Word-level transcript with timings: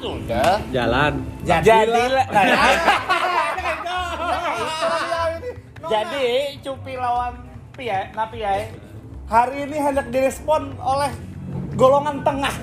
sudah. 0.00 0.52
jalan. 1.44 1.44
Jadi, 1.44 2.02
nah, 2.30 2.44
jadi 5.92 6.26
Cupi 6.64 6.92
lawan 6.96 7.34
Pia, 7.74 8.14
Napiai 8.14 8.70
hari 9.26 9.66
ini 9.66 9.76
hendak 9.80 10.06
direspon 10.14 10.78
oleh 10.78 11.10
golongan 11.74 12.22
tengah. 12.22 12.54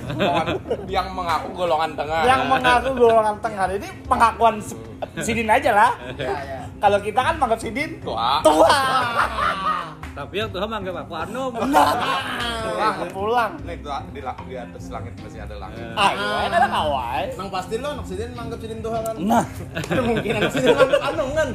Yang 0.87 1.07
mengaku 1.11 1.47
golongan 1.51 1.91
tengah. 1.99 2.21
yang 2.23 2.41
mengaku 2.47 2.89
golongan 2.95 3.35
tengah. 3.43 3.65
Ini 3.75 3.89
pengakuan 4.07 4.55
Sidin 5.19 5.51
aja 5.51 5.71
lah. 5.75 5.91
Kalau 6.81 6.97
kita 7.03 7.19
kan 7.21 7.35
menganggap 7.37 7.59
Sidin 7.61 8.01
Tua. 8.01 8.41
tua. 8.41 8.73
tapi 10.11 10.43
yang 10.43 10.51
Tuhan 10.51 10.67
manggil 10.67 10.91
aku 10.91 11.15
Anom 11.15 11.55
Pulang, 12.71 12.95
pulang. 13.11 13.51
Nih 13.67 13.75
di, 14.15 14.19
di 14.23 14.55
atas 14.55 14.83
langit 14.87 15.13
masih 15.19 15.39
ada 15.43 15.55
langit. 15.59 15.83
Ayo, 15.93 16.25
kan 16.47 16.51
ada 16.55 16.67
kawai. 16.67 17.23
Nang 17.35 17.49
pasti 17.51 17.75
lo, 17.77 17.89
nang 17.95 18.05
sidin 18.07 18.31
manggap 18.31 18.59
sidin 18.63 18.79
Tuhan 18.79 18.99
kan. 19.03 19.15
Nah, 19.19 19.45
Mungkin 20.07 20.31
nang 20.39 20.51
sidin 20.51 20.73
manggap 20.75 21.01
anu 21.11 21.25
kan. 21.35 21.49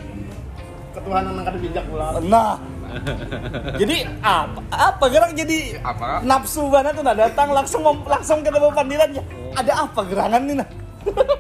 Ketuhanan 0.97 1.33
nang 1.37 1.45
kada 1.45 1.59
bijak 1.60 1.84
pula. 1.88 2.07
nah. 2.24 2.55
Jadi 3.83 4.07
apa? 4.23 4.60
Apa 4.71 5.05
gerak 5.10 5.34
jadi 5.34 5.83
Apa? 5.83 6.23
nafsu 6.23 6.71
banget 6.71 6.95
tuh 6.95 7.02
nah 7.02 7.19
datang 7.19 7.51
langsung 7.51 7.83
langsung 8.07 8.41
ke 8.41 8.48
depan 8.48 8.73
pandirannya. 8.73 9.21
Ada 9.59 9.91
apa 9.91 10.01
gerangan 10.07 10.41
nih 10.46 10.55
nah? 10.62 10.69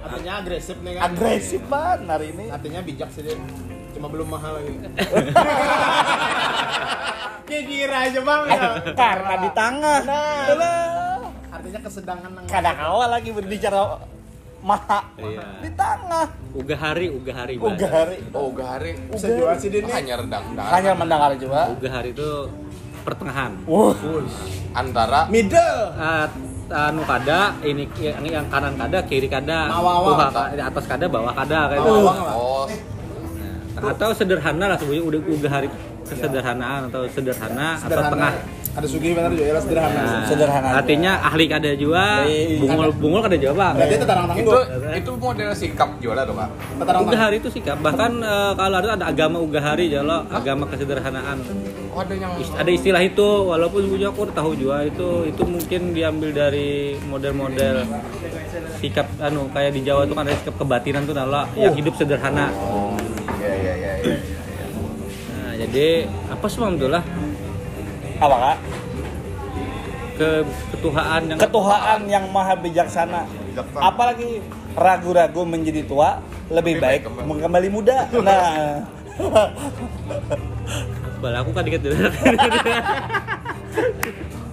Artinya 0.04 0.32
agresif 0.42 0.76
nih 0.82 0.92
kan. 0.98 1.02
Agresif 1.06 1.62
banget 1.70 1.98
hari 2.10 2.26
ini. 2.34 2.44
Artinya 2.50 2.80
bijak 2.82 3.08
sidin. 3.14 3.38
Cuma 3.96 4.12
belum 4.12 4.28
mahal 4.28 4.60
lagi. 4.60 4.72
Kayak 7.46 7.64
kira 7.64 7.96
aja 8.04 8.20
bang. 8.20 8.42
Eh, 8.44 8.60
karena 8.92 9.34
di 9.38 9.50
tengah. 9.54 9.98
Nah. 10.04 10.46
Nah. 10.52 11.18
Artinya 11.48 11.80
kesedangan. 11.80 12.30
Kadang 12.44 12.76
awal 12.76 13.08
lagi 13.08 13.30
berbicara 13.32 13.96
maha 14.60 15.00
Iya. 15.16 15.62
di 15.62 15.70
tengah. 15.72 16.26
uga 16.52 16.74
hari 16.74 17.06
uga 17.08 17.32
hari 17.32 17.54
Uga 17.56 17.86
hari. 17.86 18.16
Oh, 18.34 18.50
gari. 18.50 18.92
Bisa 19.08 19.30
jual 19.30 19.54
sidin 19.56 19.86
nih. 19.86 19.94
Hanya 19.94 20.14
redang 20.20 20.44
Hanya 20.58 20.92
mendengar 20.92 21.32
juga. 21.38 21.70
uga 21.70 21.88
hari 21.88 22.10
itu 22.12 22.50
pertengahan 23.00 23.54
Wuh. 23.64 23.94
antara 24.74 25.30
Middle. 25.30 25.94
Ah, 25.94 26.26
anu 26.90 27.06
kada 27.06 27.54
ini 27.62 27.86
yang, 27.96 28.42
yang 28.42 28.46
kanan 28.50 28.74
kada 28.74 28.98
kiri 29.06 29.30
kada 29.30 29.70
ka- 29.70 30.50
atas 30.50 30.84
kada 30.84 31.06
bawah 31.06 31.30
kada 31.30 31.70
kayak 31.70 31.80
gitu. 31.80 32.10
Oh 32.10 32.66
atau 33.76 34.08
sederhana 34.10 34.64
lah 34.66 34.76
sebenarnya 34.76 35.04
udah 35.04 35.20
uga 35.28 35.48
hari 35.50 35.68
kesederhanaan 36.02 36.86
atau 36.86 37.02
sederhana, 37.06 37.76
atau 37.76 37.82
Sederhana. 37.84 38.12
tengah 38.12 38.32
Ada 38.76 38.84
sugih 38.86 39.16
benar 39.16 39.32
juga 39.32 39.40
ya 39.42 39.56
sederhana. 39.56 39.96
Nah, 39.98 40.28
Sederhana 40.28 40.66
aja. 40.68 40.76
artinya 40.76 41.12
ahli 41.24 41.44
kada 41.46 41.72
juga 41.74 42.04
Eh, 42.22 42.60
bungul 42.60 42.92
bungul 42.92 43.20
kada 43.22 43.36
juga 43.36 43.54
bang 43.56 43.74
Berarti 43.74 43.94
itu 43.96 44.04
tarang 44.04 44.26
itu 44.30 44.52
itu 44.92 45.10
model 45.16 45.48
sikap 45.50 45.88
jualan 45.96 46.22
tuh 46.22 46.36
pak. 46.36 46.48
Tarang 46.78 47.02
uga 47.02 47.16
hari 47.18 47.36
itu 47.38 47.48
sikap 47.48 47.76
bahkan 47.80 48.12
eh, 48.18 48.52
kalau 48.52 48.76
ada 48.76 48.88
ada 48.94 49.04
agama 49.06 49.40
uga 49.40 49.60
hari 49.60 49.88
jalo 49.88 50.28
agama 50.30 50.68
kesederhanaan 50.68 51.40
Oh, 51.88 52.04
ada 52.04 52.12
yang 52.12 52.36
Ist- 52.36 52.52
ada 52.52 52.68
istilah 52.68 53.00
itu 53.00 53.24
walaupun 53.48 53.80
sebenarnya 53.80 54.12
aku 54.12 54.28
tahu 54.28 54.52
juga 54.52 54.84
itu 54.84 55.08
itu 55.26 55.42
mungkin 55.42 55.96
diambil 55.96 56.28
dari 56.30 56.68
model-model 57.02 57.88
sikap 58.76 59.08
anu 59.18 59.48
kayak 59.48 59.72
di 59.72 59.80
Jawa 59.80 60.04
itu 60.04 60.12
kan 60.12 60.28
ada 60.28 60.36
sikap 60.36 60.60
kebatinan 60.60 61.02
tuh 61.02 61.16
nala 61.16 61.48
yang 61.54 61.72
hidup 61.72 61.96
sederhana 61.96 62.52
iya. 62.52 63.05
Nah 64.06 65.52
jadi 65.56 65.86
apa 66.28 66.44
sih 66.46 66.58
Bang, 66.58 66.76
betul 66.76 66.90
lah 66.92 67.04
Apa 68.16 68.34
kak? 68.34 68.58
ke 70.16 70.30
ketuhaan 70.72 71.22
yang 71.28 71.36
Ketuhaan 71.36 72.00
yang 72.08 72.24
maha 72.32 72.56
bijaksana. 72.56 73.28
Bijaksana. 73.52 73.82
Apalagi 73.84 74.40
ragu-ragu 74.72 75.44
menjadi 75.44 75.84
tua 75.84 76.24
lebih 76.48 76.80
Lebih 76.80 76.82
baik 76.82 77.00
baik 77.04 77.06
kembali. 77.20 77.44
kembali 77.44 77.68
muda. 77.68 78.08
Nah, 78.24 78.80
Bala 81.20 81.40
aku 81.40 81.50
kan 81.52 81.64
dikit 81.64 81.80
dulu 81.84 81.96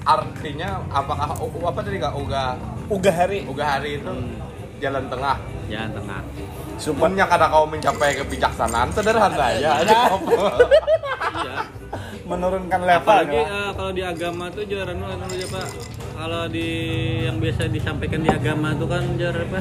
Artinya 0.04 0.84
apakah 0.92 1.32
apa 1.40 1.80
tadi 1.80 1.96
kak 1.96 2.12
uga 2.12 2.60
uga 2.92 3.12
hari 3.16 3.48
uga 3.48 3.64
hari 3.64 3.96
itu 3.96 4.12
jalan 4.80 5.08
tengah. 5.08 5.40
jalan 5.72 5.92
tengah 5.96 6.20
Supaya 6.76 7.26
kada 7.26 7.48
kau 7.48 7.66
mencapai 7.66 8.18
kebijaksanaan 8.18 8.90
sederhana 8.92 9.48
ya. 9.54 9.80
aja. 9.80 10.00
iya 11.36 11.56
menurunkan 12.24 12.82
level. 12.82 13.04
apalagi 13.04 13.36
ya. 13.36 13.46
eh, 13.46 13.70
kalau 13.76 13.92
di 13.92 14.00
agama 14.02 14.48
tuh 14.48 14.64
jar 14.64 14.88
anu 14.88 15.04
anu 15.04 15.28
aja 15.28 15.44
pak 15.44 15.68
kalau 16.16 16.44
di 16.48 16.68
yang 17.22 17.36
biasa 17.36 17.68
disampaikan 17.68 18.24
di 18.24 18.32
agama 18.32 18.72
tuh 18.74 18.88
kan 18.88 19.04
jar 19.20 19.36
apa 19.36 19.60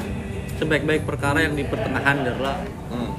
sebaik-baik 0.55 1.03
perkara 1.03 1.43
yang 1.43 1.53
di 1.53 1.67
pertengahan 1.67 2.23
jar 2.23 2.39
lah 2.39 2.57
Hmm. 2.87 3.09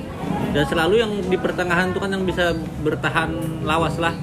dan 0.54 0.64
selalu 0.64 0.94
yang 0.96 1.12
di 1.20 1.36
pertengahan 1.36 1.90
tuh 1.90 1.98
kan 1.98 2.08
yang 2.08 2.22
bisa 2.22 2.54
bertahan 2.80 3.30
lawas 3.66 3.98
lah 3.98 4.14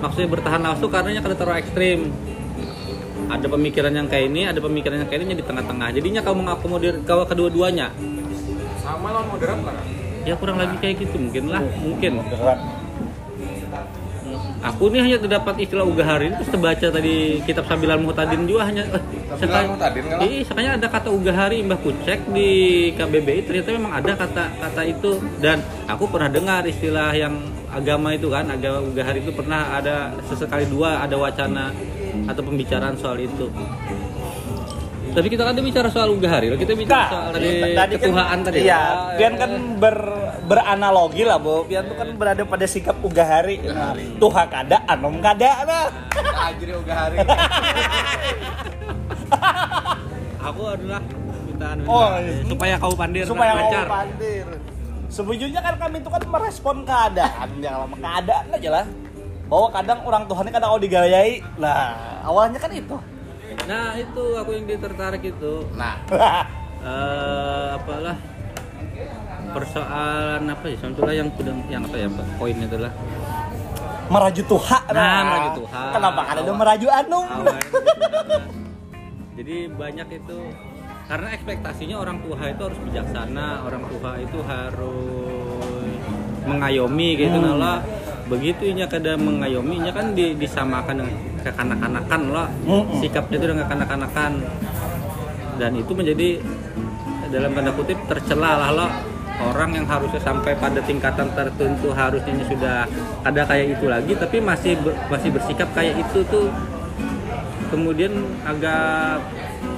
maksudnya 0.00 0.30
bertahan 0.30 0.60
lawas 0.62 0.78
tuh 0.78 0.88
karenanya 0.88 1.20
kada 1.20 1.34
terlalu 1.34 1.58
ekstrim 1.60 2.00
ada 3.26 3.46
pemikiran 3.50 3.90
yang 3.90 4.06
kayak 4.06 4.30
ini 4.30 4.46
ada 4.46 4.62
pemikiran 4.62 5.02
yang 5.02 5.08
kayak 5.10 5.26
ini 5.26 5.34
di 5.34 5.44
tengah-tengah 5.44 5.92
jadinya 5.92 6.22
kau 6.22 6.32
mengakomodir 6.32 7.02
kau 7.02 7.26
kedua-duanya 7.26 7.90
Sama 8.84 9.08
lawan 9.10 9.26
moderat 9.32 9.58
lah. 9.64 9.74
Ya 10.24 10.34
kurang 10.36 10.56
lebih 10.56 10.76
kayak 10.78 10.96
gitu 11.04 11.16
mungkin 11.18 11.44
lah 11.48 11.60
mungkin 11.80 12.12
Berat. 12.24 12.56
aku 14.64 14.88
nih 14.88 15.04
hanya 15.04 15.18
terdapat 15.20 15.60
istilah 15.60 15.84
ugahari 15.84 16.32
terus 16.32 16.48
terbaca 16.48 16.86
tadi 16.88 17.44
kitab 17.44 17.68
Sabilan 17.68 18.00
Muhtadin 18.00 18.48
juga 18.48 18.64
hanya 18.64 18.88
eh, 18.88 19.02
sekali- 19.36 19.68
Muhtadin 19.68 20.04
kan 20.08 20.16
lah? 20.16 20.24
Iya, 20.24 20.40
sekalinya 20.42 20.72
ada 20.80 20.88
kata 20.88 21.08
ugahari 21.12 21.60
mbah 21.60 21.76
ku 21.76 21.92
cek 22.00 22.32
di 22.32 22.48
KBBI 22.96 23.40
ternyata 23.44 23.68
memang 23.76 23.92
ada 23.92 24.12
kata 24.16 24.44
kata 24.58 24.82
itu 24.88 25.10
dan 25.38 25.60
aku 25.84 26.08
pernah 26.08 26.32
dengar 26.32 26.64
istilah 26.64 27.12
yang 27.12 27.36
agama 27.68 28.16
itu 28.16 28.32
kan 28.32 28.48
agama 28.48 28.80
ugahari 28.80 29.20
itu 29.20 29.32
pernah 29.36 29.76
ada 29.76 30.16
sesekali 30.24 30.64
dua 30.64 31.04
ada 31.04 31.20
wacana 31.20 31.68
atau 32.24 32.40
pembicaraan 32.40 32.96
soal 32.96 33.20
itu 33.20 33.52
tapi 35.14 35.26
kita 35.28 35.42
kan 35.42 35.54
bicara 35.54 35.88
soal 35.88 36.10
ugahari 36.10 36.50
loh 36.50 36.58
kita 36.58 36.74
bicara 36.74 36.98
Nah, 36.98 37.08
soal 37.08 37.30
tadi, 37.32 37.48
tadi 37.70 37.94
ketuhaan 37.96 38.28
kan, 38.34 38.38
tadi 38.44 38.58
Iya, 38.60 38.82
Oh, 38.82 39.14
Pian 39.14 39.34
kan 39.34 39.50
ber, 39.78 39.96
beranalogi 40.44 41.22
lah, 41.22 41.38
Bu. 41.38 41.62
Pian 41.64 41.86
tuh 41.86 41.94
kan 41.94 42.08
berada 42.12 42.42
pada 42.42 42.66
sikap 42.66 42.98
uga 42.98 43.22
hari. 43.22 43.62
Nah, 43.62 43.94
tuha 44.18 44.42
kada, 44.44 44.82
anom 44.84 45.18
kada. 45.18 45.50
Nah. 45.64 45.86
Nah, 46.12 46.50
jadi 46.52 46.72
uga 46.74 46.94
hari. 46.94 47.16
aku 50.44 50.62
adalah 50.68 51.00
minta 51.46 51.66
anu 51.72 51.82
Oh, 51.86 52.06
minta, 52.12 52.44
supaya 52.44 52.74
kau 52.76 52.92
pandir 52.92 53.24
supaya 53.24 53.52
lancar. 53.54 53.86
pandir. 53.86 54.46
Sebujurnya 55.08 55.60
kan 55.62 55.74
kami 55.78 56.02
itu 56.02 56.10
kan 56.10 56.22
merespon 56.26 56.76
keadaan 56.82 57.48
yang 57.62 57.86
lama 57.86 57.94
keadaan 57.94 58.44
aja 58.50 58.70
lah. 58.72 58.84
Bahwa 59.46 59.68
kadang 59.70 59.98
orang 60.02 60.24
Tuhan 60.26 60.44
kadang 60.50 60.68
kau 60.68 60.80
digayai. 60.80 61.38
Nah, 61.56 61.94
awalnya 62.26 62.58
kan 62.58 62.74
itu. 62.74 62.96
Nah 63.64 63.94
itu 63.94 64.22
aku 64.34 64.50
yang 64.52 64.64
tertarik 64.66 65.22
itu 65.22 65.54
Nah, 65.72 65.94
eh 66.84 67.66
apalah 67.74 68.16
persoalan 69.50 70.42
apa 70.44 70.64
ya 70.66 70.76
sebetulnya 70.76 71.14
yang 71.14 71.28
sudah 71.32 71.54
yang 71.68 71.82
apa 71.82 71.96
ya 71.96 72.08
Pak? 72.08 72.26
poin 72.36 72.56
itu 72.56 72.76
lah 72.76 72.92
meraju 74.04 74.42
Tuhan. 74.44 74.82
Nah, 74.90 75.20
meraju 75.24 75.50
Tuhan. 75.64 75.90
Kenapa 75.90 76.20
ada 76.28 76.40
meraju 76.44 76.86
anum? 76.92 77.24
awal 77.24 77.56
itu. 77.56 77.78
jadi 79.34 79.56
banyak 79.70 80.08
itu 80.14 80.38
karena 81.04 81.28
ekspektasinya 81.32 81.96
orang 81.98 82.16
tua 82.20 82.36
itu 82.44 82.62
harus 82.62 82.80
bijaksana 82.80 83.48
orang 83.62 83.82
tua 83.86 84.10
itu 84.16 84.38
harus 84.40 85.96
mengayomi 86.44 87.08
gitu 87.16 87.32
Hmm. 87.34 87.56
nah 87.56 87.80
begitu 88.24 88.72
nya 88.72 88.84
kada 88.84 89.16
mengayomi 89.16 89.80
nya 89.80 89.92
kan 89.92 90.12
di- 90.12 90.32
disamakan 90.34 91.00
dengan 91.00 91.16
kekanak-kanakan 91.44 92.20
lah. 92.32 92.48
Mm-mm. 92.64 92.98
sikapnya 93.04 93.36
itu 93.36 93.46
dengan 93.52 93.62
kekanak-kanakan 93.68 94.32
dan 95.54 95.70
itu 95.78 95.92
menjadi 95.94 96.28
dalam 97.30 97.50
tanda 97.54 97.70
kutip 97.74 97.98
tercela 98.10 98.58
lah 98.58 98.70
lo 98.74 98.88
orang 99.34 99.82
yang 99.82 99.86
harusnya 99.90 100.22
sampai 100.22 100.54
pada 100.54 100.78
tingkatan 100.86 101.26
tertentu 101.34 101.90
harusnya 101.90 102.46
sudah 102.46 102.86
ada 103.26 103.42
kayak 103.42 103.78
itu 103.78 103.86
lagi 103.90 104.14
tapi 104.14 104.38
masih 104.38 104.78
masih 105.10 105.34
bersikap 105.34 105.68
kayak 105.74 105.98
itu 105.98 106.22
tuh. 106.30 106.48
Kemudian 107.74 108.14
agak 108.46 109.18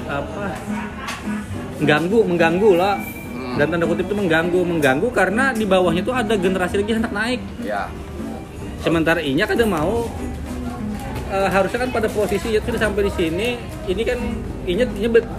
apa 0.06 0.44
mengganggu 1.80 2.18
mengganggu 2.28 2.70
lah. 2.76 2.96
Dan 3.56 3.72
tanda 3.72 3.88
kutip 3.88 4.04
itu 4.04 4.12
mengganggu 4.12 4.60
mengganggu 4.68 5.08
karena 5.16 5.48
di 5.56 5.64
bawahnya 5.64 6.04
itu 6.04 6.12
ada 6.12 6.36
generasi 6.36 6.76
lagi 6.76 6.92
hendak 6.92 7.12
naik. 7.16 7.40
Ya. 7.64 7.88
sementara 8.84 9.18
inya 9.18 9.48
kada 9.50 9.66
mau 9.66 10.06
eh, 11.30 11.48
harusnya 11.50 11.78
kan 11.86 11.90
pada 11.90 12.08
posisi 12.10 12.54
ya 12.54 12.60
sudah 12.62 12.80
sampai 12.80 13.02
di 13.06 13.12
sini 13.14 13.48
ini 13.86 14.02
kan 14.06 14.18
inya 14.66 14.86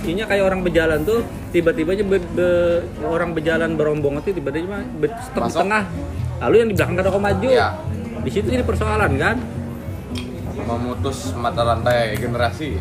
inya, 0.03 0.25
kayak 0.27 0.43
orang 0.43 0.61
berjalan 0.63 1.03
tuh 1.03 1.23
tiba-tiba 1.51 1.95
aja 1.95 2.03
be- 2.03 2.29
be- 2.35 2.81
orang 3.03 3.35
berjalan 3.35 3.75
berombongan 3.75 4.23
tuh 4.23 4.35
tiba-tiba 4.35 4.83
be, 4.99 5.07
di 5.11 5.51
tengah 5.51 5.83
lalu 6.43 6.55
yang 6.63 6.69
di 6.71 6.75
belakang 6.77 6.95
kada 6.95 7.09
kau 7.11 7.21
maju. 7.21 7.47
Iya. 7.47 7.69
di 8.17 8.29
situ 8.33 8.47
jadi 8.51 8.65
persoalan 8.65 9.11
kan? 9.15 9.39
Memutus 10.67 11.31
mata 11.37 11.63
rantai 11.63 12.19
generasi. 12.19 12.75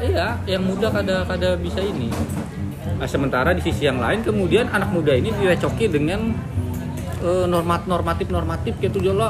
iya 0.00 0.38
yang 0.48 0.64
muda 0.64 0.88
kada 0.88 1.26
kada 1.28 1.58
bisa 1.60 1.82
ini. 1.84 2.08
Nah, 2.96 3.04
sementara 3.04 3.52
di 3.52 3.60
sisi 3.60 3.84
yang 3.84 4.00
lain 4.00 4.24
kemudian 4.24 4.72
anak 4.72 4.88
muda 4.88 5.12
ini 5.12 5.28
direcoki 5.36 5.90
dengan 5.90 6.32
eh, 7.20 7.46
normat 7.46 7.84
normatif 7.84 8.32
normatif 8.32 8.78
gitu 8.80 9.04
jolo 9.04 9.28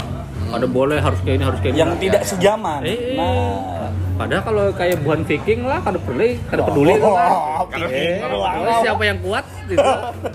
ada 0.48 0.66
boleh 0.66 0.98
harus 0.98 1.20
kayak 1.20 1.36
ini 1.36 1.44
harus 1.44 1.60
kayak 1.60 1.72
ini 1.72 1.80
yang 1.80 1.92
tidak 1.96 2.22
sejaman. 2.24 2.80
Eh, 2.82 3.14
Nah, 3.14 3.92
padahal 4.16 4.42
kalau 4.42 4.64
kayak 4.72 4.98
buan 5.00 5.22
Viking 5.22 5.62
lah 5.62 5.78
kada 5.78 5.98
peduli 5.98 6.40
kada 6.44 6.62
peduli 6.64 6.94
Oh, 6.96 7.14
lah. 7.14 7.62
oke. 7.62 7.76
Kalau 8.18 8.72
siapa 8.80 9.02
yang 9.04 9.18
kuat 9.20 9.44
gitu. 9.64 9.88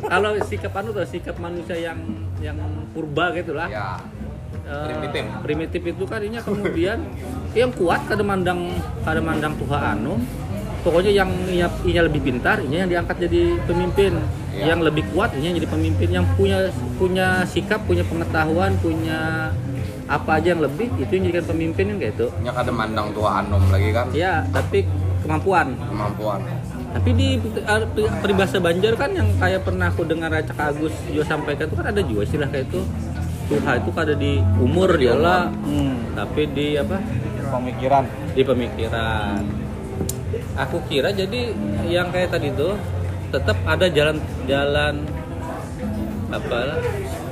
kalau 0.06 0.30
sikap 0.42 0.74
anu 0.74 0.90
tuh 0.92 1.04
sikap 1.04 1.36
manusia 1.36 1.76
yang 1.76 2.00
yang 2.40 2.58
purba 2.92 3.34
gitu 3.34 3.52
lah 3.52 3.68
Ya. 3.68 3.98
Eh, 4.64 4.88
Primitif. 4.88 5.24
primitif 5.44 5.82
itu 5.84 6.04
kan 6.06 6.24
ini 6.24 6.40
kemudian 6.40 7.04
yang 7.52 7.68
kuat 7.70 8.08
kada 8.08 8.24
mandang 8.24 8.72
kada 9.04 9.20
mandang 9.20 9.52
Tuhan 9.60 10.00
anu 10.00 10.16
pokoknya 10.80 11.12
yang 11.14 11.28
inya, 11.46 11.68
inya 11.84 12.02
lebih 12.02 12.24
pintar 12.24 12.64
inya 12.64 12.88
yang 12.88 12.90
diangkat 12.90 13.28
jadi 13.28 13.60
pemimpin 13.68 14.16
Iya. 14.54 14.72
yang 14.72 14.80
lebih 14.80 15.04
kuat 15.12 15.36
inya 15.36 15.52
yang 15.52 15.58
jadi 15.58 15.68
pemimpin 15.68 16.08
yang 16.10 16.26
punya 16.40 16.70
punya 16.96 17.44
sikap 17.44 17.84
punya 17.84 18.06
pengetahuan 18.06 18.72
punya 18.80 19.52
apa 20.14 20.38
aja 20.38 20.54
yang 20.54 20.62
lebih 20.62 20.94
itu 21.02 21.12
yang 21.18 21.24
jadikan 21.30 21.46
pemimpin 21.50 21.84
kan 21.90 21.98
kayak 21.98 22.14
itu. 22.14 22.28
Nya 22.46 22.52
kada 22.54 22.72
mandang 22.72 23.08
tua 23.18 23.42
anom 23.42 23.64
lagi 23.74 23.90
kan? 23.90 24.06
Ya 24.14 24.46
tapi 24.54 24.86
kemampuan. 25.26 25.74
Kemampuan. 25.90 26.42
tapi 26.94 27.10
di 27.18 27.42
peribahasa 28.22 28.62
Banjar 28.62 28.94
kan 28.94 29.10
yang 29.18 29.26
kayak 29.42 29.66
pernah 29.66 29.90
aku 29.90 30.06
dengar 30.06 30.30
Acak 30.30 30.62
Agus 30.62 30.94
juga 31.10 31.26
sampaikan 31.26 31.66
itu 31.66 31.74
kan 31.74 31.88
ada 31.90 32.02
juga 32.06 32.22
istilah 32.22 32.50
kayak 32.54 32.70
itu. 32.70 32.82
Tuhan 33.50 33.76
itu 33.82 33.92
kada 33.92 34.14
di 34.14 34.40
umur 34.62 34.94
dia 34.96 35.18
lah 35.18 35.50
hmm, 35.50 36.14
tapi 36.14 36.42
di 36.54 36.78
apa? 36.78 37.02
Pemikiran. 37.50 38.04
di 38.38 38.42
pemikiran. 38.46 39.42
Aku 40.54 40.86
kira 40.86 41.10
jadi 41.10 41.54
yang 41.90 42.14
kayak 42.14 42.30
tadi 42.30 42.54
tuh 42.54 42.78
tetap 43.34 43.58
ada 43.66 43.90
jalan 43.90 44.22
jalan 44.46 45.02
apa 46.30 46.78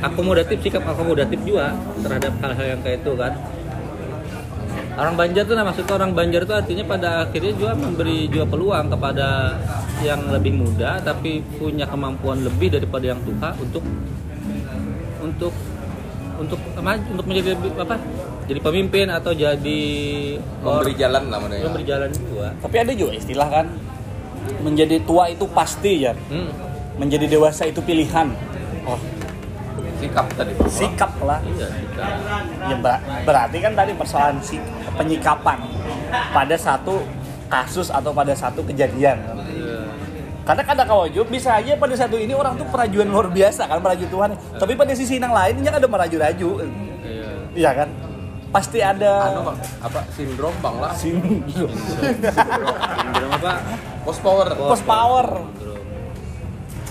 akomodatif 0.02 0.58
sikap 0.62 0.84
akomodatif 0.84 1.40
juga 1.46 1.78
terhadap 2.02 2.34
hal-hal 2.42 2.66
yang 2.78 2.82
kayak 2.82 2.98
itu 3.06 3.12
kan 3.14 3.34
orang 4.92 5.16
Banjar 5.16 5.44
tuh 5.48 5.56
nah 5.56 5.66
maksudnya 5.66 5.94
orang 5.96 6.12
Banjar 6.12 6.42
tuh 6.44 6.56
artinya 6.58 6.84
pada 6.84 7.10
akhirnya 7.24 7.54
juga 7.56 7.72
memberi 7.78 8.28
juga 8.28 8.46
peluang 8.50 8.86
kepada 8.92 9.56
yang 10.02 10.22
lebih 10.34 10.54
muda 10.58 11.00
tapi 11.00 11.40
punya 11.56 11.86
kemampuan 11.86 12.42
lebih 12.42 12.74
daripada 12.74 13.14
yang 13.14 13.22
tua 13.22 13.54
untuk 13.56 13.84
untuk 15.22 15.54
untuk 16.42 16.60
apa 16.74 16.98
untuk 17.14 17.26
menjadi 17.30 17.54
lebih- 17.54 17.78
apa 17.78 17.96
jadi 18.50 18.60
pemimpin 18.60 19.08
atau 19.08 19.32
jadi 19.32 19.82
Memberi 20.60 20.94
jalan 20.98 21.24
lah 21.30 21.40
mana 21.40 21.56
ya. 21.56 21.70
orang 21.70 21.76
berjalan 21.78 22.10
juga 22.12 22.48
Tapi 22.60 22.76
ada 22.82 22.92
juga 22.92 23.12
istilah 23.16 23.48
kan 23.48 23.66
menjadi 24.60 24.98
tua 25.06 25.30
itu 25.30 25.46
pasti 25.54 26.04
ya. 26.04 26.12
hmm. 26.18 26.50
Menjadi 27.00 27.26
dewasa 27.30 27.70
itu 27.70 27.80
pilihan. 27.80 28.28
Oh, 28.84 29.00
Sikap 30.02 30.26
tadi. 30.34 30.52
sikap 30.66 31.12
lah. 31.22 31.40
iya 31.46 31.68
kita 31.70 32.06
Ya 32.66 32.76
ber- 32.76 33.02
berarti 33.22 33.58
kan 33.58 33.72
tadi 33.72 33.92
persoalan 33.94 34.42
si 34.42 34.58
penyikapan 34.92 35.62
pada 36.32 36.56
satu 36.58 37.06
kasus 37.48 37.88
atau 37.88 38.10
pada 38.10 38.34
satu 38.34 38.64
kejadian. 38.64 39.22
Iya. 39.46 39.78
Karena 40.42 40.64
kadang 40.64 40.88
kawajub 40.88 41.28
bisa 41.28 41.54
aja 41.54 41.78
pada 41.78 41.94
satu 41.94 42.16
ini 42.16 42.34
orang 42.34 42.58
tuh 42.58 42.66
perajuan 42.66 43.06
luar 43.06 43.30
biasa 43.30 43.70
kan 43.70 43.78
meraju 43.78 44.04
Tuhan. 44.04 44.30
Tapi 44.58 44.74
pada 44.74 44.92
sisi 44.92 45.16
yang 45.16 45.30
lain 45.30 45.62
ada 45.62 45.86
meraju-raju. 45.86 46.50
iya 47.04 47.30
Iya 47.54 47.72
kan? 47.76 47.90
Pasti 48.52 48.84
ada 48.84 49.32
Anu 49.32 49.48
bang, 49.48 49.58
apa 49.80 50.00
sindrom 50.12 50.52
bang 50.58 50.76
lah. 50.76 50.92
sindrom 50.92 51.72
Sindrom 51.72 53.32
apa 53.32 53.52
Post 54.02 54.20
power. 54.20 54.48
post 54.52 54.84
power. 54.84 55.26
Ada 55.30 55.46
tak? 55.46 55.71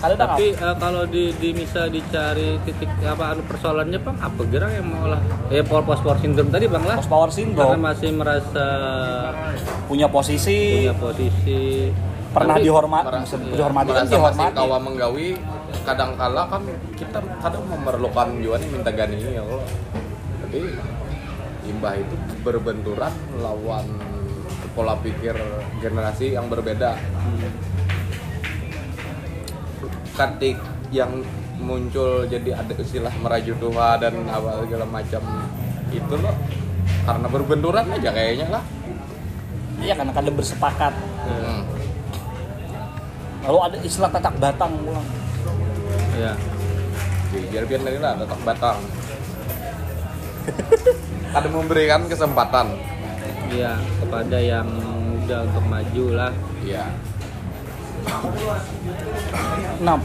Tapi 0.00 0.56
eh, 0.56 0.76
kalau 0.80 1.04
di, 1.04 1.28
di 1.36 1.52
bisa 1.52 1.84
dicari 1.92 2.56
titik 2.64 2.88
apa 3.04 3.36
anu 3.36 3.44
persoalannya 3.44 4.00
bang 4.00 4.16
apa 4.16 4.40
gerang 4.48 4.72
yang 4.72 4.86
mau 4.88 5.04
lah? 5.04 5.20
Ya 5.52 5.60
post 5.60 5.84
post 5.84 6.00
power 6.00 6.18
syndrome 6.24 6.48
tadi 6.48 6.66
bang 6.72 6.84
lah. 6.88 6.96
Post 6.96 7.10
power 7.12 7.28
karena 7.28 7.36
syndrome? 7.36 7.80
masih 7.84 8.10
merasa 8.16 8.66
punya 9.84 10.08
posisi. 10.08 10.88
Punya 10.88 10.96
posisi. 10.96 11.60
Pernah 12.30 12.56
Tapi- 12.56 12.64
dihormat 12.64 13.04
merasa, 13.10 13.36
dihormati 13.36 13.90
kan 13.90 14.04
merasa 14.06 14.16
masih 14.16 14.16
dihormati. 14.16 14.56
kawa 14.56 14.76
menggawi 14.80 15.28
kadang 15.84 16.10
kala 16.14 16.42
kan 16.46 16.62
kita 16.94 17.18
kadang 17.42 17.64
memerlukan 17.68 18.28
juga 18.38 18.56
nih 18.62 18.68
minta 18.72 18.90
gani 18.94 19.16
ya 19.20 19.42
Allah. 19.44 19.66
Jadi 20.48 20.62
imbah 21.68 21.94
itu 21.98 22.14
berbenturan 22.40 23.12
lawan 23.42 23.84
pola 24.72 24.94
pikir 25.02 25.34
generasi 25.82 26.38
yang 26.38 26.46
berbeda 26.46 26.94
ketik 30.20 30.60
yang 30.92 31.24
muncul 31.60 32.28
jadi 32.28 32.60
ada 32.60 32.72
istilah 32.76 33.12
meraju 33.24 33.52
Tuhan 33.56 33.96
dan 34.04 34.14
apa 34.28 34.60
segala 34.68 34.84
macam 34.84 35.22
itu 35.88 36.14
loh. 36.20 36.36
Karena 37.08 37.26
berbenturan 37.32 37.86
aja 37.88 38.10
kayaknya 38.12 38.46
lah. 38.52 38.64
Iya 39.80 39.96
karena 39.96 40.12
kadang 40.12 40.36
bersepakat. 40.36 40.92
Hmm. 41.24 41.60
Lalu 43.48 43.58
ada 43.64 43.76
istilah 43.80 44.10
tatak 44.12 44.36
batang 44.36 44.76
pulang. 44.84 45.08
ya 46.20 46.36
biar 47.30 47.64
biar 47.64 47.80
lagi 47.80 47.98
lah 48.02 48.12
tetap 48.20 48.40
batang. 48.44 48.78
Ada 51.36 51.48
memberikan 51.48 52.04
kesempatan. 52.10 52.74
Ya 53.54 53.78
kepada 54.02 54.36
yang 54.36 54.66
muda 54.68 55.46
untuk 55.46 55.64
maju 55.64 56.04
lah. 56.12 56.32
Iya 56.60 56.90
Nah, 59.80 59.96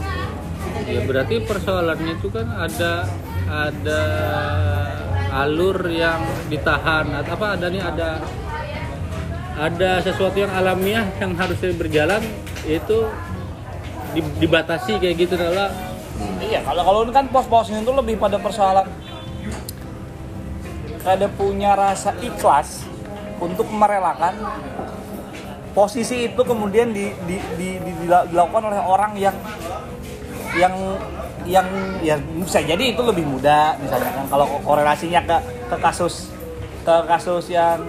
ya 0.88 1.00
berarti 1.04 1.36
persoalannya 1.44 2.12
itu 2.16 2.28
kan 2.32 2.46
ada 2.52 2.92
ada 3.46 4.02
alur 5.44 5.78
yang 5.88 6.20
ditahan. 6.48 7.12
Atau 7.12 7.32
apa 7.36 7.46
ada 7.60 7.66
nih 7.68 7.82
ada 7.82 8.10
ada 9.56 10.04
sesuatu 10.04 10.36
yang 10.36 10.52
alamiah 10.52 11.08
yang 11.16 11.32
harusnya 11.32 11.72
berjalan 11.72 12.20
itu 12.68 13.08
di- 14.12 14.36
dibatasi 14.44 15.00
kayak 15.00 15.16
gitu 15.16 15.34
lah 15.40 15.72
iya 16.44 16.60
kalau 16.60 16.82
kalau 16.84 17.00
ini 17.08 17.12
kan 17.16 17.26
pos-pos 17.32 17.72
itu 17.72 17.92
lebih 17.92 18.20
pada 18.20 18.36
persoalan 18.36 18.84
kada 21.00 21.26
punya 21.32 21.72
rasa 21.72 22.12
ikhlas 22.20 22.84
untuk 23.40 23.68
merelakan 23.72 24.34
posisi 25.76 26.32
itu 26.32 26.40
kemudian 26.40 26.88
di, 26.88 27.12
di, 27.28 27.36
di- 27.60 27.76
di- 27.84 27.96
dila- 28.08 28.24
dilakukan 28.24 28.64
oleh 28.72 28.80
orang 28.80 29.12
yang 29.20 29.36
yang 30.56 30.72
yang 31.44 31.68
ya 32.00 32.16
bisa 32.16 32.64
jadi 32.64 32.96
itu 32.96 33.04
lebih 33.04 33.28
muda 33.28 33.76
misalnya 33.76 34.08
kan. 34.16 34.24
Kalau 34.32 34.46
korelasinya 34.64 35.20
ke 35.28 35.36
ke 35.68 35.76
kasus 35.84 36.32
ke 36.80 36.94
kasus 37.04 37.52
yang 37.52 37.84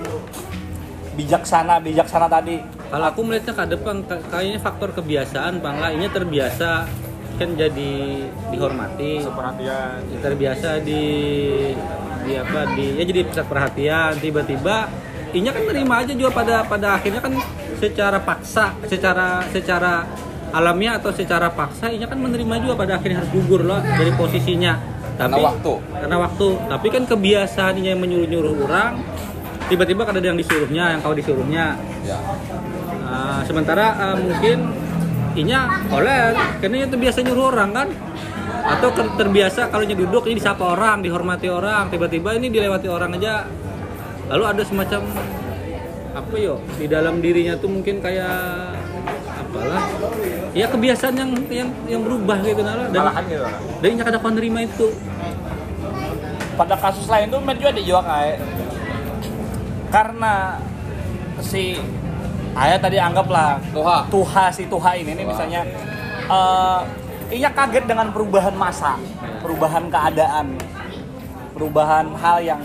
bijaksana 1.16 1.80
bijaksana 1.80 2.28
tadi. 2.28 2.60
Kalau 2.92 3.06
aku 3.08 3.20
melihatnya 3.24 3.56
ke 3.56 3.64
depan 3.72 4.04
ka- 4.04 4.24
kayaknya 4.32 4.60
faktor 4.60 4.92
kebiasaan 4.92 5.64
bang 5.64 5.76
lah 5.80 5.92
ini 5.96 6.12
terbiasa 6.12 6.86
kan 7.40 7.50
jadi 7.56 7.94
dihormati. 8.52 9.24
Perhatian 9.24 10.04
terbiasa 10.20 10.84
di 10.84 11.04
di 12.28 12.34
apa 12.36 12.60
di 12.76 13.00
ya 13.00 13.04
jadi 13.08 13.22
pusat 13.26 13.48
perhatian. 13.48 14.12
Tiba-tiba 14.20 14.92
inya 15.36 15.52
kan 15.56 15.64
nerima 15.66 16.04
aja 16.04 16.14
juga 16.16 16.30
pada 16.36 16.64
pada 16.68 17.00
akhirnya 17.00 17.20
kan 17.24 17.34
secara 17.78 18.18
paksa 18.22 18.74
secara 18.90 19.46
secara 19.54 20.06
alamiah 20.56 21.00
atau 21.00 21.12
secara 21.12 21.52
paksa 21.52 21.92
inya 21.92 22.08
kan 22.08 22.20
menerima 22.20 22.56
juga 22.64 22.74
pada 22.80 23.00
akhirnya 23.00 23.24
harus 23.24 23.32
gugur 23.36 23.68
loh 23.68 23.80
dari 23.84 24.12
posisinya. 24.16 24.74
Karena 25.18 25.34
tapi 25.34 25.44
waktu. 25.50 25.74
karena 25.98 26.18
waktu. 26.22 26.48
Tapi 26.70 26.88
kan 26.94 27.04
kebiasaan 27.10 27.74
inya 27.82 27.90
yang 27.98 28.02
menyuruh-nyuruh 28.06 28.54
orang 28.70 28.92
tiba-tiba 29.68 30.08
kan 30.08 30.16
ada 30.16 30.28
yang 30.32 30.40
disuruhnya 30.40 30.84
yang 30.96 31.00
kau 31.04 31.16
disuruhnya. 31.18 31.76
Ya. 32.06 32.18
Ah, 33.08 33.42
sementara 33.44 33.98
ah, 33.98 34.16
mungkin 34.16 34.72
inya 35.38 35.84
oleh 35.92 36.34
karena 36.64 36.86
itu 36.88 36.98
biasa 36.98 37.18
nyuruh 37.26 37.46
orang 37.52 37.72
kan. 37.74 37.90
Atau 38.68 38.92
ter- 38.92 39.16
terbiasa 39.16 39.72
kalau 39.72 39.84
duduk 39.88 40.28
ini 40.28 40.40
disapa 40.40 40.76
orang 40.76 41.00
dihormati 41.00 41.48
orang 41.48 41.88
tiba-tiba 41.92 42.36
ini 42.36 42.48
dilewati 42.48 42.88
orang 42.88 43.16
aja. 43.20 43.48
Lalu 44.28 44.44
ada 44.44 44.64
semacam 44.64 45.02
apa 46.14 46.36
yo 46.38 46.62
di 46.80 46.86
dalam 46.88 47.20
dirinya 47.20 47.56
tuh 47.60 47.70
mungkin 47.72 48.00
kayak 48.00 48.76
apalah. 49.48 49.84
Ya 50.54 50.66
kebiasaan 50.68 51.16
yang 51.16 51.32
yang 51.50 51.70
yang 51.86 52.02
berubah 52.04 52.42
gitu 52.42 52.62
nala 52.66 52.90
dan 52.90 53.02
malahan 53.06 53.24
gitu 53.30 53.46
dan 53.84 53.88
inya 53.94 54.04
kada 54.08 54.18
kau 54.20 54.32
nerima 54.34 54.60
itu 54.66 54.88
pada 56.58 56.74
kasus 56.74 57.06
lain 57.06 57.30
tuh 57.30 57.40
men 57.40 57.56
juga 57.62 57.70
ada 57.70 57.82
juga 57.86 58.02
kayak 58.02 58.38
karena 59.94 60.34
si 61.40 61.78
ayah 62.58 62.80
tadi 62.82 62.98
anggaplah 62.98 63.62
Tuha. 63.70 63.98
tuha 64.10 64.46
si 64.50 64.66
tuha 64.66 64.92
ini 64.98 65.14
nih 65.14 65.24
Tuha. 65.24 65.32
misalnya 65.32 65.62
eh 66.28 66.80
ia 67.38 67.50
kaget 67.54 67.86
dengan 67.86 68.10
perubahan 68.10 68.56
masa 68.58 68.98
perubahan 69.46 69.86
keadaan 69.94 70.58
perubahan 71.54 72.10
hal 72.18 72.42
yang 72.42 72.62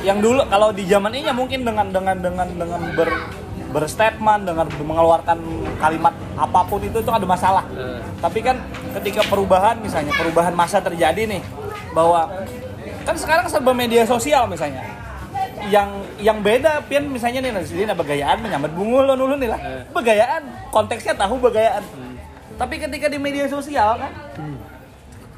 yang 0.00 0.18
dulu 0.20 0.40
kalau 0.48 0.72
di 0.72 0.88
zaman 0.88 1.12
ini 1.12 1.28
ya 1.28 1.34
mungkin 1.36 1.60
dengan 1.60 1.86
dengan 1.92 2.16
dengan 2.16 2.48
dengan 2.56 2.80
ber 2.96 3.10
berstatement 3.70 4.42
dengan 4.42 4.66
mengeluarkan 4.66 5.38
kalimat 5.78 6.10
apa 6.34 6.60
pun 6.66 6.82
itu 6.82 6.98
itu 6.98 7.10
ada 7.10 7.22
masalah. 7.22 7.64
Eh. 7.70 8.02
tapi 8.18 8.42
kan 8.42 8.58
ketika 8.98 9.22
perubahan 9.30 9.78
misalnya 9.78 10.10
perubahan 10.18 10.50
masa 10.50 10.82
terjadi 10.82 11.30
nih 11.30 11.42
bahwa 11.94 12.26
kan 13.06 13.14
sekarang 13.14 13.46
serba 13.46 13.70
media 13.70 14.02
sosial 14.04 14.50
misalnya. 14.50 14.82
Yang 15.70 15.92
yang 16.24 16.40
beda 16.40 16.80
pian 16.88 17.04
misalnya 17.06 17.44
nih 17.44 17.52
di 17.52 17.68
sini 17.68 17.84
begayaan 17.84 18.40
menyambat 18.40 18.72
bunga 18.72 19.12
lo 19.12 19.14
dulu 19.14 19.34
nih 19.38 19.48
lah. 19.52 19.60
Eh. 19.60 19.82
begayaan 19.94 20.42
konteksnya 20.74 21.14
tahu 21.14 21.38
begayaan. 21.38 21.84
Tapi 22.58 22.74
ketika 22.76 23.06
di 23.06 23.16
media 23.20 23.46
sosial 23.46 24.00
kan 24.02 24.12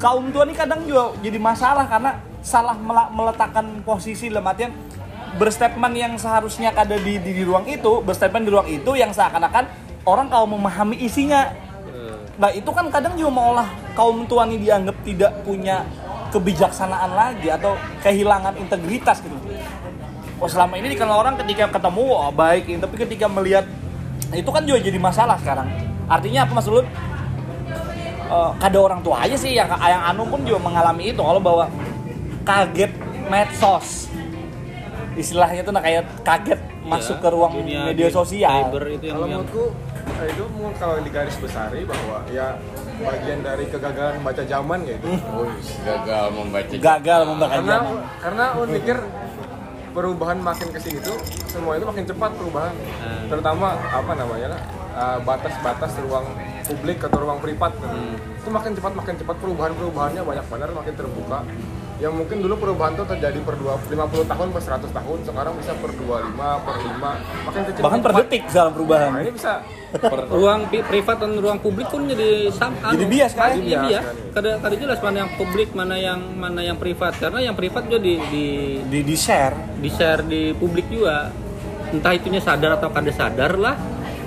kaum 0.01 0.33
tua 0.35 0.43
ini 0.49 0.55
kadang 0.57 0.83
juga 0.89 1.15
jadi 1.21 1.39
masalah 1.39 1.87
karena 1.87 2.19
salah 2.43 2.75
meletakkan 3.11 3.83
posisi 3.87 4.29
dalam 4.29 4.51
artian 4.51 4.75
berstatement 5.39 5.95
yang 5.97 6.13
seharusnya 6.21 6.75
ada 6.77 6.99
di, 6.99 7.17
di, 7.23 7.31
di 7.33 7.43
ruang 7.47 7.65
itu 7.65 8.03
berstatement 8.05 8.45
di 8.45 8.51
ruang 8.53 8.69
itu 8.69 8.93
yang 8.99 9.15
seakan-akan 9.15 9.65
orang 10.05 10.27
kalau 10.29 10.51
memahami 10.51 10.99
isinya 11.01 11.55
Nah 12.43 12.51
itu 12.51 12.71
kan 12.73 12.89
kadang 12.89 13.13
juga 13.15 13.31
maolah 13.31 13.69
kaum 13.93 14.25
tua 14.25 14.49
ini 14.49 14.65
dianggap 14.65 14.97
tidak 15.05 15.33
punya 15.45 15.85
kebijaksanaan 16.33 17.13
lagi 17.13 17.53
atau 17.53 17.77
kehilangan 18.01 18.57
integritas 18.57 19.21
gitu. 19.21 19.37
Oh 20.41 20.49
selama 20.49 20.81
ini 20.81 20.97
dikenal 20.97 21.13
orang 21.23 21.37
ketika 21.45 21.69
ketemu 21.71 22.03
oh, 22.09 22.33
baik, 22.33 22.67
tapi 22.67 22.95
ketika 22.99 23.29
melihat 23.29 23.69
itu 24.33 24.49
kan 24.49 24.65
juga 24.65 24.81
jadi 24.81 24.97
masalah 24.97 25.37
sekarang. 25.39 25.69
Artinya 26.09 26.49
apa 26.49 26.53
mas 26.57 26.67
Ulun? 26.67 26.89
Eh, 28.33 28.51
kada 28.57 28.79
orang 28.81 29.05
tua 29.05 29.23
aja 29.23 29.37
sih 29.37 29.53
yang 29.53 29.69
yang 29.77 30.03
anu 30.09 30.25
pun 30.25 30.41
juga 30.41 30.57
mengalami 30.57 31.13
itu 31.13 31.21
kalau 31.21 31.39
bahwa 31.39 31.69
kaget 32.43 32.93
medsos 33.31 34.11
istilahnya 35.13 35.61
tuh 35.63 35.73
nah 35.77 35.83
kayak 35.85 36.09
kaget 36.25 36.61
masuk 36.83 37.21
ke 37.21 37.29
ruang 37.31 37.53
media 37.63 38.09
di- 38.09 38.15
sosial 38.15 38.73
cyber 38.73 38.85
itu 38.91 39.05
yang, 39.07 39.17
Kalau 39.17 39.27
yang 39.29 39.43
menurutku 39.45 39.65
eh, 40.19 40.27
itu 40.33 40.45
mungkin 40.57 40.75
kalau 40.81 40.95
di 40.99 41.11
garis 41.13 41.37
besari 41.39 41.81
bahwa 41.87 42.17
ya 42.33 42.47
bagian 43.03 43.39
dari 43.43 43.65
kegagalan 43.67 44.15
membaca 44.23 44.43
zaman 44.47 44.79
gitu. 44.87 45.07
Wih, 45.11 45.53
gagal 45.83 46.25
membaca. 46.31 46.71
gagal 46.71 47.21
membaca 47.27 47.53
karena 47.53 47.75
zaman 47.75 47.99
karena 48.23 48.43
aku 48.55 48.61
mikir 48.71 48.97
perubahan 49.93 50.39
makin 50.41 50.69
ke 50.73 50.79
sini 50.81 50.99
tuh 51.03 51.19
semua 51.51 51.77
itu 51.77 51.85
makin 51.85 52.05
cepat 52.09 52.31
perubahan. 52.39 52.73
Hmm. 52.73 53.27
Terutama 53.29 53.67
apa 53.79 54.13
namanya 54.17 54.47
lah 54.57 54.61
eh, 54.97 55.19
batas-batas 55.23 55.93
ruang 56.03 56.27
publik 56.63 56.99
atau 57.05 57.19
ruang 57.21 57.39
privat 57.43 57.73
itu 58.43 58.49
makin 58.51 58.73
cepat 58.75 58.93
makin 58.97 59.15
cepat 59.19 59.37
perubahan 59.39 59.73
perubahannya 59.75 60.23
banyak 60.23 60.47
benar 60.51 60.71
makin 60.75 60.95
terbuka 60.95 61.39
yang 62.03 62.19
mungkin 62.19 62.43
dulu 62.43 62.59
perubahan 62.59 62.99
tuh 62.99 63.07
terjadi 63.07 63.39
per 63.47 63.55
2, 63.55 63.95
50 63.95 64.27
tahun 64.27 64.49
per 64.51 64.63
100 64.67 64.91
tahun 64.91 65.19
sekarang 65.23 65.53
bisa 65.55 65.73
per 65.79 65.91
25 65.95 66.67
per 66.67 66.75
5 66.83 67.47
makin 67.47 67.63
kecil 67.71 67.83
bahkan 67.87 68.01
per 68.03 68.13
detik 68.19 68.43
dalam 68.51 68.67
nah 68.67 68.75
perubahan 68.75 69.11
ini 69.23 69.31
bisa 69.31 69.53
ruang 70.35 70.61
pi- 70.67 70.83
privat 70.83 71.17
dan 71.23 71.39
ruang 71.39 71.63
publik 71.63 71.87
pun 71.87 72.09
jadi 72.09 72.49
sam 72.51 72.73
Jadi 72.75 73.05
bias 73.07 73.33
kan? 73.37 73.53
Jadi 73.53 73.61
Jadi 73.61 73.69
bias 73.69 73.85
bias. 73.87 74.03
kan. 74.03 74.15
Kada 74.33 74.51
kada 74.65 74.75
jelas 74.81 74.99
mana 75.05 75.17
yang 75.21 75.31
publik, 75.37 75.69
mana 75.77 75.97
yang 76.01 76.21
mana 76.33 76.61
yang 76.65 76.79
privat. 76.81 77.13
Karena 77.21 77.39
yang 77.45 77.53
privat 77.53 77.85
juga 77.85 78.01
di 78.01 78.17
di 78.33 78.47
di 78.89 78.99
di 79.05 79.17
share 79.21 79.53
di 79.77 79.93
share 79.93 80.25
di 80.25 80.57
publik 80.57 80.89
juga. 80.89 81.29
Entah 81.93 82.17
itunya 82.17 82.41
sadar 82.41 82.81
atau 82.81 82.89
kada 82.89 83.13
sadar 83.13 83.61
lah. 83.61 83.77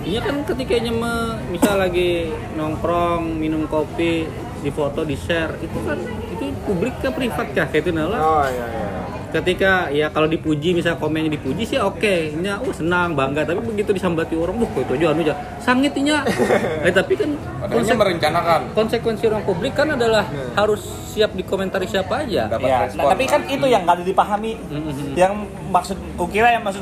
Ini 0.05 0.21
kan 0.21 0.45
ketika 0.45 0.77
nya 0.77 0.93
me- 0.93 1.41
misal 1.49 1.81
lagi 1.81 2.29
nongkrong, 2.53 3.25
minum 3.25 3.65
kopi, 3.65 4.29
di 4.61 4.69
foto, 4.69 5.01
di 5.01 5.17
share, 5.17 5.57
itu 5.65 5.77
kan 5.81 5.97
itu 6.35 6.45
publik 6.61 6.93
ke 6.97 7.09
privat 7.09 7.47
kah 7.49 7.65
kayak 7.65 7.81
itu 7.81 7.91
nah 7.91 8.05
lah. 8.05 8.19
oh 8.19 8.45
iya 8.45 8.65
iya 8.67 8.89
ketika 9.27 9.91
ya 9.91 10.07
kalau 10.07 10.27
dipuji 10.27 10.71
misalnya 10.71 10.95
komennya 10.95 11.27
dipuji 11.29 11.63
sih 11.65 11.75
oke 11.75 12.39
nya 12.39 12.55
oh 12.57 12.71
senang 12.71 13.11
bangga 13.11 13.43
tapi 13.43 13.59
begitu 13.59 13.91
disambati 13.91 14.31
orang 14.33 14.55
buh 14.55 14.69
kok 14.69 14.87
itu 14.87 14.93
aja 14.95 15.11
anu 15.11 15.21
aja 15.21 15.35
sangitnya 15.59 16.23
eh 16.87 16.93
tapi 16.93 17.13
kan 17.13 17.35
konsek- 17.67 17.99
merencanakan. 17.99 18.71
konsekuensi 18.71 19.27
orang 19.27 19.43
publik 19.43 19.75
kan 19.75 19.91
adalah 19.91 20.23
harus 20.55 20.79
siap 21.11 21.31
dikomentari 21.31 21.83
siapa 21.83 22.23
aja 22.23 22.47
Dapat 22.47 22.63
ya 22.63 22.77
respon. 22.85 22.95
nah, 22.97 23.11
tapi 23.11 23.23
kan 23.25 23.41
itu 23.45 23.65
yang 23.65 23.83
nggak 23.83 24.07
dipahami 24.07 24.51
Mhm. 24.55 25.19
yang 25.19 25.33
maksud 25.67 25.99
kukira 26.15 26.55
yang 26.55 26.63
maksud 26.63 26.79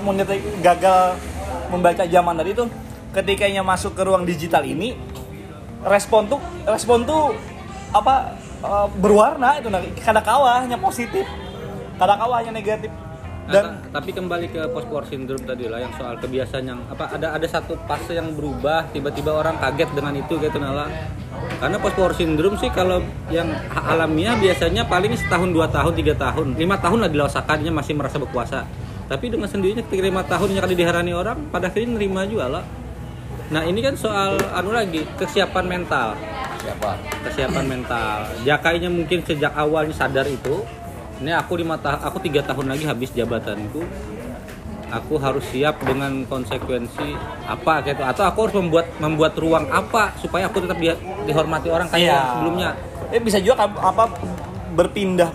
gagal 0.62 1.18
membaca 1.70 2.06
zaman 2.06 2.34
tadi 2.38 2.54
itu 2.54 2.66
ketika 3.12 3.46
nya 3.46 3.66
masuk 3.66 3.94
ke 3.94 4.02
ruang 4.02 4.24
digital 4.24 4.62
ini 4.62 4.94
respon 5.82 6.30
tuh 6.30 6.38
respon 6.66 7.02
tuh 7.04 7.34
apa 7.90 8.38
eh, 8.64 8.88
berwarna 8.98 9.60
itu 9.60 9.68
nah 9.68 9.84
kada 10.00 10.22
kawahnya 10.24 10.80
positif. 10.80 11.28
Kada 12.00 12.18
kawahnya 12.18 12.52
negatif. 12.56 12.90
Nah, 13.44 13.52
dan 13.52 13.64
ta- 13.92 14.00
tapi 14.00 14.16
kembali 14.16 14.56
ke 14.56 14.62
post 14.72 14.88
war 14.88 15.04
syndrome 15.04 15.44
tadi 15.44 15.68
lah 15.68 15.84
yang 15.84 15.92
soal 16.00 16.16
kebiasaan 16.16 16.64
yang 16.64 16.80
apa 16.88 17.12
ada 17.12 17.36
ada 17.36 17.44
satu 17.44 17.76
fase 17.84 18.16
yang 18.16 18.32
berubah 18.40 18.88
tiba-tiba 18.96 19.36
orang 19.36 19.60
kaget 19.60 19.92
dengan 19.92 20.16
itu 20.16 20.40
gitu 20.40 20.64
nala 20.64 20.88
karena 21.60 21.76
post 21.76 22.00
war 22.00 22.16
syndrome 22.16 22.56
sih 22.56 22.72
kalau 22.72 23.04
yang 23.28 23.52
alamiah 23.76 24.40
biasanya 24.40 24.88
paling 24.88 25.12
setahun 25.20 25.52
dua 25.52 25.68
tahun 25.68 25.92
tiga 25.92 26.16
tahun. 26.16 26.56
Lima 26.56 26.80
tahun 26.80 27.04
lah 27.04 27.10
dilaksanakannya 27.12 27.72
masih 27.76 27.94
merasa 28.00 28.16
berkuasa. 28.16 28.64
Tapi 29.12 29.26
dengan 29.28 29.52
sendirinya 29.52 29.84
ketika 29.92 30.04
lima 30.08 30.24
tahunnya 30.24 30.64
kali 30.64 30.76
diherani 30.80 31.12
orang 31.12 31.52
pada 31.52 31.68
akhirnya 31.68 32.00
nerima 32.00 32.24
juga 32.24 32.48
lah. 32.48 32.64
Nah 33.52 33.68
ini 33.68 33.84
kan 33.84 34.00
soal 34.00 34.40
anu 34.56 34.72
lagi 34.72 35.04
kesiapan 35.20 35.68
mental 35.68 36.16
Siapa? 36.64 36.92
kesiapan 37.22 37.66
mental. 37.68 38.18
Jakainya 38.42 38.88
mungkin 38.88 39.20
sejak 39.22 39.52
awalnya 39.52 39.92
sadar 39.92 40.24
itu. 40.26 40.64
Ini 41.20 41.36
aku 41.36 41.56
lima 41.56 41.76
tahun, 41.76 42.00
aku 42.02 42.18
tiga 42.20 42.42
tahun 42.42 42.72
lagi 42.72 42.84
habis 42.84 43.12
jabatanku. 43.12 43.84
Aku 44.94 45.18
harus 45.18 45.42
siap 45.50 45.82
dengan 45.82 46.24
konsekuensi 46.24 47.18
apa 47.44 47.84
gitu. 47.84 48.00
Atau 48.00 48.24
aku 48.24 48.48
harus 48.48 48.56
membuat 48.56 48.88
membuat 48.98 49.34
ruang 49.36 49.68
apa 49.68 50.14
supaya 50.16 50.48
aku 50.48 50.62
tetap 50.62 50.78
di- 50.78 51.00
dihormati 51.26 51.68
orang 51.68 51.90
kayak 51.90 52.08
yang 52.08 52.28
sebelumnya. 52.32 52.70
eh 53.10 53.22
bisa 53.22 53.38
juga 53.38 53.62
apa 53.68 54.10
berpindah 54.74 55.30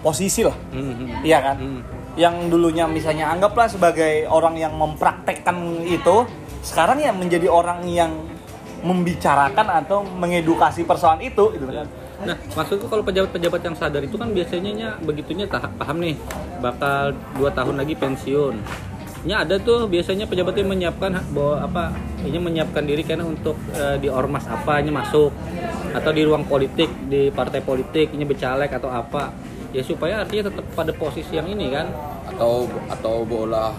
posisi 0.00 0.42
lah 0.42 0.56
Mhm. 0.70 1.22
iya 1.22 1.38
kan 1.38 1.56
Hmm. 1.56 1.80
yang 2.16 2.50
dulunya 2.50 2.82
misalnya 2.82 3.30
anggaplah 3.30 3.70
sebagai 3.70 4.26
orang 4.26 4.58
yang 4.58 4.74
mempraktekkan 4.74 5.54
itu 5.86 6.26
sekarang 6.60 6.98
ya 6.98 7.14
menjadi 7.14 7.46
orang 7.46 7.86
yang 7.86 8.10
membicarakan 8.80 9.66
atau 9.84 10.04
mengedukasi 10.04 10.88
persoalan 10.88 11.20
itu 11.24 11.52
gitu 11.56 11.64
kan. 11.68 11.86
Nah, 12.20 12.36
maksudku 12.52 12.84
kalau 12.88 13.00
pejabat-pejabat 13.00 13.60
yang 13.64 13.76
sadar 13.76 14.04
itu 14.04 14.20
kan 14.20 14.28
biasanya 14.28 14.70
nya 14.76 14.88
begitunya 15.00 15.48
tah- 15.48 15.72
paham 15.80 16.04
nih 16.04 16.16
bakal 16.60 17.16
dua 17.36 17.48
tahun 17.52 17.80
lagi 17.80 17.96
pensiun. 17.96 18.60
Nya 19.24 19.44
ada 19.44 19.60
tuh 19.60 19.84
biasanya 19.88 20.24
pejabat 20.24 20.56
yang 20.56 20.68
menyiapkan 20.72 21.12
bahwa 21.32 21.60
apa 21.60 21.92
ini 22.24 22.40
menyiapkan 22.40 22.84
diri 22.84 23.04
karena 23.04 23.24
untuk 23.24 23.56
eh, 23.72 23.96
di 24.00 24.08
ormas 24.08 24.44
apa 24.48 24.80
ini 24.80 24.92
masuk 24.92 25.32
atau 25.92 26.10
di 26.12 26.22
ruang 26.24 26.44
politik 26.48 26.88
di 27.08 27.28
partai 27.32 27.60
politik 27.64 28.12
ini 28.12 28.24
becalek 28.24 28.72
atau 28.72 28.88
apa. 28.88 29.32
Ya 29.76 29.84
supaya 29.84 30.24
artinya 30.24 30.48
tetap 30.50 30.64
pada 30.72 30.92
posisi 30.92 31.36
yang 31.36 31.48
ini 31.48 31.68
kan. 31.72 31.88
Atau 32.32 32.68
atau 32.88 33.24
bola 33.28 33.76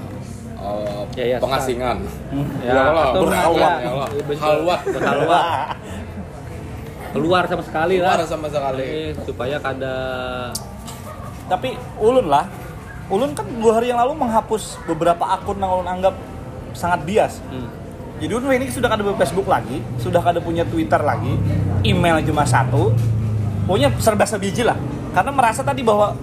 uh, 0.61 1.03
Ya, 1.17 1.25
ya, 1.25 1.37
pengasingan. 1.41 1.97
ya, 2.63 2.71
Allah, 2.71 3.05
atau 3.11 3.21
berhalwat, 3.27 3.59
ya, 3.59 3.83
ya 3.83 3.89
Allah. 3.91 4.07
iya. 4.13 4.37
Halwat. 4.39 4.79
berhalwat 4.87 5.45
keluar 7.11 7.43
sama 7.45 7.63
sekali 7.63 7.95
lah 7.99 8.15
Keluar 8.15 8.27
sama 8.27 8.47
sekali. 8.47 8.83
Eh, 8.87 9.09
supaya 9.27 9.59
kada 9.59 9.95
tapi 11.51 11.75
ulun 11.99 12.31
lah 12.31 12.47
ulun 13.11 13.35
kan 13.35 13.43
dua 13.59 13.75
hari 13.75 13.91
yang 13.91 13.99
lalu 13.99 14.15
menghapus 14.15 14.79
beberapa 14.87 15.27
akun 15.27 15.59
yang 15.59 15.67
ulun 15.67 15.87
anggap 15.91 16.15
sangat 16.71 17.03
bias 17.03 17.43
hmm. 17.51 17.67
jadi 18.23 18.31
ulun 18.39 18.55
ini 18.55 18.71
sudah 18.71 18.87
ada 18.87 19.03
Facebook 19.19 19.51
lagi 19.51 19.83
sudah 19.99 20.23
ada 20.23 20.39
punya 20.39 20.63
Twitter 20.63 21.03
lagi 21.03 21.35
email 21.83 22.23
cuma 22.23 22.47
satu 22.47 22.95
pokoknya 23.67 23.91
serba 23.99 24.23
sebiji 24.23 24.63
lah 24.63 24.79
karena 25.11 25.35
merasa 25.35 25.59
tadi 25.59 25.83
bahwa 25.83 26.15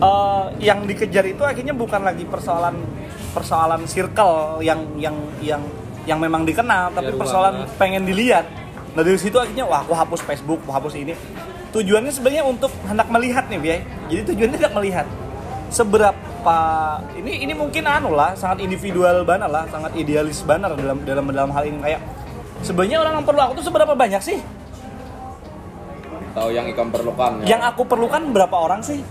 eh, 0.00 0.44
yang 0.64 0.88
dikejar 0.88 1.24
itu 1.28 1.42
akhirnya 1.44 1.76
bukan 1.76 2.00
lagi 2.02 2.24
persoalan 2.24 2.76
persoalan 3.30 3.86
circle 3.86 4.58
yang 4.64 4.82
yang 4.98 5.16
yang 5.38 5.62
yang 6.08 6.18
memang 6.18 6.42
dikenal 6.42 6.90
tapi 6.96 7.14
persoalan 7.14 7.68
lah. 7.68 7.76
pengen 7.78 8.02
dilihat. 8.08 8.48
Nah 8.96 9.02
dari 9.06 9.20
situ 9.20 9.38
akhirnya 9.38 9.68
wah 9.68 9.84
aku 9.84 9.94
hapus 9.94 10.20
Facebook 10.26 10.60
aku 10.66 10.72
hapus 10.72 10.94
ini. 10.98 11.14
Tujuannya 11.70 12.10
sebenarnya 12.10 12.42
untuk 12.42 12.72
hendak 12.82 13.06
melihat 13.14 13.46
nih 13.46 13.60
Biay 13.62 13.80
jadi 14.10 14.22
tujuannya 14.26 14.56
hendak 14.58 14.74
melihat 14.74 15.06
seberapa 15.70 16.58
ini 17.14 17.46
ini 17.46 17.54
mungkin 17.54 17.86
anu 17.86 18.10
lah 18.10 18.34
sangat 18.34 18.66
individual 18.66 19.22
banget 19.22 19.46
lah 19.46 19.70
sangat 19.70 19.94
idealis 19.94 20.42
banget 20.42 20.74
dalam 20.74 20.98
dalam 21.06 21.24
dalam 21.30 21.50
hal 21.54 21.64
ini. 21.68 21.78
Kayak 21.78 22.02
sebenarnya 22.66 22.98
orang 23.06 23.22
yang 23.22 23.26
perlu 23.28 23.40
aku 23.40 23.52
tuh 23.62 23.66
seberapa 23.70 23.94
banyak 23.94 24.22
sih? 24.24 24.38
Tahu 26.30 26.48
yang 26.54 26.66
ikan 26.74 26.94
perlukan. 26.94 27.42
yang 27.42 27.58
aku 27.62 27.82
perlukan 27.86 28.30
berapa 28.30 28.54
orang 28.54 28.86
sih 28.86 29.02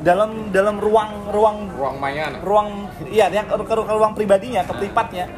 dalam 0.00 0.48
dalam 0.48 0.80
ruang 0.80 1.28
ruang 1.28 1.68
ruang 1.76 1.96
mainan. 2.00 2.40
ruang 2.40 2.88
iya 3.12 3.28
yang 3.28 3.44
ke, 3.44 3.54
ke- 3.60 3.84
ke 3.84 3.92
ruang 3.92 4.12
pribadinya 4.16 4.64
ke 4.64 4.72
privatnya 4.72 5.28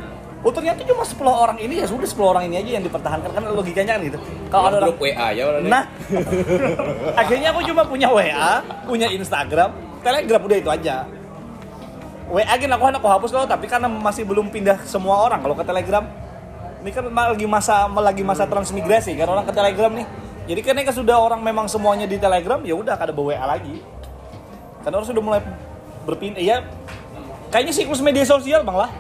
oh 0.42 0.50
ternyata 0.50 0.82
cuma 0.82 1.06
10 1.06 1.22
orang 1.22 1.58
ini 1.62 1.82
ya 1.82 1.86
sudah 1.86 2.06
10 2.06 2.18
orang 2.18 2.44
ini 2.50 2.58
aja 2.58 2.70
yang 2.78 2.84
dipertahankan 2.86 3.30
kan 3.30 3.42
logikanya 3.54 3.94
kan 3.94 4.02
gitu. 4.02 4.18
Kalau 4.50 4.66
ada 4.66 4.82
orang 4.82 4.90
grup 4.90 4.98
WA 5.06 5.26
ya 5.30 5.42
berarti. 5.46 5.70
nah 5.70 5.82
akhirnya 7.22 7.48
aku 7.54 7.60
cuma 7.62 7.82
punya 7.86 8.10
WA 8.10 8.58
punya 8.86 9.06
Instagram 9.10 9.70
Telegram 10.02 10.40
udah 10.42 10.58
itu 10.58 10.70
aja. 10.70 11.06
WA 12.26 12.54
gini 12.58 12.72
aku 12.74 12.84
aku 12.90 13.06
hapus 13.06 13.30
loh 13.34 13.46
tapi 13.46 13.70
karena 13.70 13.86
masih 13.86 14.26
belum 14.26 14.50
pindah 14.50 14.82
semua 14.82 15.22
orang 15.22 15.38
kalau 15.46 15.54
ke 15.54 15.62
Telegram 15.62 16.02
ini 16.82 16.90
kan 16.90 17.06
lagi 17.06 17.46
masa 17.46 17.86
lagi 17.86 18.26
masa 18.26 18.42
transmigrasi 18.42 19.14
kan 19.14 19.30
orang 19.30 19.46
ke 19.46 19.54
Telegram 19.54 19.94
nih. 19.94 20.06
Jadi 20.42 20.60
karena 20.66 20.82
kan 20.82 20.94
sudah 20.98 21.22
orang 21.22 21.38
memang 21.38 21.70
semuanya 21.70 22.10
di 22.10 22.18
Telegram 22.18 22.58
ya 22.66 22.74
udah 22.74 22.98
kada 22.98 23.14
bawa 23.14 23.30
WA 23.30 23.46
lagi 23.46 23.78
karena 24.82 24.94
orang 24.96 25.08
sudah 25.08 25.22
mulai 25.22 25.40
berpindah 26.02 26.42
ya 26.42 26.56
kayaknya 27.48 27.72
siklus 27.72 28.00
media 28.00 28.22
sosial 28.22 28.62
bang 28.62 28.78
lah 28.78 28.90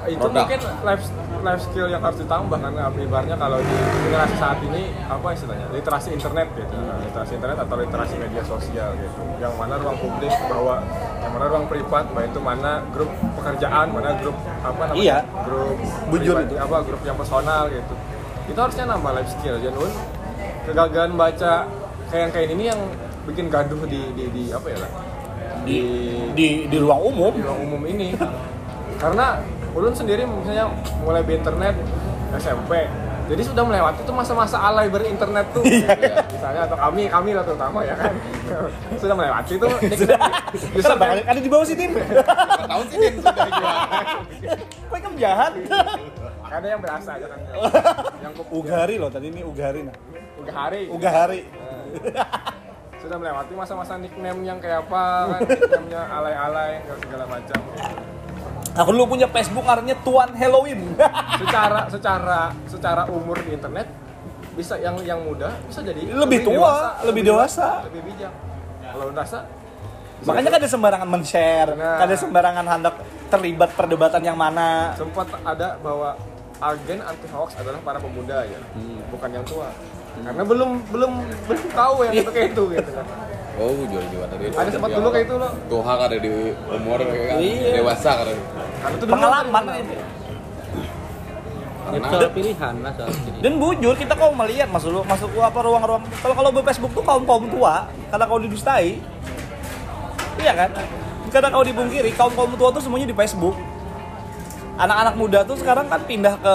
itu 0.00 0.16
Produk. 0.16 0.48
mungkin 0.48 0.60
life 0.80 1.04
life 1.40 1.60
skill 1.60 1.88
yang 1.88 2.00
harus 2.00 2.16
ditambah 2.16 2.56
karena 2.56 2.88
ibaratnya 2.90 3.36
kalau 3.36 3.60
di 3.60 3.74
generasi 4.00 4.36
saat 4.36 4.56
ini 4.64 4.88
apa 5.04 5.28
istilahnya 5.30 5.66
literasi 5.68 6.08
internet 6.10 6.48
gitu 6.56 6.72
Nah, 6.72 6.96
literasi 7.00 7.32
internet 7.36 7.58
atau 7.60 7.76
literasi 7.76 8.14
media 8.16 8.40
sosial 8.40 8.96
gitu 8.96 9.20
yang 9.36 9.52
mana 9.60 9.76
ruang 9.76 10.00
publik 10.00 10.32
bahwa 10.48 10.80
yang 11.20 11.32
mana 11.36 11.46
ruang 11.52 11.64
privat 11.68 12.04
bahwa 12.08 12.24
itu 12.24 12.40
mana 12.40 12.72
grup 12.92 13.10
pekerjaan 13.36 13.86
mana 13.92 14.10
grup 14.16 14.36
apa 14.64 14.82
namanya 14.88 15.04
Iya. 15.04 15.18
grup 15.44 15.76
Bujur 16.08 16.34
pribadi, 16.40 16.54
itu. 16.56 16.64
apa 16.64 16.76
grup 16.80 17.02
yang 17.04 17.16
personal 17.16 17.62
gitu 17.68 17.94
itu 18.48 18.58
harusnya 18.58 18.84
nambah 18.88 19.12
life 19.14 19.30
skill 19.30 19.56
jangan 19.60 19.92
kegagalan 20.64 21.12
baca 21.12 21.52
kayak 22.08 22.20
yang 22.24 22.32
kayak 22.32 22.48
ini 22.50 22.64
yang 22.72 22.80
bikin 23.30 23.46
gaduh 23.48 23.82
di 23.86 24.00
di, 24.18 24.24
di 24.30 24.42
apa 24.50 24.66
ya 24.68 24.78
lah 24.82 24.90
di 25.64 25.78
di 26.34 26.46
di 26.66 26.76
ruang 26.80 27.00
umum. 27.14 27.32
Di 27.36 27.44
ruang 27.44 27.60
umum 27.64 27.82
ini. 27.86 28.16
Karena 29.00 29.40
ulun 29.72 29.94
sendiri 29.94 30.26
misalnya 30.26 30.68
mulai 31.00 31.22
di 31.24 31.32
internet 31.38 31.74
SMP 32.36 32.90
jadi 33.30 33.46
sudah 33.46 33.62
melewati 33.62 34.02
itu 34.02 34.10
masa-masa 34.10 34.58
alay 34.58 34.90
berinternet 34.90 35.46
tuh 35.54 35.62
Iya. 35.62 35.94
misalnya 36.34 36.66
atau 36.66 36.74
kami 36.74 37.06
kami 37.06 37.30
lah 37.30 37.46
terutama 37.46 37.86
ya 37.86 37.94
kan. 37.94 38.10
Sudah 39.02 39.14
melewati 39.14 39.54
itu 39.54 39.66
sudah. 40.02 40.18
Justru 40.74 40.94
ada 40.98 41.38
di 41.38 41.46
bawah 41.46 41.62
sini 41.62 41.94
tahun 42.66 42.86
sih 42.90 42.98
Din 42.98 43.14
sudah 43.22 43.46
kok 44.90 44.98
kamu 44.98 45.16
jahat? 45.22 45.52
Ada 46.50 46.66
yang 46.74 46.80
berasa 46.82 47.10
aja 47.14 47.26
kan. 47.30 47.38
Yang 48.26 48.34
Ugari 48.50 48.94
loh 48.98 49.10
tadi 49.14 49.30
ini 49.30 49.46
Ugari. 49.46 49.86
Nah 49.86 49.94
udah 50.42 50.54
hari 50.66 50.90
Ugari 50.90 51.40
sudah 53.00 53.16
melewati 53.16 53.52
masa-masa 53.52 53.96
nickname 53.96 54.40
yang 54.42 54.58
kayak 54.58 54.84
apa 54.84 55.02
kan? 55.26 55.40
Nickname-nya 55.50 56.02
alay-alay 56.06 56.72
segala 57.00 57.24
macam. 57.26 57.58
Aku 58.70 58.88
dulu 58.92 59.04
punya 59.10 59.26
Facebook 59.26 59.66
artinya 59.66 59.96
Tuan 60.00 60.30
Halloween. 60.32 60.94
Secara 61.42 61.88
secara 61.88 62.40
secara 62.64 63.02
umur 63.08 63.40
di 63.40 63.52
internet 63.52 63.88
bisa 64.52 64.76
yang 64.76 64.98
yang 65.00 65.20
muda 65.20 65.48
bisa 65.64 65.80
jadi 65.80 66.10
Lebih 66.10 66.44
tua, 66.44 66.98
lebih 67.02 67.22
dewasa. 67.24 67.86
lebih 67.88 68.02
bijak. 68.04 68.32
Kalau 68.82 69.06
rasa 69.10 69.38
makanya 70.20 70.50
kada 70.52 70.66
sembarangan 70.68 71.08
men-share 71.08 71.72
Nah. 71.72 71.96
kada 71.96 72.12
sembarangan 72.12 72.66
hendak 72.68 72.94
terlibat 73.32 73.70
perdebatan 73.72 74.20
yang 74.20 74.36
mana. 74.36 74.92
Sempat 74.92 75.32
ada 75.40 75.80
bahwa 75.80 76.12
agen 76.60 77.00
anti 77.00 77.26
hoax 77.32 77.56
adalah 77.56 77.80
para 77.80 77.96
pemuda 77.96 78.44
ya. 78.44 78.60
Bukan 79.08 79.30
yang 79.32 79.46
tua 79.48 79.72
karena 80.20 80.42
belum 80.44 80.70
belum 80.92 81.12
belum 81.48 81.66
tahu 81.72 81.96
yang 82.06 82.14
itu 82.20 82.30
kayak 82.30 82.48
itu 82.52 82.62
gitu 82.76 82.90
kan. 82.92 83.06
Oh, 83.60 83.76
jual-jual 83.84 84.24
tadi. 84.24 84.44
ada 84.56 84.70
sempat 84.72 84.90
dulu 84.96 85.08
kayak 85.12 85.26
itu 85.28 85.34
loh 85.36 85.52
Tuha 85.68 85.94
ada 86.00 86.16
di 86.16 86.32
umur 86.56 86.98
kayak 87.04 87.26
kan? 87.28 87.38
Iya. 87.44 87.70
dewasa 87.76 88.10
kan. 88.16 88.26
karena 88.80 88.94
itu 88.96 89.04
dulu 89.04 89.12
pengalaman 89.12 89.62
kan, 89.68 89.76
itu 89.76 89.92
Itu 89.92 90.04
Karena 91.90 92.06
soal 92.06 92.30
pilihan 92.30 92.74
lah 92.86 92.92
soal 92.94 93.10
dan 93.42 93.52
bujur 93.58 93.94
kita 93.98 94.12
kau 94.14 94.32
melihat 94.32 94.68
masuk 94.70 94.90
lu 94.94 95.00
masuk 95.04 95.28
ke 95.28 95.40
apa 95.42 95.58
ruang-ruang 95.58 96.02
kalau 96.22 96.34
kalau 96.38 96.50
di 96.54 96.62
Facebook 96.62 96.92
tuh 96.94 97.04
kaum 97.04 97.24
kaum 97.26 97.44
tua 97.50 97.90
karena 98.08 98.24
kau 98.30 98.38
didustai 98.38 98.96
iya 100.40 100.52
kan? 100.56 100.70
Karena 101.28 101.48
kau 101.52 101.62
dibungkiri 101.62 102.10
kaum 102.16 102.32
kaum 102.32 102.52
tua 102.56 102.70
tuh 102.72 102.82
semuanya 102.82 103.10
di 103.10 103.16
Facebook. 103.16 103.54
Anak-anak 104.80 105.14
muda 105.20 105.44
tuh 105.44 105.60
sekarang 105.60 105.86
kan 105.92 106.00
pindah 106.08 106.34
ke 106.40 106.54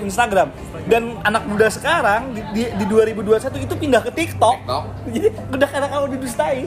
Instagram. 0.00 0.48
Dan 0.88 1.20
anak 1.22 1.44
muda 1.44 1.68
sekarang 1.68 2.32
di, 2.32 2.40
di, 2.56 2.62
di 2.72 2.84
2021 2.88 3.66
itu 3.66 3.74
pindah 3.76 4.00
ke 4.00 4.10
TikTok. 4.14 4.56
TikTok. 4.64 4.84
jadi 5.12 5.28
udah 5.52 5.68
karena 5.68 5.86
kau 5.90 6.06
didustai 6.08 6.66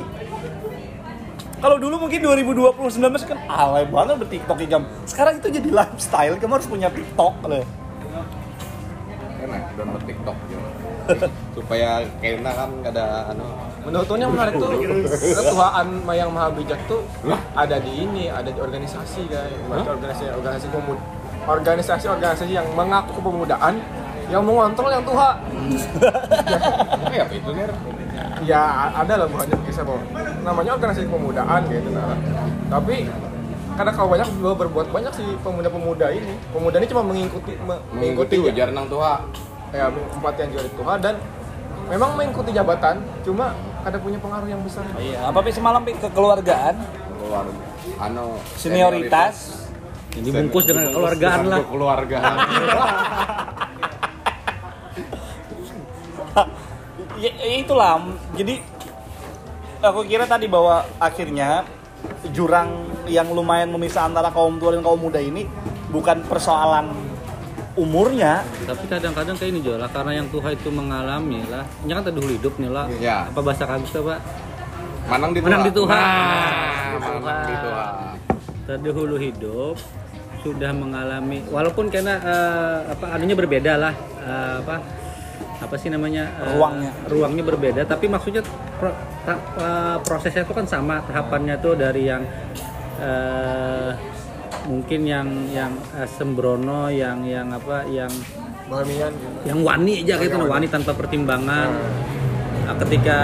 kalau 1.66 1.82
dulu 1.82 2.06
mungkin 2.06 2.20
2020 2.22 2.78
19 2.78 3.26
kan 3.26 3.38
alay 3.50 3.90
banget 3.90 4.16
bertiktok 4.22 4.58
ya 4.62 4.78
jam. 4.78 4.82
Sekarang 5.10 5.40
itu 5.40 5.48
jadi 5.50 5.70
lifestyle 5.74 6.36
kamu 6.38 6.62
harus 6.62 6.70
punya 6.70 6.94
TikTok 6.94 7.34
loh. 7.48 7.66
Enak 9.42 9.62
download 9.74 10.04
TikTok 10.06 10.38
gitu. 10.52 10.68
Supaya 11.58 12.06
kayaknya 12.22 12.54
kan 12.54 12.70
ada 12.86 13.34
anu. 13.34 13.46
Menurut 13.82 14.10
yang 14.14 14.34
menarik 14.34 14.62
tuh 14.62 14.78
ketuaan 15.10 16.06
yang 16.14 16.30
maha 16.30 16.54
bijak 16.54 16.82
tuh 16.86 17.02
ada 17.58 17.82
di 17.82 17.92
ini 18.04 18.30
ada 18.30 18.54
di 18.54 18.60
organisasi 18.62 19.26
guys. 19.26 19.58
Organisasi 19.90 20.38
organisasi 20.38 20.68
pemuda 20.70 21.02
organisasi 21.46 22.06
organisasi 22.06 22.52
yang 22.52 22.68
mengaku 22.74 23.18
kepemudaan 23.18 23.78
yang 24.26 24.42
mengontrol 24.42 24.90
yang 24.90 25.06
tua 25.06 25.38
apa 27.06 27.32
itu 27.32 27.50
nih? 27.54 27.66
ya 28.42 28.62
ada 28.94 29.14
lah 29.22 29.28
bukannya 29.30 29.58
bisa 29.64 29.82
bahwa 29.82 30.02
namanya 30.42 30.72
organisasi 30.76 31.06
kepemudaan 31.06 31.62
gitu 31.70 31.90
nah. 31.94 32.18
tapi 32.70 33.06
karena 33.76 33.92
kalau 33.92 34.08
banyak 34.08 34.28
juga 34.40 34.52
berbuat 34.58 34.88
banyak 34.90 35.14
sih 35.14 35.28
pemuda-pemuda 35.44 36.08
ini 36.10 36.34
pemuda 36.50 36.76
ini 36.80 36.88
cuma 36.88 37.04
mengikuti 37.04 37.54
me- 37.60 37.82
Mengikuti 37.92 38.36
mengikuti 38.40 38.56
ujar 38.56 38.72
nang 38.72 38.88
Tuha. 38.88 39.16
ya 39.70 39.92
empat 39.92 40.34
yang 40.40 40.50
juga 40.50 40.64
Tuhan 40.72 40.98
dan 41.02 41.16
memang 41.86 42.10
mengikuti 42.16 42.50
jabatan 42.50 42.96
cuma 43.22 43.52
ada 43.84 43.98
punya 44.00 44.18
pengaruh 44.18 44.48
yang 44.48 44.62
besar 44.64 44.82
Iya, 44.96 45.30
apa 45.30 45.44
sih 45.44 45.54
semalam 45.54 45.84
Pi, 45.84 45.94
kekeluargaan, 45.94 46.76
Keluar 47.20 47.46
anu 48.00 48.40
senioritas. 48.58 49.65
Ini 50.16 50.30
bungkus 50.32 50.64
dengan 50.64 50.96
keluargaan 50.96 51.44
lah. 51.52 51.60
Keluargaan. 51.68 52.36
ya, 57.24 57.32
ya 57.36 57.56
itulah. 57.60 58.00
Jadi 58.40 58.56
aku 59.84 60.08
kira 60.08 60.24
tadi 60.24 60.48
bahwa 60.48 60.88
akhirnya 60.98 61.68
jurang 62.32 62.88
yang 63.12 63.28
lumayan 63.36 63.70
memisah 63.76 64.08
antara 64.08 64.32
kaum 64.32 64.58
tua 64.58 64.74
dan 64.74 64.82
kaum 64.82 64.98
muda 64.98 65.20
ini 65.20 65.46
bukan 65.92 66.24
persoalan 66.26 66.90
umurnya, 67.76 68.40
Tapi 68.64 68.88
kadang-kadang 68.88 69.36
kayak 69.36 69.52
ini 69.52 69.60
juga 69.60 69.84
lah 69.84 69.90
karena 69.92 70.24
yang 70.24 70.32
Tuhan 70.32 70.56
itu 70.56 70.72
mengalami 70.72 71.44
lah. 71.52 71.68
Ini 71.84 71.92
kan 71.92 72.04
tadi 72.08 72.20
hidup 72.24 72.56
nih 72.56 72.72
lah. 72.72 72.88
Ya. 73.04 73.28
Apa 73.28 73.44
bahasa 73.44 73.68
tuh, 73.68 74.04
Pak? 74.08 74.20
Manang 75.12 75.36
di 75.36 75.44
Tuha. 75.44 75.50
Menang 75.52 75.64
di 75.68 75.72
Tuha. 75.76 76.00
Nah, 76.00 77.00
Manang 77.04 77.40
di. 77.52 77.56
Tadi 78.66 78.90
hulu 78.90 79.18
hidup 79.22 79.76
sudah 80.46 80.70
mengalami 80.70 81.42
walaupun 81.50 81.90
karena 81.90 82.22
eh, 82.22 82.78
apa 82.94 83.18
anunya 83.18 83.34
berbeda 83.34 83.74
lah 83.76 83.94
eh, 84.22 84.56
apa 84.62 84.76
apa 85.58 85.76
sih 85.76 85.90
namanya 85.90 86.30
eh, 86.38 86.54
Ruangnya. 86.54 86.92
ruangnya 87.10 87.44
berbeda 87.44 87.82
tapi 87.84 88.06
maksudnya 88.06 88.46
pro- 88.78 88.94
ta- 89.26 89.42
eh, 89.58 89.98
prosesnya 90.06 90.46
itu 90.46 90.54
kan 90.54 90.70
sama 90.70 91.02
tahapannya 91.02 91.58
tuh 91.58 91.74
dari 91.74 92.06
yang 92.06 92.22
eh, 93.02 93.90
mungkin 94.70 95.02
yang 95.04 95.28
yang 95.50 95.74
eh, 95.98 96.06
sembrono 96.06 96.94
yang 96.94 97.26
yang 97.26 97.50
apa 97.50 97.82
yang 97.90 98.14
Bahamian 98.66 99.14
gitu. 99.14 99.38
yang 99.46 99.60
wani 99.62 100.02
aja 100.02 100.18
gitu 100.18 100.38
wani 100.42 100.70
tanpa 100.70 100.94
pertimbangan 100.94 101.74
Nah, 102.66 102.74
ketika 102.82 103.20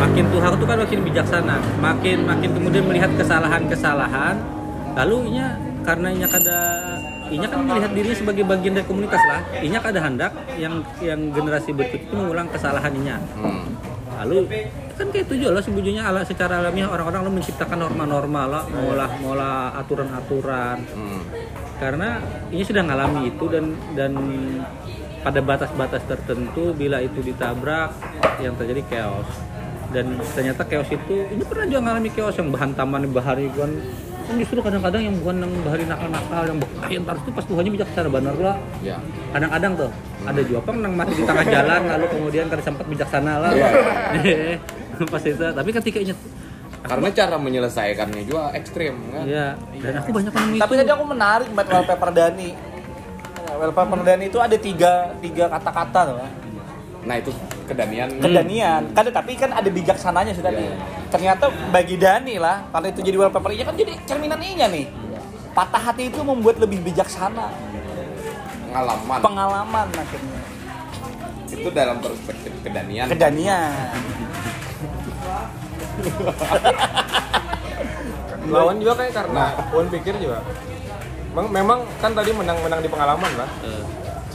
makin 0.00 0.24
Tuhan 0.32 0.56
itu 0.56 0.64
kan 0.64 0.76
makin 0.80 1.00
bijaksana 1.04 1.56
makin 1.84 2.24
makin 2.24 2.48
kemudian 2.56 2.80
melihat 2.88 3.12
kesalahan-kesalahan 3.12 4.40
lalu 4.96 5.36
inya 5.36 5.52
karena 5.88 6.12
inya 6.12 6.28
kada 6.28 6.58
inya 7.32 7.48
kan 7.48 7.64
melihat 7.64 7.92
diri 7.96 8.12
sebagai 8.12 8.44
bagian 8.44 8.76
dari 8.76 8.84
komunitas 8.84 9.22
lah. 9.24 9.40
Inya 9.64 9.80
kada 9.80 10.04
hendak 10.04 10.32
yang 10.60 10.84
yang 11.00 11.32
generasi 11.32 11.72
berikut 11.72 12.04
itu 12.04 12.12
mengulang 12.12 12.52
kesalahan 12.52 12.92
inya. 12.92 13.16
Hmm. 13.40 13.64
lalu 14.18 14.50
kan 14.98 15.14
kayak 15.14 15.30
itu 15.30 15.46
juga 15.46 15.54
lah 15.54 15.62
sebujurnya 15.62 16.02
ala 16.10 16.26
secara 16.26 16.58
alamiah 16.58 16.90
orang-orang 16.90 17.22
lo 17.22 17.30
menciptakan 17.30 17.86
norma-norma 17.86 18.50
lah 18.50 18.64
molah 18.66 19.10
molah 19.22 19.78
aturan-aturan. 19.78 20.78
Hmm. 20.92 21.22
karena 21.78 22.18
ini 22.50 22.66
sudah 22.66 22.82
ngalami 22.82 23.30
itu 23.30 23.46
dan 23.46 23.78
dan 23.94 24.12
pada 25.22 25.38
batas-batas 25.38 26.02
tertentu 26.10 26.74
bila 26.74 26.98
itu 26.98 27.22
ditabrak 27.22 27.94
yang 28.42 28.58
terjadi 28.58 28.82
chaos. 28.90 29.30
Dan 29.94 30.18
ternyata 30.34 30.66
chaos 30.66 30.90
itu 30.90 31.14
ini 31.30 31.46
pernah 31.46 31.70
juga 31.70 31.80
ngalami 31.86 32.10
chaos 32.10 32.34
yang 32.34 32.50
bahan 32.50 32.74
taman 32.74 33.06
bahari 33.14 33.46
kan 33.54 33.70
kan 34.28 34.36
justru 34.36 34.60
kadang-kadang 34.60 35.02
yang 35.02 35.14
bukan 35.16 35.36
yang 35.40 35.52
bahari 35.64 35.84
nakal-nakal 35.84 36.42
yang 36.44 36.58
bahaya 36.60 36.96
ntar 37.00 37.16
itu 37.16 37.30
pas 37.32 37.44
Tuhannya 37.44 37.70
bijaksana 37.72 38.08
benar 38.08 38.34
lah 38.36 38.56
Ya. 38.78 38.96
kadang-kadang 39.32 39.72
tuh 39.74 39.90
ada 40.22 40.40
juga 40.42 40.70
nang 40.70 40.92
mati 40.92 41.12
di 41.14 41.24
tengah 41.24 41.46
jalan 41.48 41.80
lalu 41.88 42.06
kemudian 42.08 42.44
kada 42.46 42.60
sempat 42.60 42.84
bijaksana 42.84 43.32
lah 43.40 43.50
Iya. 44.20 44.60
pas 45.12 45.22
itu 45.22 45.40
tapi 45.40 45.70
ketika 45.72 45.98
ini 45.98 46.14
Karena 46.78 47.08
cara 47.10 47.36
menyelesaikannya 47.36 48.22
juga 48.22 48.54
ekstrim 48.54 48.94
kan. 49.10 49.24
ya 49.24 49.56
dan 49.78 49.92
aku 49.98 50.08
banyak 50.10 50.30
yang 50.30 50.48
Tapi 50.58 50.72
tadi 50.74 50.90
aku 50.90 51.04
menarik 51.04 51.48
buat 51.50 51.66
wallpaper 51.66 52.10
Dani. 52.10 52.50
Wallpaper 53.50 53.98
Dani 54.02 54.24
itu 54.24 54.38
ada 54.38 54.56
tiga 54.56 54.92
tiga 55.18 55.50
kata-kata 55.50 56.00
tuh. 56.06 56.16
Nah 57.08 57.16
itu 57.16 57.32
kedanian. 57.64 58.12
Kedanian. 58.20 58.92
Kan 58.92 59.08
tapi 59.08 59.32
kan 59.40 59.56
ada 59.56 59.72
bijaksananya 59.72 60.36
sih 60.36 60.44
tadi. 60.44 60.60
Iya. 60.60 60.76
ternyata 61.08 61.48
bagi 61.72 61.96
Dani 61.96 62.36
lah 62.36 62.68
karena 62.68 62.92
itu 62.92 63.00
jadi 63.00 63.16
wallpaper 63.16 63.48
nya 63.56 63.64
kan 63.64 63.80
jadi 63.80 63.96
cerminan 64.04 64.36
nya 64.36 64.68
nih. 64.68 64.92
Patah 65.56 65.88
hati 65.88 66.12
itu 66.12 66.20
membuat 66.20 66.60
lebih 66.60 66.84
bijaksana. 66.84 67.48
Pengalaman. 68.68 69.18
Pengalaman 69.24 69.88
akhirnya. 69.88 70.40
Itu 71.48 71.72
dalam 71.72 71.96
perspektif 72.04 72.52
kedanian. 72.60 73.08
Kedanian. 73.08 73.72
Lawan 78.52 78.80
juga 78.80 78.96
kayak 79.00 79.12
karena 79.16 79.44
Wan 79.72 79.88
pikir 79.88 80.12
juga. 80.20 80.44
Memang, 81.32 81.48
memang 81.52 81.78
kan 82.04 82.12
tadi 82.12 82.36
menang-menang 82.36 82.84
di 82.84 82.88
pengalaman 82.92 83.32
lah. 83.36 83.48
Eh, 83.64 83.84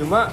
cuma 0.01 0.29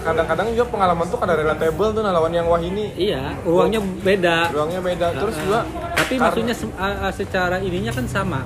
kadang-kadang 0.00 0.46
juga 0.50 0.66
pengalaman 0.68 1.06
tuh 1.06 1.18
kada 1.20 1.34
relatable 1.36 1.88
tuh 1.92 2.02
nah 2.02 2.12
lawan 2.12 2.32
yang 2.32 2.46
wah 2.48 2.58
ini 2.58 2.90
iya 2.96 3.36
uangnya 3.44 3.80
beda. 3.80 4.36
Ruangnya 4.50 4.80
beda. 4.80 5.06
Terus 5.14 5.36
juga 5.38 5.60
tapi 5.94 6.14
kar- 6.16 6.22
maksudnya 6.32 6.54
se- 6.56 6.72
secara 7.16 7.56
ininya 7.60 7.92
kan 7.92 8.06
sama. 8.08 8.40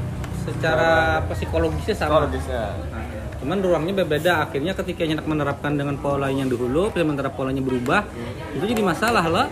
Secara 0.45 1.23
psikologisnya 1.33 1.95
sama. 1.97 2.27
Psikologisnya. 2.27 2.65
Nah, 2.93 3.03
cuman 3.41 3.59
ruangnya 3.61 3.95
berbeda 4.05 4.33
akhirnya 4.45 4.73
ketika 4.75 5.03
hendak 5.05 5.25
menerapkan 5.25 5.73
dengan 5.73 5.97
pola 5.97 6.29
yang 6.29 6.49
dahulu 6.49 6.93
sementara 6.93 7.31
polanya 7.31 7.63
berubah 7.63 8.05
itu 8.53 8.65
jadi 8.65 8.83
masalah 8.83 9.25
lah. 9.25 9.47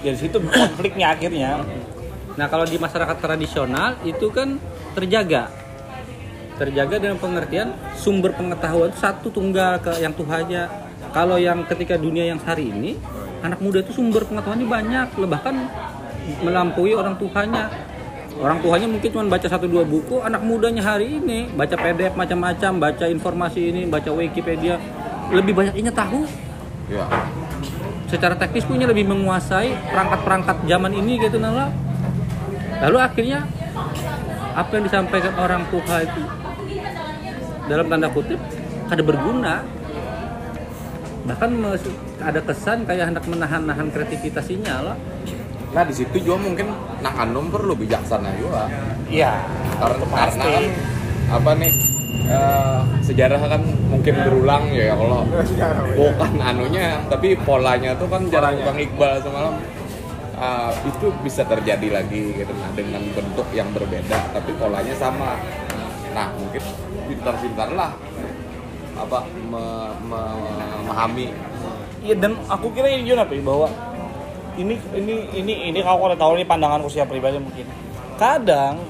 Dari 0.00 0.16
situ 0.16 0.40
konfliknya 0.40 1.12
akhirnya. 1.12 1.60
Nah 2.38 2.46
kalau 2.48 2.64
di 2.64 2.80
masyarakat 2.80 3.16
tradisional 3.20 4.00
itu 4.00 4.32
kan 4.32 4.56
terjaga 4.96 5.52
terjaga 6.60 7.00
dengan 7.00 7.16
pengertian 7.16 7.72
sumber 7.96 8.36
pengetahuan 8.36 8.92
itu 8.92 9.00
satu 9.00 9.32
tunggal 9.32 9.80
ke 9.80 9.96
yang 10.04 10.12
Tuhannya. 10.12 10.68
Kalau 11.10 11.40
yang 11.40 11.64
ketika 11.64 11.96
dunia 11.96 12.28
yang 12.28 12.36
hari 12.36 12.68
ini 12.68 13.00
anak 13.40 13.64
muda 13.64 13.80
itu 13.80 13.96
sumber 13.96 14.28
pengetahuannya 14.28 14.68
banyak. 14.68 15.08
Bahkan 15.16 15.54
melampaui 16.44 16.92
orang 16.92 17.16
tuanya 17.16 17.72
orang 18.36 18.60
tuanya 18.60 18.86
mungkin 18.86 19.08
cuma 19.08 19.24
baca 19.26 19.48
satu 19.48 19.66
dua 19.66 19.82
buku 19.82 20.22
anak 20.22 20.40
mudanya 20.44 20.80
hari 20.80 21.18
ini 21.18 21.50
baca 21.50 21.76
PDF 21.76 22.14
macam-macam 22.14 22.72
baca 22.78 23.04
informasi 23.08 23.60
ini 23.72 23.88
baca 23.88 24.12
Wikipedia. 24.12 24.76
Lebih 25.32 25.56
banyak 25.56 25.80
ingat 25.80 25.96
tahu. 25.96 26.28
Ya. 26.92 27.08
Secara 28.12 28.36
teknis 28.36 28.68
punya 28.68 28.84
lebih 28.84 29.08
menguasai 29.08 29.72
perangkat-perangkat 29.88 30.56
zaman 30.68 30.92
ini 30.92 31.24
gitu 31.24 31.40
nala. 31.40 31.72
Lalu 32.84 32.98
akhirnya 33.00 33.48
apa 34.50 34.70
yang 34.76 34.84
disampaikan 34.84 35.32
orang 35.38 35.62
tua 35.70 36.02
itu 36.02 36.39
dalam 37.70 37.86
tanda 37.86 38.10
kutip 38.10 38.42
kada 38.90 39.02
berguna. 39.06 39.62
Bahkan 41.30 41.50
ada 42.18 42.40
kesan 42.42 42.82
kayak 42.82 43.14
hendak 43.14 43.24
menahan-nahan 43.30 43.86
kreativitasnya 43.94 44.74
lah. 44.82 44.96
Nah 45.70 45.86
di 45.86 45.94
situ 45.94 46.18
juga 46.18 46.42
mungkin 46.42 46.74
nak 46.98 47.14
anum 47.14 47.46
perlu 47.46 47.78
bijaksana 47.78 48.34
juga. 48.34 48.66
Iya. 49.06 49.38
Karena 49.78 50.04
karena 50.10 50.26
pasti. 50.26 50.50
kan 50.50 50.66
apa 51.30 51.50
nih 51.62 51.72
eh, 52.26 52.80
sejarah 53.06 53.38
kan 53.46 53.62
mungkin 53.86 54.14
berulang 54.26 54.64
ya 54.74 54.98
kalau 54.98 55.22
bukan 55.94 56.32
anunya 56.42 56.98
tapi 57.06 57.38
polanya 57.38 57.94
tuh 57.94 58.10
kan 58.10 58.26
jarang 58.26 58.58
bang 58.58 58.78
Iqbal 58.90 59.22
semalam. 59.22 59.54
Eh, 60.40 60.72
itu 60.90 61.06
bisa 61.22 61.46
terjadi 61.46 62.02
lagi 62.02 62.34
gitu 62.34 62.50
nah 62.58 62.72
dengan 62.74 63.06
bentuk 63.14 63.46
yang 63.54 63.70
berbeda 63.70 64.34
tapi 64.34 64.50
polanya 64.58 64.96
sama. 64.98 65.38
Nah 66.10 66.34
mungkin 66.34 66.89
pintar-pintar 67.10 67.68
lah 67.74 67.90
apa 68.94 69.18
me- 69.26 69.96
me- 70.06 70.38
memahami 70.86 71.28
Iya 72.00 72.16
dan 72.16 72.32
aku 72.48 72.72
kira 72.72 72.88
ini 72.88 73.04
juga 73.04 73.28
Pi, 73.28 73.44
bahwa 73.44 73.68
ini 74.56 74.80
ini 74.96 75.14
ini 75.36 75.52
ini 75.68 75.78
kalau 75.84 76.08
kalau 76.08 76.16
tahu 76.16 76.32
ini 76.40 76.48
pandangan 76.48 76.80
usia 76.80 77.04
pribadi 77.04 77.36
mungkin. 77.36 77.68
Kadang 78.16 78.80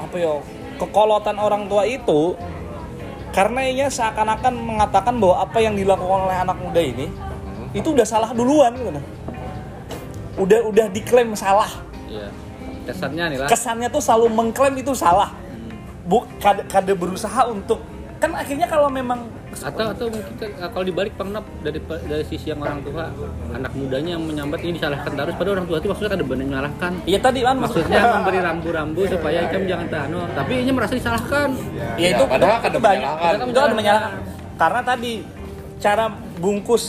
apa 0.00 0.16
ya 0.16 0.32
kekolotan 0.80 1.36
orang 1.36 1.68
tua 1.68 1.84
itu 1.84 2.32
karena 3.36 3.68
ia 3.68 3.92
seakan-akan 3.92 4.52
mengatakan 4.56 5.20
bahwa 5.20 5.44
apa 5.44 5.60
yang 5.60 5.76
dilakukan 5.76 6.24
oleh 6.24 6.36
anak 6.40 6.56
muda 6.56 6.80
ini 6.80 7.12
itu 7.76 7.92
udah 7.92 8.04
salah 8.08 8.32
duluan 8.32 8.72
gitu. 8.72 8.88
nah. 8.88 9.04
Udah 10.40 10.60
udah 10.72 10.86
diklaim 10.88 11.36
salah. 11.36 11.68
iya 12.08 12.32
kesannya 12.88 13.24
nih 13.28 13.38
lah 13.44 13.48
Kesannya 13.52 13.88
tuh 13.92 14.00
selalu 14.00 14.26
mengklaim 14.32 14.72
itu 14.80 14.96
salah. 14.96 15.36
Bu, 16.02 16.26
kada, 16.42 16.66
kada 16.66 16.92
berusaha 16.98 17.46
untuk 17.46 17.78
kan 18.22 18.38
akhirnya 18.38 18.70
kalau 18.70 18.86
memang 18.86 19.26
atau 19.50 19.90
atau 19.90 20.06
mungkin 20.06 20.34
kan, 20.38 20.70
kalau 20.70 20.86
dibalik 20.86 21.10
pernah 21.18 21.42
dari 21.58 21.82
dari 21.82 22.22
sisi 22.22 22.54
yang 22.54 22.62
orang 22.62 22.78
tua 22.86 23.10
anak 23.50 23.74
mudanya 23.74 24.14
yang 24.14 24.22
menyambat 24.22 24.62
ini 24.62 24.78
disalahkan 24.78 25.10
terus 25.10 25.34
pada 25.34 25.50
orang 25.58 25.66
tua 25.66 25.82
itu 25.82 25.90
maksudnya 25.90 26.10
kada 26.14 26.24
benar 26.24 26.46
menyalahkan 26.46 26.92
Iya 27.02 27.18
tadi 27.18 27.40
kan 27.42 27.58
maksudnya. 27.58 27.98
Memberi 28.22 28.38
rambu-rambu 28.38 29.02
supaya 29.10 29.38
ikam 29.50 29.66
jangan 29.66 29.86
tano 29.90 30.20
tapi 30.38 30.52
ini 30.62 30.70
merasa 30.70 30.94
disalahkan. 30.94 31.50
Ya 31.98 31.98
Ya, 31.98 32.08
itu 32.14 32.24
padahal 32.30 32.54
itu, 32.54 32.62
kada 32.62 32.78
itu 32.78 32.86
banyak 32.86 33.10
menyalahkan. 33.10 33.50
itu 33.50 33.58
ada 33.58 33.74
menyalahkan. 33.74 34.12
Karena 34.54 34.80
tadi 34.86 35.12
cara 35.82 36.04
bungkus 36.38 36.84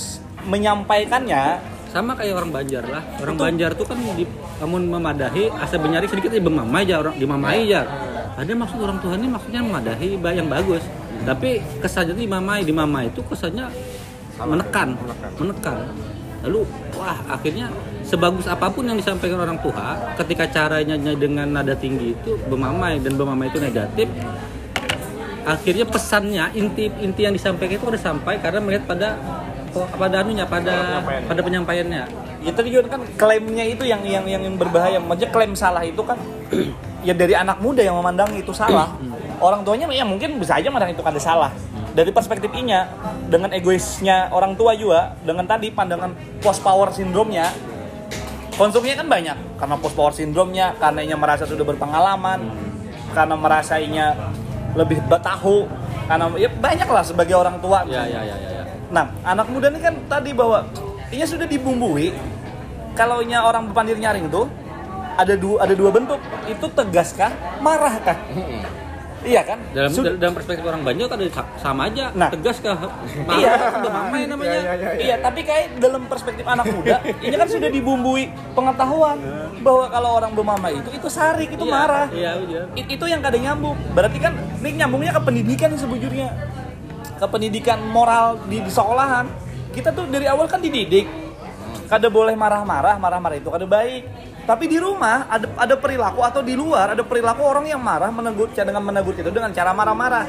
menyampaikannya 0.45 1.43
sama 1.89 2.13
kayak 2.13 2.33
orang 2.37 2.51
Banjar 2.53 2.83
lah. 2.85 3.03
Orang 3.21 3.37
Banjar 3.41 3.73
tuh 3.73 3.85
kan 3.89 3.97
di 3.97 4.25
namun 4.61 4.85
memadahi 4.85 5.49
asa 5.59 5.81
benyari 5.81 6.05
sedikit 6.05 6.29
ya 6.29 6.39
bemamai 6.39 6.85
aja 6.85 6.95
orang 7.01 7.17
dimamai 7.17 7.67
aja 7.67 7.83
ada 8.33 8.49
maksud 8.49 8.79
orang 8.81 8.97
Tuhan 8.99 9.17
ini 9.21 9.29
maksudnya 9.29 9.61
memadahi 9.61 10.09
ba- 10.17 10.35
yang 10.35 10.49
bagus. 10.49 10.83
Tapi 11.23 11.61
kesannya 11.79 12.17
itu 12.17 12.27
dimamai 12.27 12.65
dimamai 12.65 13.07
itu 13.07 13.21
kesannya 13.23 13.69
menekan 14.41 14.97
menekan. 15.37 15.77
lalu 16.43 16.67
wah 16.99 17.15
akhirnya 17.31 17.71
sebagus 18.03 18.51
apa 18.51 18.67
pun 18.67 18.83
yang 18.83 18.99
disampaikan 18.99 19.39
orang 19.39 19.55
tua 19.63 19.95
ketika 20.19 20.43
caranya 20.51 20.99
dengan 20.99 21.47
nada 21.47 21.71
tinggi 21.71 22.11
itu 22.11 22.35
bemamai 22.51 22.99
dan 22.99 23.15
bemamai 23.15 23.47
itu 23.47 23.63
negatif 23.63 24.11
akhirnya 25.47 25.87
pesannya 25.87 26.51
inti 26.51 26.91
inti 26.99 27.21
yang 27.23 27.31
disampaikan 27.31 27.79
itu 27.79 27.87
udah 27.87 28.01
sampai 28.01 28.43
karena 28.43 28.59
melihat 28.59 28.83
pada 28.91 29.15
pada 29.73 30.15
anunya 30.19 30.45
pada 30.45 30.73
penyampaiannya. 30.99 31.27
pada 31.31 31.41
penyampaiannya. 31.41 32.03
Ya 32.43 32.51
tadi 32.51 32.69
kan 32.85 33.01
klaimnya 33.15 33.65
itu 33.65 33.83
yang 33.87 34.03
yang 34.03 34.27
yang 34.27 34.43
yang 34.43 34.55
berbahaya. 34.59 34.99
Maksudnya 34.99 35.31
klaim 35.31 35.53
salah 35.55 35.81
itu 35.81 36.03
kan 36.03 36.19
ya 37.03 37.13
dari 37.13 37.35
anak 37.35 37.59
muda 37.59 37.83
yang 37.83 37.99
memandang 37.99 38.31
itu 38.33 38.55
salah. 38.55 38.95
Orang 39.43 39.67
tuanya 39.67 39.91
ya 39.91 40.07
mungkin 40.07 40.39
bisa 40.39 40.55
aja 40.57 40.71
memandang 40.71 40.95
itu 40.95 41.03
kada 41.03 41.19
salah. 41.19 41.51
Dari 41.93 42.09
perspektif 42.09 42.49
inya 42.55 42.89
dengan 43.29 43.53
egoisnya 43.53 44.31
orang 44.33 44.57
tua 44.57 44.73
juga 44.73 45.13
dengan 45.21 45.45
tadi 45.45 45.69
pandangan 45.69 46.15
post 46.41 46.63
power 46.65 46.89
sindromnya 46.89 47.51
konsumnya 48.55 48.97
kan 48.97 49.07
banyak. 49.11 49.37
Karena 49.59 49.75
post 49.77 49.95
power 49.99 50.15
sindromnya 50.15 50.73
karena 50.79 51.03
inya 51.03 51.17
merasa 51.19 51.43
sudah 51.43 51.67
berpengalaman 51.67 52.39
karena 53.13 53.35
merasa 53.37 53.77
inya 53.77 54.15
lebih 54.73 55.05
betahu 55.05 55.69
karena 56.09 56.25
ya 56.39 56.49
banyak 56.49 56.87
lah 56.89 57.03
sebagai 57.05 57.35
orang 57.35 57.59
tua. 57.59 57.85
Ya 57.85 58.07
ya 58.07 58.23
ya 58.23 58.35
ya, 58.39 58.49
ya. 58.49 58.63
Nah, 58.89 59.11
anak 59.27 59.47
muda 59.51 59.67
ini 59.69 59.79
kan 59.83 59.95
tadi 60.07 60.31
bahwa 60.31 60.65
ia 61.11 61.27
sudah 61.27 61.45
dibumbui. 61.45 62.15
Kalau 62.93 63.25
nya 63.25 63.41
orang 63.41 63.73
berpandir 63.73 63.97
nyaring 63.97 64.29
tuh 64.29 64.45
ada 65.15 65.33
dua 65.33 65.57
ada 65.61 65.73
dua 65.73 65.89
bentuk. 65.89 66.19
Itu 66.45 66.65
tegaskah, 66.69 67.31
marahkah? 67.59 68.17
iya 69.23 69.39
kan? 69.39 69.55
dalam 69.71 69.87
Sud- 69.87 70.19
dalam 70.19 70.35
perspektif 70.35 70.67
orang 70.67 70.83
Banjar 70.83 71.07
kan 71.07 71.15
sama 71.55 71.87
aja 71.87 72.11
Nah. 72.11 72.27
tegas 72.27 72.59
kah 72.59 72.75
Iya. 73.31 73.79
bemamai 73.79 74.27
namanya 74.27 74.51
Iya, 74.51 74.73
iya, 74.75 74.89
Iya, 74.99 75.15
tapi 75.23 75.47
kayak 75.47 75.79
dalam 75.79 76.05
perspektif 76.05 76.43
anak 76.43 76.67
muda, 76.67 76.99
ini 77.25 77.31
kan 77.31 77.47
sudah 77.47 77.71
dibumbui 77.71 78.27
pengetahuan 78.51 79.17
bahwa 79.63 79.87
kalau 79.87 80.09
orang 80.13 80.31
bermama 80.35 80.67
itu 80.69 80.91
itu 80.91 81.07
sarik, 81.07 81.49
itu 81.49 81.63
Iya, 81.63 81.71
marah. 81.71 82.07
iya 82.11 82.31
iya 82.37 82.61
It- 82.75 82.91
itu 82.91 83.05
yang 83.07 83.23
kadang 83.23 83.39
nyambung. 83.41 83.79
Berarti 83.95 84.19
kan 84.19 84.35
ini 84.59 84.69
nyambungnya 84.75 85.15
ke 85.15 85.21
pendidikan 85.23 85.71
sebujurnya. 85.71 86.29
Ke 87.15 87.25
pendidikan 87.25 87.79
moral 87.87 88.43
di, 88.43 88.59
di 88.59 88.67
sekolahan. 88.67 89.31
Kita 89.71 89.95
tuh 89.95 90.03
dari 90.05 90.27
awal 90.27 90.45
kan 90.45 90.59
dididik. 90.59 91.07
Kada 91.87 92.11
boleh 92.11 92.35
marah-marah, 92.35 92.99
marah-marah 92.99 93.37
itu 93.37 93.47
kada 93.47 93.63
baik. 93.63 94.03
Tapi 94.43 94.67
di 94.67 94.75
rumah 94.75 95.23
ada 95.31 95.47
ada 95.55 95.75
perilaku 95.79 96.19
atau 96.19 96.43
di 96.43 96.51
luar 96.51 96.91
ada 96.91 97.03
perilaku 97.03 97.41
orang 97.47 97.63
yang 97.63 97.79
marah 97.79 98.11
menegur 98.11 98.51
dengan 98.51 98.83
menegur 98.83 99.15
itu 99.15 99.31
dengan 99.31 99.55
cara 99.55 99.71
marah-marah. 99.71 100.25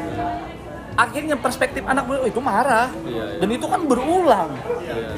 Akhirnya 0.95 1.35
perspektif 1.35 1.83
anak 1.83 2.07
"Oh, 2.07 2.23
itu 2.23 2.39
marah. 2.39 2.87
Iya, 3.03 3.11
iya. 3.35 3.39
Dan 3.43 3.51
itu 3.51 3.67
kan 3.67 3.83
berulang. 3.83 4.55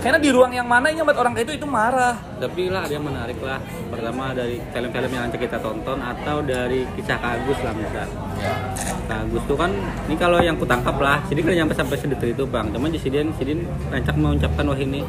Karena 0.00 0.16
di 0.16 0.32
ruang 0.32 0.48
yang 0.48 0.64
mana 0.64 0.88
yang 0.88 1.04
buat 1.04 1.20
orang 1.20 1.36
kayak 1.36 1.52
itu 1.52 1.60
itu 1.60 1.68
marah. 1.68 2.16
tapi 2.36 2.68
lah 2.68 2.84
ada 2.84 2.92
yang 2.92 3.04
menarik 3.04 3.40
lah 3.40 3.56
pertama 3.88 4.36
dari 4.36 4.60
film-film 4.60 5.08
yang 5.08 5.24
nanti 5.24 5.40
kita 5.40 5.56
tonton 5.56 5.96
atau 5.96 6.44
dari 6.44 6.84
kisah 6.92 7.16
Kak 7.16 7.32
Agus 7.40 7.58
lah 7.64 7.72
misal 7.72 8.04
ya 8.36 8.52
Kak 9.08 9.18
Agus 9.24 9.42
tuh 9.48 9.56
kan 9.56 9.72
ini 10.04 10.16
kalau 10.20 10.36
yang 10.44 10.52
kutangkap 10.60 11.00
lah 11.00 11.24
jadi 11.32 11.40
kan 11.40 11.52
nyampe 11.64 11.72
sampai 11.72 11.96
sedetil 11.96 12.36
itu 12.36 12.44
bang 12.44 12.68
cuman 12.68 12.92
di 12.92 13.00
sidin 13.00 13.32
sidin 13.40 13.64
rancak 13.88 14.20
mengucapkan 14.20 14.68
wah 14.68 14.76
ini 14.76 15.00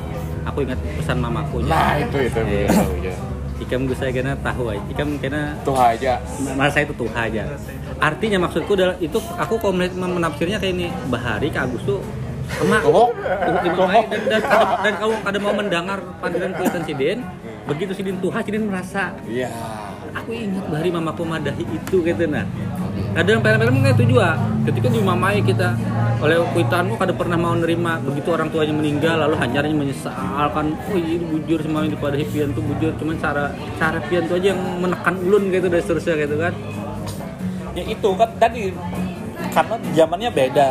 aku 0.47 0.63
ingat 0.63 0.79
pesan 0.95 1.19
mamaku 1.19 1.67
nah 1.67 1.99
itu 1.99 2.31
itu 2.31 2.39
Iya. 2.39 2.67
tahu 2.71 2.93
ya 3.03 3.15
ikam 3.57 3.89
gue 3.89 3.97
saya 3.97 4.13
kena 4.13 4.37
tahu 4.39 4.69
aja. 4.69 4.83
Ikam 4.91 5.17
kena 5.17 5.57
tuh 5.65 5.73
aja. 5.73 6.21
merasa 6.53 6.81
itu 6.85 6.93
tuh 6.93 7.09
aja. 7.11 7.43
Artinya 7.97 8.45
maksudku 8.45 8.77
adalah 8.77 8.95
itu 9.01 9.17
aku 9.17 9.57
kalau 9.57 9.73
melihat 9.73 9.97
menafsirnya 9.97 10.61
kayak 10.61 10.73
ini 10.77 10.87
Bahari 11.09 11.49
Kak 11.49 11.69
Agus 11.69 11.81
tuh 11.83 11.99
emak 12.63 12.79
mamai 12.87 14.07
dan 14.07 14.39
dan 14.39 14.41
dan 14.79 14.93
kau 15.03 15.11
kada 15.19 15.35
mau 15.35 15.51
mendengar 15.51 15.99
panggilan 16.23 16.55
kuitan 16.55 16.83
sidin 16.87 17.19
begitu 17.67 17.91
sidin 17.91 18.15
tuha 18.23 18.39
sidin 18.39 18.71
merasa 18.71 19.11
Iya. 19.27 19.51
aku 20.15 20.31
ingat 20.31 20.63
bahari 20.71 20.87
mama 20.87 21.11
pemadahi 21.11 21.67
itu 21.67 21.99
gitu. 21.99 22.23
Nah 22.25 22.47
kadang 23.17 23.41
film-film 23.41 23.81
itu 23.81 24.03
juga 24.13 24.37
ketika 24.69 24.87
di 24.93 25.01
mamai 25.01 25.41
kita 25.41 25.73
oleh 26.21 26.37
kuitanmu 26.53 27.01
kada 27.01 27.17
pernah 27.17 27.33
mau 27.33 27.57
nerima 27.57 27.97
begitu 27.97 28.29
orang 28.29 28.53
tuanya 28.53 28.77
meninggal 28.77 29.17
lalu 29.25 29.41
hanyarnya 29.41 29.73
menyesalkan 29.73 30.77
oh 30.77 30.93
ini 30.93 31.17
bujur 31.25 31.57
semua 31.65 31.81
yang 31.81 31.97
dipadahi 31.97 32.25
pian 32.29 32.53
tuh 32.53 32.61
bujur 32.61 32.93
cuman 33.01 33.17
cara 33.17 33.57
cara 33.81 33.97
pian 34.05 34.29
tuh 34.29 34.37
aja 34.37 34.53
yang 34.53 34.61
menekan 34.77 35.17
ulun 35.17 35.49
gitu 35.49 35.65
dan 35.65 35.81
seterusnya 35.81 36.15
gitu 36.29 36.35
kan 36.37 36.53
ya 37.73 37.83
itu 37.89 38.09
kan 38.13 38.29
tadi 38.37 38.61
karena 39.49 39.75
zamannya 39.97 40.29
beda 40.29 40.69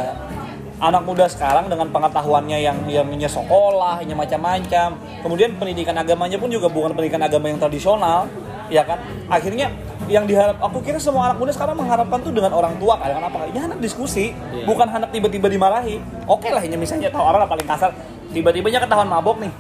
anak 0.76 1.02
muda 1.02 1.26
sekarang 1.26 1.66
dengan 1.66 1.88
pengetahuannya 1.88 2.58
yang 2.60 2.76
yang 2.84 3.08
punya 3.08 3.24
sekolah, 3.32 4.04
yang 4.04 4.20
macam-macam. 4.20 5.00
Kemudian 5.24 5.56
pendidikan 5.56 5.96
agamanya 5.96 6.36
pun 6.36 6.52
juga 6.52 6.68
bukan 6.68 6.92
pendidikan 6.92 7.24
agama 7.24 7.48
yang 7.48 7.56
tradisional, 7.56 8.28
ya 8.68 8.84
kan? 8.84 9.00
Akhirnya 9.32 9.72
yang 10.06 10.22
diharap 10.22 10.56
aku 10.58 10.78
kira 10.80 10.96
semua 10.96 11.26
anak 11.26 11.38
muda 11.38 11.50
sekarang 11.50 11.74
mengharapkan 11.74 12.22
tuh 12.22 12.30
dengan 12.30 12.54
orang 12.54 12.78
tua 12.78 12.94
kadang 12.96 13.18
apa 13.20 13.50
ya 13.50 13.66
anak 13.66 13.78
diskusi 13.78 14.30
Iya. 14.30 14.62
bukan 14.62 14.86
anak 14.86 15.10
tiba-tiba 15.10 15.46
dimarahi. 15.46 15.98
Oke 16.24 16.48
lah 16.48 16.62
ini 16.62 16.78
misalnya 16.78 17.10
tahu 17.10 17.22
orang 17.22 17.42
lah 17.42 17.50
paling 17.50 17.66
kasar. 17.66 17.90
Tiba-tibanya 18.30 18.78
ketahuan 18.78 19.06
mabok 19.06 19.42
nih. 19.42 19.52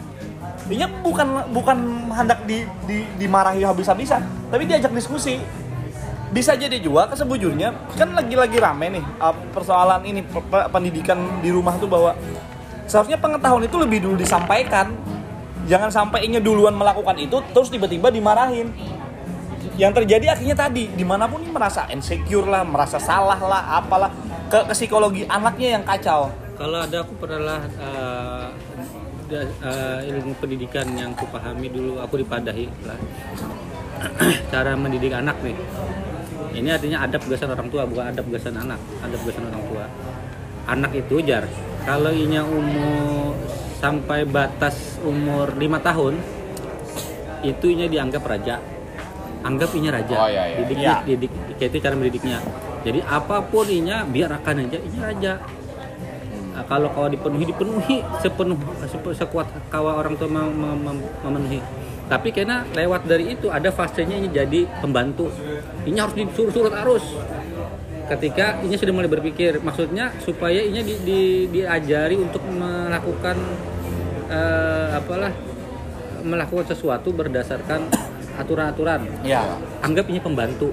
Dia 0.66 0.86
bukan 0.90 1.26
bukan 1.50 1.78
hendak 2.10 2.42
di, 2.42 2.66
di, 2.86 3.06
dimarahi 3.16 3.62
habis-habisan 3.62 4.22
tapi 4.48 4.66
diajak 4.66 4.90
diskusi. 4.90 5.38
Bisa 6.26 6.54
jadi 6.54 6.78
juga 6.78 7.06
kesebujurnya 7.06 7.70
kan 7.94 8.10
lagi-lagi 8.12 8.58
rame 8.58 8.98
nih 8.98 9.04
uh, 9.18 9.34
persoalan 9.50 10.02
ini 10.02 10.20
pe- 10.20 10.42
pe- 10.42 10.68
pendidikan 10.68 11.16
di 11.38 11.54
rumah 11.54 11.78
tuh 11.78 11.86
bahwa 11.86 12.18
seharusnya 12.84 13.14
pengetahuan 13.16 13.62
itu 13.62 13.76
lebih 13.78 14.02
dulu 14.02 14.14
disampaikan. 14.14 14.90
Jangan 15.66 15.90
sampai 15.90 16.22
ini 16.22 16.38
duluan 16.38 16.74
melakukan 16.74 17.18
itu 17.18 17.42
terus 17.50 17.66
tiba-tiba 17.66 18.06
dimarahin 18.06 18.70
yang 19.76 19.92
terjadi 19.92 20.32
akhirnya 20.32 20.56
tadi 20.56 20.88
di 20.88 21.04
mana 21.04 21.28
pun 21.28 21.44
ini 21.44 21.52
merasa 21.52 21.84
insecure 21.92 22.48
lah 22.48 22.64
merasa 22.64 22.96
salah 22.96 23.36
lah 23.36 23.80
apalah 23.80 24.10
ke, 24.48 24.58
ke 24.66 24.74
psikologi 24.74 25.28
anaknya 25.28 25.78
yang 25.78 25.84
kacau 25.84 26.32
Kalau 26.56 26.80
ada 26.80 27.04
aku 27.04 27.12
pernah 27.20 27.60
uh, 27.76 28.48
da- 29.28 29.52
uh, 29.60 30.00
ilmu 30.00 30.32
pendidikan 30.40 30.88
yang 30.96 31.12
kupahami 31.12 31.68
dulu 31.68 32.00
aku 32.00 32.24
dipadahi 32.24 32.64
lah 32.88 32.96
cara 34.52 34.76
mendidik 34.76 35.12
anak 35.12 35.36
nih. 35.40 35.56
Ini 36.56 36.68
artinya 36.72 37.04
adab 37.04 37.20
gasan 37.28 37.52
orang 37.52 37.68
tua 37.68 37.84
bukan 37.84 38.04
adab 38.08 38.26
gasan 38.32 38.56
anak, 38.56 38.80
adab 39.04 39.20
gasan 39.28 39.44
orang 39.52 39.64
tua. 39.68 39.84
Anak 40.66 40.92
itu 40.96 41.20
jar 41.20 41.44
kalau 41.84 42.10
inya 42.10 42.42
umur 42.42 43.36
sampai 43.76 44.24
batas 44.24 44.96
umur 45.04 45.52
lima 45.60 45.78
tahun 45.84 46.16
itu 47.44 47.66
inya 47.68 47.86
dianggap 47.86 48.24
raja. 48.24 48.56
Anggap 49.46 49.70
inya 49.72 49.90
raja. 49.92 50.16
Oh, 50.16 50.26
iya, 50.26 50.42
iya. 50.44 50.56
Didik, 50.60 50.76
Iya. 50.76 50.94
didik, 51.06 51.30
kayak 51.54 51.70
itu 51.70 51.78
cara 51.78 51.94
mendidiknya. 51.94 52.38
Jadi 52.82 52.98
apa 53.00 53.36
pun 53.42 53.66
inya 53.66 54.02
biarkan 54.02 54.54
aja 54.60 54.78
inya 54.78 55.00
raja. 55.04 55.32
Nah, 56.50 56.64
kalau 56.64 56.88
kau 56.88 57.06
dipenuhi 57.06 57.44
dipenuhi 57.46 57.96
sepenuh 58.18 58.56
sepe- 58.82 59.12
sekuat 59.12 59.44
kawa 59.68 60.00
orang 60.00 60.16
tua 60.16 60.26
mem- 60.26 60.50
mem- 60.50 60.82
mem- 60.82 61.08
memenuhi 61.20 61.60
tapi 62.06 62.30
karena 62.30 62.64
lewat 62.70 63.04
dari 63.04 63.34
itu 63.34 63.50
ada 63.50 63.68
fasenya 63.68 64.14
ini 64.14 64.30
jadi 64.30 64.64
pembantu 64.80 65.28
ini 65.84 65.98
harus 65.98 66.14
disuruh-suruh 66.14 66.72
arus 66.80 67.02
ketika 68.06 68.62
ini 68.62 68.72
sudah 68.72 68.94
mulai 68.94 69.10
berpikir 69.10 69.58
maksudnya 69.58 70.14
supaya 70.22 70.62
ini 70.62 70.80
di, 70.80 70.94
di- 71.02 71.46
diajari 71.52 72.16
untuk 72.16 72.40
melakukan 72.46 73.36
eh, 74.26 74.96
apalah 74.96 75.34
melakukan 76.22 76.66
sesuatu 76.68 77.10
berdasarkan 77.10 77.84
aturan-aturan 78.36 79.00
ya 79.22 79.42
anggap 79.80 80.06
ini 80.06 80.20
pembantu. 80.20 80.70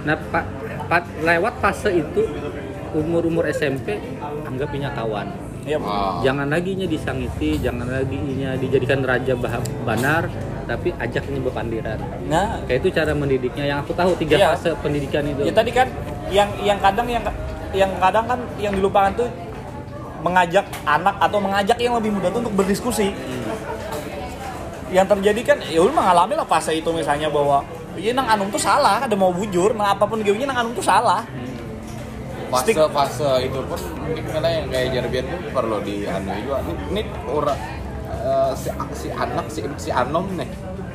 Nah, 0.00 0.16
pak, 0.16 0.44
pak 0.88 1.02
lewat 1.20 1.54
fase 1.60 1.90
itu 1.94 2.24
umur-umur 2.90 3.46
SMP 3.46 4.00
anggap 4.42 4.70
ini 4.72 4.86
kawan. 4.88 5.28
ya 5.60 5.76
Ah. 5.76 6.24
Jangan 6.24 6.48
lagi 6.48 6.72
nya 6.72 6.88
disangiti, 6.88 7.60
jangan 7.60 7.84
lagi 7.84 8.16
nya 8.16 8.56
dijadikan 8.56 9.04
raja 9.04 9.36
bah- 9.36 9.60
banar, 9.84 10.26
tapi 10.64 10.88
ajak 10.96 11.28
ini 11.28 11.38
bepandiran. 11.38 12.00
nah 12.26 12.64
Kayak 12.64 12.80
itu 12.80 12.88
cara 12.90 13.12
mendidiknya 13.12 13.64
yang 13.66 13.78
aku 13.80 13.92
tahu 13.92 14.16
tiga 14.16 14.40
Iya. 14.40 14.56
fase 14.56 14.72
pendidikan 14.80 15.20
itu. 15.22 15.44
Ya 15.44 15.52
tadi 15.52 15.70
kan 15.70 15.86
yang 16.32 16.48
yang 16.58 16.80
kadang 16.80 17.06
yang 17.06 17.22
yang 17.70 17.92
kadang 18.00 18.24
kan 18.24 18.40
yang 18.56 18.72
dilupakan 18.72 19.12
tuh 19.14 19.28
mengajak 20.20 20.64
anak 20.82 21.16
atau 21.20 21.38
mengajak 21.38 21.76
yang 21.76 21.94
lebih 21.94 22.10
muda 22.12 22.28
tuh 22.28 22.40
untuk 22.40 22.56
berdiskusi. 22.56 23.12
Yang 24.90 25.06
terjadi 25.16 25.40
kan 25.54 25.58
ya 25.70 25.80
udah 25.86 25.94
mengalami 25.94 26.34
lah 26.34 26.46
fase 26.46 26.74
itu 26.74 26.90
misalnya 26.90 27.30
bahwa 27.30 27.62
iya 27.94 28.10
nang 28.14 28.26
anum 28.26 28.50
tuh 28.50 28.58
salah, 28.58 29.06
ada 29.06 29.14
mau 29.14 29.30
bujur, 29.30 29.74
nah 29.74 29.94
apa 29.94 30.06
pun 30.06 30.18
gawanya 30.22 30.50
nang 30.50 30.58
anum 30.66 30.72
tuh 30.74 30.84
salah. 30.84 31.22
fase 32.50 32.74
Stick. 32.74 32.82
fase 32.90 33.30
itu 33.46 33.58
pun 33.62 33.78
mungkin 34.02 34.24
karena 34.26 34.50
yang 34.50 34.66
kayak 34.66 34.86
Jarbian 34.90 35.24
tuh 35.30 35.38
perlu 35.54 35.78
di 35.86 36.02
anu 36.02 36.34
juga 36.42 36.58
ini, 36.66 36.72
ini 36.90 37.02
orang 37.30 37.60
eh, 38.10 38.52
si, 38.58 38.68
si 38.98 39.08
anak 39.14 39.46
si 39.46 39.60
si 39.78 39.90
anom 39.94 40.26
nih 40.34 40.50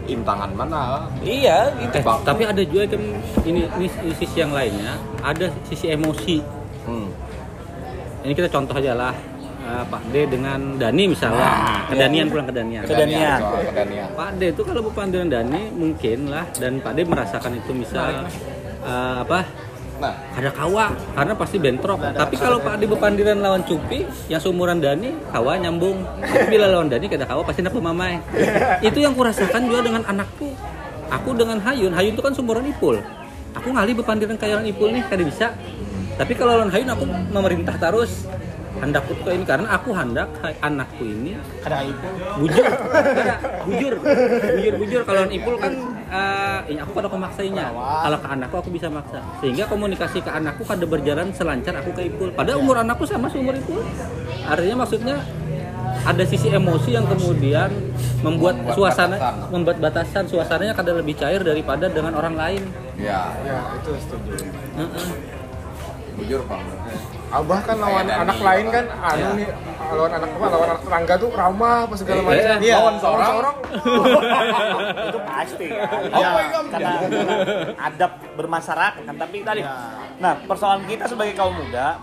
intangan 0.06 0.52
mana 0.52 1.08
Iya, 1.24 1.74
gitu. 1.80 1.98
Eh, 1.98 2.04
tapi 2.28 2.44
ada 2.46 2.62
juga 2.62 2.92
kan 2.94 3.02
ini, 3.48 3.66
ini 3.66 3.88
ini 3.88 4.14
sisi 4.20 4.38
yang 4.38 4.52
lainnya, 4.52 5.00
ada 5.24 5.50
sisi 5.66 5.90
emosi. 5.90 6.44
hmm. 6.86 7.08
Ini 8.26 8.34
kita 8.34 8.50
contoh 8.52 8.76
aja 8.76 8.94
lah. 8.94 9.16
Eh, 9.66 9.84
Pak 9.90 10.04
D 10.14 10.16
dengan 10.30 10.60
Dani 10.78 11.04
misalnya, 11.10 11.50
Nah, 11.50 11.82
kedanian 11.90 12.26
pulang 12.30 12.48
kedanian. 12.48 12.82
Kedanian. 12.86 13.40
kedanian 13.74 14.08
Pak 14.14 14.30
D 14.38 14.42
itu 14.54 14.62
kalau 14.62 14.82
berpandiran 14.86 15.28
Dani 15.28 15.62
mungkin 15.74 16.30
lah 16.30 16.46
dan 16.54 16.78
Pak 16.80 16.94
D 16.94 17.00
merasakan 17.06 17.52
itu 17.58 17.72
misal 17.74 18.30
eh, 18.86 19.18
apa 19.26 19.42
nah 19.96 20.12
ada 20.36 20.52
kawa 20.52 20.92
karena 21.16 21.34
pasti 21.40 21.56
bentrok. 21.56 22.00
Tapi 22.04 22.36
kalau 22.36 22.60
Pak 22.60 22.84
D 22.84 22.84
berpandiran 22.84 23.40
lawan 23.40 23.64
Cupi 23.64 24.04
yang 24.28 24.44
seumuran 24.44 24.84
Dani 24.84 25.16
kawa 25.32 25.56
nyambung. 25.56 26.04
Tapi 26.20 26.52
bila 26.52 26.68
lawan 26.68 26.92
Dani 26.92 27.08
kada 27.08 27.24
kawa 27.24 27.48
pasti 27.48 27.64
nak 27.64 27.80
mamai. 27.80 28.20
itu 28.88 29.00
yang 29.00 29.16
kurasakan 29.16 29.72
juga 29.72 29.88
dengan 29.88 30.04
anakku. 30.04 30.52
Aku 31.06 31.38
dengan 31.38 31.62
Hayun, 31.62 31.94
Hayun 31.96 32.18
itu 32.18 32.24
kan 32.26 32.34
seumuran 32.36 32.66
Ipul. 32.68 33.00
Aku 33.56 33.72
ngali 33.72 33.96
berpandiran 33.96 34.36
kayak 34.36 34.60
orang 34.60 34.68
Ipul 34.68 34.90
nih 34.92 35.04
kada 35.08 35.24
bisa. 35.24 35.48
Tapi 36.20 36.34
kalau 36.36 36.60
lawan 36.60 36.72
Hayun 36.76 36.90
aku 36.92 37.04
memerintah 37.32 37.80
terus. 37.80 38.28
Handakku 38.76 39.16
tuh 39.24 39.32
ini 39.32 39.46
karena 39.48 39.68
aku 39.72 39.90
hendak 39.96 40.28
anakku 40.60 41.04
ini. 41.04 41.32
Kadang 41.64 41.88
itu. 41.88 42.08
bujur. 42.38 42.66
Ada, 42.68 43.36
bujur. 43.64 43.94
Bujur 44.56 44.74
bujur. 44.78 45.02
Kalau 45.08 45.22
Ipul 45.32 45.56
kan 45.58 45.74
eh, 46.12 46.60
ini 46.76 46.80
aku 46.84 46.92
pada 46.92 47.08
kemaksainya 47.08 47.66
kalau 47.76 48.18
ke 48.20 48.28
anakku 48.28 48.56
aku 48.60 48.70
bisa 48.70 48.88
maksa. 48.92 49.20
Sehingga 49.40 49.66
komunikasi 49.66 50.20
ke 50.20 50.32
anakku 50.32 50.68
kada 50.68 50.84
berjalan 50.84 51.32
selancar 51.32 51.74
aku 51.80 51.96
ke 51.96 52.02
Ipul. 52.12 52.30
Pada 52.36 52.60
umur 52.60 52.84
anakku 52.84 53.08
sama 53.08 53.32
seumur 53.32 53.56
Ipul. 53.56 53.80
Artinya 54.46 54.84
maksudnya 54.84 55.18
ada 56.06 56.24
sisi 56.28 56.52
emosi 56.52 56.94
yang 56.94 57.08
kemudian 57.08 57.72
membuat, 58.22 58.60
Membuat 58.60 58.76
suasana 58.76 59.16
batasan. 59.18 59.50
membuat 59.50 59.78
batasan. 59.80 60.24
Suasananya 60.28 60.74
kada 60.76 60.92
lebih 60.94 61.16
cair 61.16 61.40
daripada 61.42 61.88
dengan 61.88 62.14
orang 62.14 62.36
lain. 62.36 62.62
Ya 63.00 63.32
ya 63.48 63.60
itu 63.80 63.92
setuju. 64.04 64.36
Heeh. 64.76 65.08
Bujur 66.16 66.42
bang 66.44 66.64
abah 67.28 67.60
kan 67.62 67.76
lawan 67.76 68.06
Kayak 68.06 68.22
anak 68.22 68.40
lain 68.40 68.66
kan 68.70 68.86
anu 68.88 69.28
nih 69.36 69.50
lawan 69.86 70.12
anak 70.14 70.30
apa 70.30 70.46
lawan 70.48 70.68
anak 70.68 70.82
tetangga 70.82 71.14
tuh 71.18 71.30
ramah 71.32 71.78
apa 71.84 71.96
segala 71.96 72.18
Eh, 72.18 72.24
macam. 72.24 72.58
iya. 72.60 72.76
lawan 72.76 72.96
seorang. 72.98 73.56
itu 75.06 75.20
pasti. 75.22 75.68
Kan. 75.68 75.90
Oh 76.10 76.24
my 76.26 76.46
God. 76.48 76.66
karena, 76.70 76.92
karena 76.98 77.36
adab 77.78 78.12
bermasyarakat 78.34 79.02
kan 79.04 79.16
tapi 79.16 79.38
tadi 79.42 79.62
nah 80.16 80.34
persoalan 80.42 80.84
kita 80.86 81.06
sebagai 81.06 81.34
kaum 81.34 81.54
muda 81.54 82.00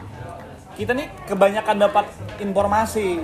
kita 0.72 0.92
nih 0.92 1.09
kebanyakan 1.27 1.77
dapat 1.81 2.05
informasi. 2.38 3.20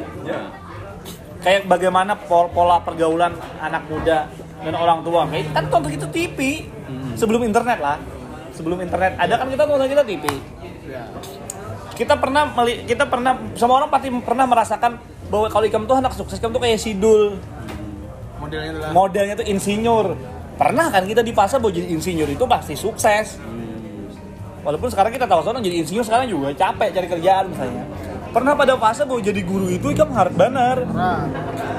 Kayak 1.39 1.65
bagaimana 1.67 2.13
pol- 2.19 2.51
pola 2.51 2.77
pergaulan 2.79 3.31
anak 3.59 3.87
muda 3.87 4.27
dan 4.59 4.75
orang 4.75 5.01
tua. 5.01 5.25
Kayak 5.25 5.53
kan 5.53 5.65
contoh 5.69 5.89
kita 5.89 6.07
TV 6.09 6.67
sebelum 7.15 7.41
internet 7.43 7.79
lah. 7.79 7.97
Sebelum 8.51 8.81
internet 8.81 9.15
ada 9.15 9.35
kan 9.35 9.47
kita 9.47 9.63
tonton 9.63 9.87
kita 9.87 10.03
TV 10.03 10.25
kita 11.99 12.15
pernah 12.15 12.47
meli- 12.55 12.87
kita 12.87 13.05
pernah 13.11 13.35
semua 13.59 13.83
orang 13.83 13.91
pasti 13.91 14.09
pernah 14.23 14.47
merasakan 14.47 14.93
bahwa 15.29 15.47
kalau 15.51 15.65
ikam 15.67 15.83
tuh 15.85 15.99
anak 15.99 16.15
sukses 16.15 16.39
ikam 16.39 16.55
tuh 16.55 16.63
kayak 16.63 16.79
sidul. 16.79 17.37
Modelnya 18.39 18.71
adalah 18.79 18.91
modelnya 18.95 19.35
tuh 19.35 19.47
insinyur. 19.51 20.15
Pernah 20.55 20.87
kan 20.95 21.03
kita 21.07 21.27
di 21.27 21.35
fase 21.35 21.59
bahwa 21.59 21.75
jadi 21.75 21.91
insinyur 21.91 22.31
itu 22.31 22.45
pasti 22.47 22.75
sukses. 22.79 23.39
Walaupun 24.63 24.89
sekarang 24.91 25.11
kita 25.11 25.27
tahu 25.27 25.43
sekarang 25.43 25.63
jadi 25.63 25.77
insinyur 25.83 26.05
sekarang 26.07 26.27
juga 26.31 26.55
capek 26.55 26.89
cari 26.95 27.07
kerjaan 27.11 27.45
misalnya. 27.51 27.85
Pernah 28.31 28.53
pada 28.55 28.75
fase 28.79 29.03
bahwa 29.03 29.19
jadi 29.19 29.41
guru 29.43 29.67
itu 29.67 29.91
kan 29.99 30.09
harus 30.15 30.35
benar. 30.39 30.87
Nah 30.95 31.27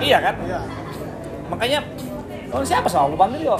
iya 0.03 0.19
kan? 0.19 0.35
Iya. 0.43 0.59
Makanya 1.47 1.79
oh 2.51 2.63
siapa 2.67 2.91
sama 2.91 3.13
aku 3.13 3.17
panggil 3.17 3.55
yo 3.55 3.57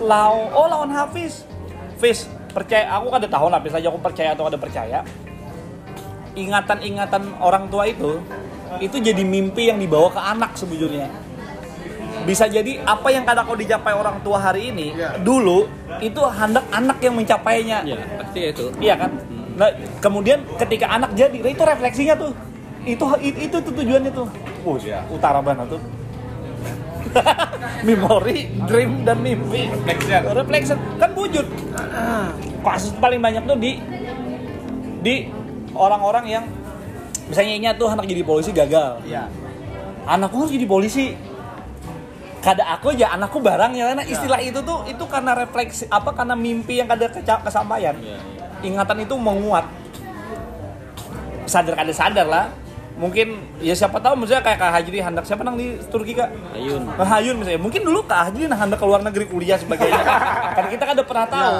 Lau 0.00 0.48
oh 0.56 0.64
lawan 0.64 0.88
Hafiz. 0.88 1.44
Fiz 2.00 2.24
percaya 2.50 2.84
aku 2.92 3.06
kada 3.14 3.26
tahu 3.30 3.46
Hafiz 3.48 3.74
aja 3.74 3.86
aku 3.88 4.00
percaya 4.02 4.28
atau 4.34 4.44
kada 4.46 4.58
percaya 4.58 4.98
ingatan-ingatan 6.34 7.22
orang 7.42 7.66
tua 7.66 7.90
itu 7.90 8.22
itu 8.78 8.96
jadi 9.02 9.22
mimpi 9.26 9.66
yang 9.70 9.78
dibawa 9.82 10.08
ke 10.14 10.20
anak 10.20 10.54
sebujurnya 10.54 11.10
bisa 12.22 12.46
jadi 12.46 12.84
apa 12.84 13.08
yang 13.10 13.24
kadang 13.24 13.48
kau 13.48 13.56
dicapai 13.56 13.96
orang 13.96 14.20
tua 14.20 14.38
hari 14.38 14.70
ini 14.70 14.92
Iya. 14.94 15.18
dulu 15.24 15.66
itu 15.98 16.20
hendak 16.20 16.66
anak 16.70 16.98
yang 17.00 17.14
mencapainya 17.16 17.78
ya 17.82 17.96
pasti 18.20 18.40
itu 18.52 18.66
Iya 18.78 18.94
kan? 18.94 19.10
Nah, 19.50 19.68
kemudian 20.00 20.40
ketika 20.56 20.88
anak 20.88 21.12
jadi, 21.12 21.36
nah 21.44 21.50
itu 21.52 21.60
refleksinya 21.60 22.16
tuh. 22.16 22.32
Itu 22.88 23.04
itu 23.20 23.44
itu, 23.44 23.56
tujuannya 23.60 24.08
tuh. 24.08 24.24
Oh, 24.64 24.80
Iya. 24.80 25.04
utara 25.12 25.44
banget 25.44 25.68
tuh. 25.76 25.80
Memori, 27.86 28.48
dream 28.68 29.04
dan 29.04 29.18
mimpi. 29.24 29.68
Reflection. 29.72 30.20
Reflection 30.36 30.78
kan 31.00 31.10
wujud. 31.16 31.46
Kasus 32.60 32.92
paling 33.00 33.20
banyak 33.20 33.42
tuh 33.48 33.56
di 33.56 33.80
di 35.00 35.14
orang-orang 35.72 36.24
yang 36.28 36.44
misalnya 37.26 37.52
ini 37.56 37.66
tuh 37.78 37.88
anak 37.88 38.04
jadi 38.04 38.22
polisi 38.22 38.50
gagal. 38.52 39.00
Iya. 39.06 39.26
Anakku 40.04 40.44
harus 40.44 40.52
jadi 40.52 40.66
polisi. 40.68 41.16
Kada 42.40 42.64
aku 42.72 42.96
aja 42.96 43.12
anakku 43.12 43.36
barangnya 43.36 43.92
karena 43.92 44.04
istilah 44.08 44.40
itu 44.40 44.64
tuh 44.64 44.88
itu 44.88 45.04
karena 45.04 45.36
refleksi 45.36 45.84
apa 45.92 46.08
karena 46.16 46.32
mimpi 46.32 46.80
yang 46.80 46.88
kada 46.88 47.12
kesampaian 47.44 47.92
Iya, 48.00 48.16
iya. 48.16 48.46
ingatan 48.64 49.04
itu 49.04 49.12
menguat 49.20 49.68
sadar 51.44 51.76
kada 51.76 51.92
sadar 51.92 52.24
lah 52.24 52.48
mungkin 53.00 53.28
ya 53.58 53.72
siapa 53.72 53.96
tahu 53.96 54.12
misalnya 54.12 54.44
kayak 54.44 54.58
Kak 54.60 54.70
Hajri 54.70 54.98
hendak 55.00 55.24
siapa 55.24 55.40
nang 55.40 55.56
di 55.56 55.72
Turki 55.88 56.12
Kak? 56.12 56.28
Ayun 56.52 56.84
Kak 56.84 57.08
Hayun 57.08 57.40
misalnya. 57.40 57.56
Mungkin 57.58 57.80
dulu 57.80 58.04
Kak 58.04 58.28
Hajri 58.28 58.44
nah 58.44 58.60
hendak 58.60 58.76
ke 58.76 58.84
luar 58.84 59.00
negeri 59.00 59.24
kuliah 59.24 59.56
sebagainya 59.56 60.04
kan 60.52 60.64
kita 60.72 60.82
kan 60.84 60.92
udah 60.94 61.08
pernah 61.08 61.26
tahu. 61.26 61.56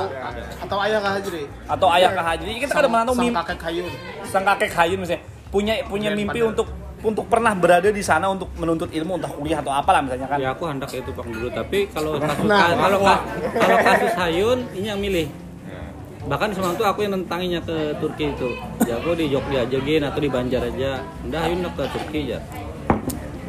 Atau 0.60 0.76
ayah 0.84 0.98
kah 1.00 1.12
Hajri. 1.16 1.42
Atau 1.64 1.88
ayah 1.88 2.10
Kak 2.12 2.24
Hajri. 2.28 2.52
Kita 2.60 2.70
kan 2.70 2.80
udah 2.84 2.92
pernah 2.92 3.06
tahu 3.08 3.14
sang 3.14 3.24
mimpi 3.24 3.38
kakek 3.40 3.60
Hayun. 3.64 3.86
Sang 4.28 4.44
kakek 4.44 4.72
Hayun 4.76 4.98
misalnya. 5.00 5.22
Punya 5.48 5.74
punya 5.88 6.08
mimpi 6.12 6.40
untuk 6.44 6.68
untuk 7.00 7.24
pernah 7.26 7.56
berada 7.56 7.88
di 7.88 8.04
sana 8.04 8.28
untuk 8.28 8.52
menuntut 8.60 8.92
ilmu 8.92 9.16
entah 9.16 9.32
kuliah 9.32 9.64
atau 9.64 9.72
apalah 9.72 10.04
misalnya 10.04 10.28
kan. 10.28 10.36
Ya 10.36 10.52
aku 10.52 10.68
hendak 10.68 10.92
itu 10.92 11.08
bang 11.08 11.28
dulu. 11.32 11.48
Tapi 11.48 11.88
kalau 11.88 12.12
kasus 12.20 12.44
Nah, 12.44 12.76
kalau 12.76 12.98
ka- 13.00 13.24
kalau 13.56 13.76
kasus 13.80 14.12
Hayun 14.14 14.58
ini 14.76 14.86
yang 14.86 15.00
milih 15.00 15.26
bahkan 16.30 16.54
semalam 16.54 16.78
tuh 16.78 16.86
aku 16.86 17.02
yang 17.02 17.18
nentanginya 17.18 17.58
ke 17.58 17.98
Turki 17.98 18.30
itu. 18.30 18.54
Ya 18.86 19.02
aku 19.02 19.18
di 19.18 19.26
Jogja 19.26 19.66
aja 19.66 19.78
gin 19.82 20.06
atau 20.06 20.20
di 20.22 20.30
Banjar 20.30 20.62
aja. 20.62 21.02
Udah 21.26 21.40
Hayun 21.42 21.66
ke 21.66 21.84
Turki 21.90 22.20
ya 22.30 22.38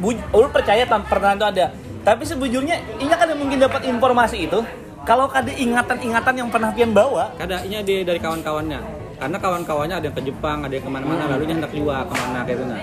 Bu, 0.02 0.18
lu 0.18 0.50
percaya 0.50 0.82
tan 0.90 1.06
pernah 1.06 1.38
itu 1.38 1.46
ada. 1.46 1.70
Tapi 2.02 2.26
sebujurnya 2.26 2.82
ini 2.98 3.14
kan 3.14 3.30
mungkin 3.38 3.62
dapat 3.62 3.86
informasi 3.86 4.50
itu. 4.50 4.66
Kalau 5.06 5.30
ada 5.30 5.54
ingatan-ingatan 5.54 6.34
yang 6.34 6.50
pernah 6.50 6.74
pian 6.74 6.90
bawa. 6.90 7.30
Kadangnya 7.38 7.86
di 7.86 8.02
dari 8.02 8.18
kawan-kawannya. 8.18 8.82
Karena 9.22 9.38
kawan-kawannya 9.38 9.96
ada 10.02 10.06
yang 10.10 10.18
ke 10.18 10.24
Jepang 10.26 10.66
ada 10.66 10.74
yang 10.74 10.82
ke 10.82 10.90
mana-mana 10.90 11.30
lalu 11.30 11.46
dia 11.46 11.56
hendak 11.62 11.74
juga 11.78 12.02
ke 12.10 12.14
mana 12.18 12.42
kayak 12.42 12.58
gitu. 12.58 12.66
Nah 12.66 12.82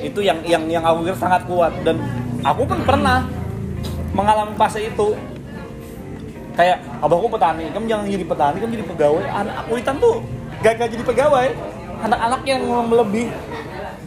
itu 0.00 0.20
yang 0.24 0.38
yang 0.48 0.64
yang 0.72 0.84
aku 0.88 1.04
kira 1.04 1.16
sangat 1.20 1.44
kuat. 1.44 1.72
Dan 1.84 2.00
aku 2.40 2.64
pun 2.64 2.80
pernah 2.80 3.28
mengalami 4.16 4.56
fase 4.56 4.88
itu 4.88 5.12
kayak 6.54 6.78
abahku 7.02 7.26
petani 7.30 7.66
kamu 7.74 7.84
jangan 7.90 8.04
jadi 8.06 8.26
petani 8.26 8.56
kamu 8.62 8.72
jadi 8.78 8.86
pegawai. 8.86 9.24
Anak 9.30 9.54
itu 9.70 9.92
tuh 9.98 10.16
gak, 10.62 10.72
gak 10.78 10.88
jadi 10.94 11.04
pegawai. 11.04 11.48
Anak-anak 12.04 12.40
yang 12.44 12.62
lebih 12.90 13.28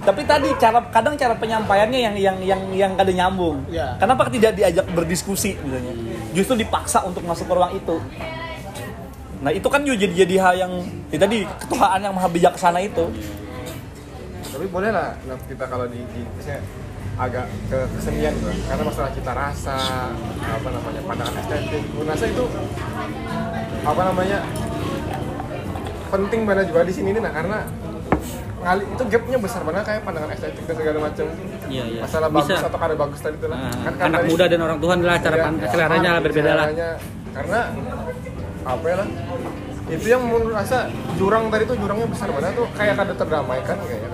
tapi 0.07 0.23
tadi 0.23 0.47
cara 0.55 0.79
kadang 0.88 1.19
cara 1.19 1.36
penyampaiannya 1.36 1.99
yang 1.99 2.15
yang 2.15 2.38
yang 2.39 2.62
yang 2.71 2.91
kadang 2.95 3.17
nyambung. 3.19 3.60
Iya. 3.67 3.99
kenapa 3.99 4.31
tidak 4.31 4.55
diajak 4.55 4.88
berdiskusi 4.95 5.60
misalnya? 5.60 5.91
Justru 6.31 6.63
dipaksa 6.63 7.03
untuk 7.03 7.27
masuk 7.27 7.43
ke 7.43 7.53
ruang 7.60 7.75
itu. 7.75 7.99
Nah 9.43 9.51
itu 9.51 9.67
kan 9.67 9.83
juga 9.83 10.07
jadi 10.07 10.23
jadi 10.23 10.36
hal 10.39 10.53
yang 10.63 10.73
ya 11.12 11.17
tadi 11.19 11.43
ketuhaan 11.43 11.99
yang 11.99 12.15
maha 12.15 12.29
bijaksana 12.31 12.79
itu. 12.88 13.03
Tapi 14.47 14.65
boleh 14.71 14.95
lah 14.95 15.12
kita 15.43 15.65
kalau 15.67 15.91
di, 15.91 15.99
di 16.15 16.23
misalnya 16.39 16.63
agak 17.17 17.45
ke 17.65 17.80
kesenian 17.97 18.34
tuh 18.38 18.53
karena 18.63 18.84
masalah 18.84 19.10
cita 19.10 19.34
rasa 19.34 19.77
apa 20.39 20.67
namanya 20.69 21.01
pandangan 21.01 21.36
estetik 21.36 21.84
saya 22.13 22.30
itu 22.30 22.45
apa 23.84 24.01
namanya 24.03 24.39
penting 26.08 26.41
banget 26.45 26.65
juga 26.69 26.82
di 26.84 26.93
sini 26.93 27.10
nih 27.12 27.21
nah 27.21 27.34
karena 27.34 27.58
ngali 28.58 28.84
itu 28.86 29.03
gapnya 29.08 29.38
besar 29.38 29.62
banget 29.62 29.84
kayak 29.84 30.01
pandangan 30.03 30.30
estetik 30.32 30.63
dan 30.63 30.75
segala 30.75 30.99
macam 31.03 31.25
Iya, 31.67 31.84
iya. 31.86 31.99
masalah 31.99 32.30
Bisa. 32.30 32.39
bagus 32.47 32.60
atau 32.63 32.80
kada 32.80 32.95
bagus 32.95 33.19
tadi 33.19 33.36
itu 33.36 33.47
lah 33.47 33.60
Nah, 33.60 33.73
Kan 33.84 33.93
anak 34.08 34.21
muda 34.23 34.45
dan 34.45 34.60
orang 34.62 34.80
Tuhan 34.80 34.97
lah 35.01 35.17
cara 35.19 35.36
Iya, 35.36 35.43
pan- 35.43 35.60
seleranya 35.67 36.10
ah, 36.10 36.21
berbeda 36.21 36.51
lah. 36.53 36.65
karena 37.34 37.60
apa 38.63 38.86
ya 38.86 38.95
lah 38.97 39.08
itu 39.88 40.06
yang 40.06 40.21
menurut 40.21 40.51
rasa 40.51 40.77
jurang 41.15 41.47
tadi 41.47 41.63
tuh 41.63 41.75
jurangnya 41.75 42.08
besar 42.08 42.27
banget 42.27 42.60
tuh. 42.60 42.67
Kayak 42.75 42.95
kada 42.99 43.13
terdamaikan 43.15 43.75
kayaknya 43.80 44.10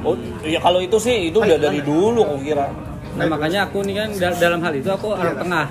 Oh, 0.00 0.16
ya 0.40 0.56
kalau 0.58 0.80
itu 0.80 0.96
sih 0.96 1.28
itu 1.28 1.38
udah 1.38 1.58
dari 1.60 1.80
dulu 1.84 2.24
aku 2.24 2.36
kira. 2.40 2.66
Nah 3.20 3.26
makanya 3.28 3.68
aku 3.68 3.84
nih 3.84 3.94
kan 4.00 4.08
dal- 4.16 4.38
dalam 4.40 4.60
hal 4.64 4.72
itu 4.72 4.88
aku 4.88 5.12
orang 5.12 5.36
tengah. 5.36 5.66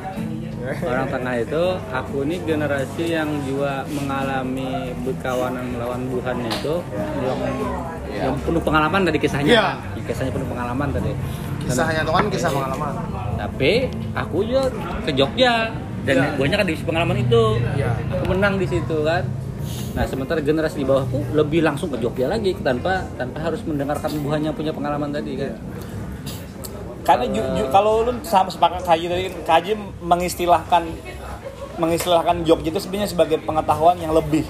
Orang 0.85 1.07
tengah 1.09 1.33
itu 1.39 1.63
aku 1.89 2.27
nih 2.29 2.37
generasi 2.45 3.15
yang 3.15 3.31
juga 3.41 3.81
mengalami 3.89 4.93
berkawanan 5.01 5.65
melawan 5.71 6.03
Tuhan 6.11 6.37
itu 6.45 6.75
yang, 7.25 7.39
yang 8.13 8.35
penuh 8.37 8.61
pengalaman 8.61 9.01
tadi 9.07 9.17
kisahnya. 9.17 9.49
Iya. 9.49 9.65
kan. 9.65 10.03
Kisahnya 10.05 10.31
penuh 10.35 10.45
pengalaman 10.51 10.87
tadi. 10.93 11.11
Kisahnya 11.65 12.01
itu 12.05 12.11
kan 12.13 12.25
kisah 12.29 12.49
pengalaman 12.53 12.91
Tapi 13.39 13.71
aku 14.13 14.37
juga 14.45 14.69
ke 15.07 15.11
Jogja 15.15 15.73
dan 16.05 16.15
banyak 16.37 16.57
kan 16.59 16.67
di 16.67 16.75
pengalaman 16.85 17.17
itu. 17.17 17.43
Iya. 17.73 17.91
Aku 18.19 18.23
menang 18.29 18.53
di 18.61 18.67
situ 18.69 18.97
kan. 19.01 19.23
Nah 19.93 20.03
sementara 20.05 20.39
generasi 20.39 20.81
di 20.81 20.87
bawahku 20.87 21.33
lebih 21.33 21.65
langsung 21.65 21.89
ke 21.89 21.97
Jogja 21.97 22.29
lagi 22.29 22.53
tanpa 22.61 23.05
tanpa 23.17 23.41
harus 23.41 23.61
mendengarkan 23.65 24.11
buahnya 24.21 24.53
punya 24.53 24.71
pengalaman 24.71 25.09
tadi 25.09 25.35
kan. 25.35 25.53
Karena 27.03 27.25
ju- 27.25 27.49
ju- 27.57 27.69
kalau 27.73 28.05
lu 28.05 28.11
sama 28.21 28.53
sepakat 28.53 28.85
kaji 28.85 29.05
tadi 29.09 29.23
kaji 29.41 29.71
mengistilahkan 29.99 30.83
mengistilahkan 31.79 32.43
Jogja 32.45 32.69
itu 32.69 32.81
sebenarnya 32.83 33.09
sebagai 33.09 33.37
pengetahuan 33.41 33.97
yang 33.97 34.13
lebih. 34.13 34.45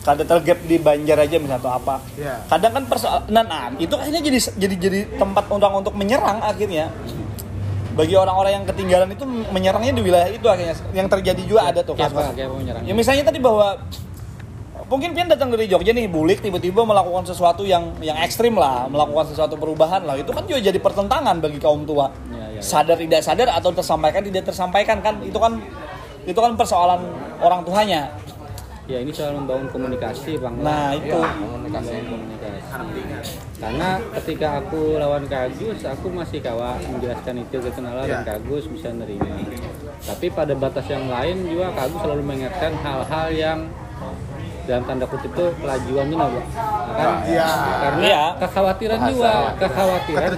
Kada 0.00 0.24
tergap 0.24 0.56
di 0.64 0.80
Banjar 0.80 1.20
aja 1.20 1.36
misalnya 1.36 1.60
atau 1.60 1.72
apa. 1.76 2.00
Iya. 2.16 2.40
Kadang 2.48 2.72
kan 2.72 2.84
persoalan 2.88 3.28
nah, 3.28 3.44
nah, 3.44 3.68
itu 3.76 3.92
akhirnya 3.92 4.24
jadi 4.24 4.38
jadi 4.56 4.74
jadi 4.80 5.00
tempat 5.20 5.44
orang 5.52 5.84
untuk 5.84 5.92
menyerang 5.92 6.40
akhirnya. 6.40 6.88
Bagi 8.00 8.14
orang-orang 8.16 8.52
yang 8.56 8.64
ketinggalan 8.64 9.08
itu 9.12 9.24
menyerangnya 9.28 9.92
di 9.92 10.02
wilayah 10.02 10.28
itu 10.32 10.46
akhirnya. 10.48 10.76
Yang 10.96 11.08
terjadi 11.12 11.42
juga 11.44 11.60
ada 11.68 11.80
tuh 11.84 11.92
apa? 11.92 12.08
kasus. 12.08 12.32
Menyerang? 12.32 12.82
Ya 12.88 12.94
misalnya 12.96 13.28
tadi 13.28 13.38
bahwa 13.44 13.76
mungkin 14.88 15.12
Pian 15.12 15.28
datang 15.28 15.52
dari 15.52 15.68
Jogja 15.68 15.92
nih, 15.92 16.08
bulik 16.08 16.40
tiba-tiba 16.40 16.80
melakukan 16.82 17.28
sesuatu 17.28 17.62
yang 17.68 17.92
yang 18.00 18.16
ekstrim 18.24 18.56
lah, 18.56 18.88
melakukan 18.88 19.36
sesuatu 19.36 19.60
perubahan 19.60 20.08
lah. 20.08 20.16
Itu 20.16 20.32
kan 20.32 20.48
juga 20.48 20.64
jadi 20.64 20.80
pertentangan 20.80 21.44
bagi 21.44 21.60
kaum 21.60 21.84
tua. 21.84 22.08
Ya, 22.32 22.40
ya, 22.40 22.46
ya. 22.56 22.60
Sadar 22.64 22.96
tidak 22.96 23.20
sadar 23.20 23.48
atau 23.52 23.70
tersampaikan 23.70 24.24
tidak 24.24 24.48
tersampaikan 24.48 24.98
kan 25.04 25.20
itu 25.20 25.36
kan 25.36 25.60
itu 26.24 26.38
kan 26.40 26.56
persoalan 26.56 27.04
orang 27.44 27.60
tuanya. 27.68 28.16
Ya 28.90 28.98
ini 28.98 29.14
soal 29.14 29.38
membangun 29.38 29.70
komunikasi 29.70 30.34
bang. 30.42 30.54
Nah, 30.66 30.90
itu. 30.98 31.14
komunikasi. 31.14 31.94
komunikasi. 32.10 33.38
Karena 33.62 34.02
ketika 34.18 34.58
aku 34.58 34.98
lawan 34.98 35.30
Kagus, 35.30 35.86
aku 35.86 36.10
masih 36.10 36.42
kawa 36.42 36.74
menjelaskan 36.82 37.38
itu 37.38 37.62
ke 37.62 37.70
kenalan 37.70 38.02
dan 38.02 38.26
Ya. 38.26 38.34
Kagus 38.34 38.66
bisa 38.66 38.90
nerima. 38.90 39.30
Tapi 40.02 40.26
pada 40.34 40.58
batas 40.58 40.90
yang 40.90 41.06
lain 41.06 41.46
juga 41.46 41.70
Kagus 41.70 42.02
selalu 42.02 42.22
mengingatkan 42.26 42.72
hal-hal 42.82 43.26
yang 43.30 43.58
dalam 44.66 44.82
tanda 44.82 45.06
kutip 45.06 45.30
itu 45.38 45.46
lah, 45.62 45.78
Pak. 46.26 46.44
Nah, 46.50 46.94
kan? 46.98 47.10
Iya. 47.30 47.48
Karena 47.78 48.02
Iya. 48.02 48.22
kekhawatiran 48.42 48.98
juga, 49.06 49.32
kekhawatiran 49.54 50.18
aku, 50.18 50.34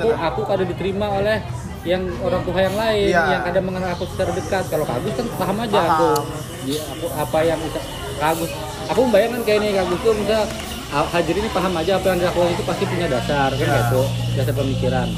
itu 0.00 0.08
lah. 0.08 0.28
aku 0.32 0.40
kada 0.48 0.64
diterima 0.64 1.06
oleh 1.12 1.36
yang 1.82 2.02
orang 2.20 2.42
tua 2.42 2.58
yang 2.60 2.76
lain 2.76 3.08
Iya. 3.08 3.22
yang 3.28 3.42
kadang 3.42 3.64
mengenal 3.64 3.90
aku 3.90 4.04
secara 4.06 4.30
dekat 4.30 4.64
kalau 4.66 4.84
Kagus 4.84 5.12
kan 5.12 5.26
paham 5.34 5.56
aja 5.58 5.74
Paham. 5.76 5.90
aku 5.90 6.10
Dia, 6.62 6.80
aku 6.86 7.06
apa 7.12 7.38
yang 7.42 7.58
bisa 7.58 7.80
Kagus 8.16 8.50
aku 8.86 9.00
membayangkan 9.02 9.40
kayak 9.42 9.58
ini 9.60 9.68
Kagus 9.72 9.98
tuh 10.00 10.14
misal 10.14 10.42
Hajar 10.92 11.32
ini 11.32 11.48
paham 11.48 11.72
aja 11.74 11.96
apa 11.96 12.06
yang 12.06 12.18
dilakukan 12.20 12.52
itu 12.52 12.62
pasti 12.62 12.84
punya 12.84 13.06
dasar 13.08 13.48
kan 13.50 13.58
Iya. 13.58 13.76
gitu 13.82 14.02
dasar 14.36 14.54
pemikiran 14.54 15.08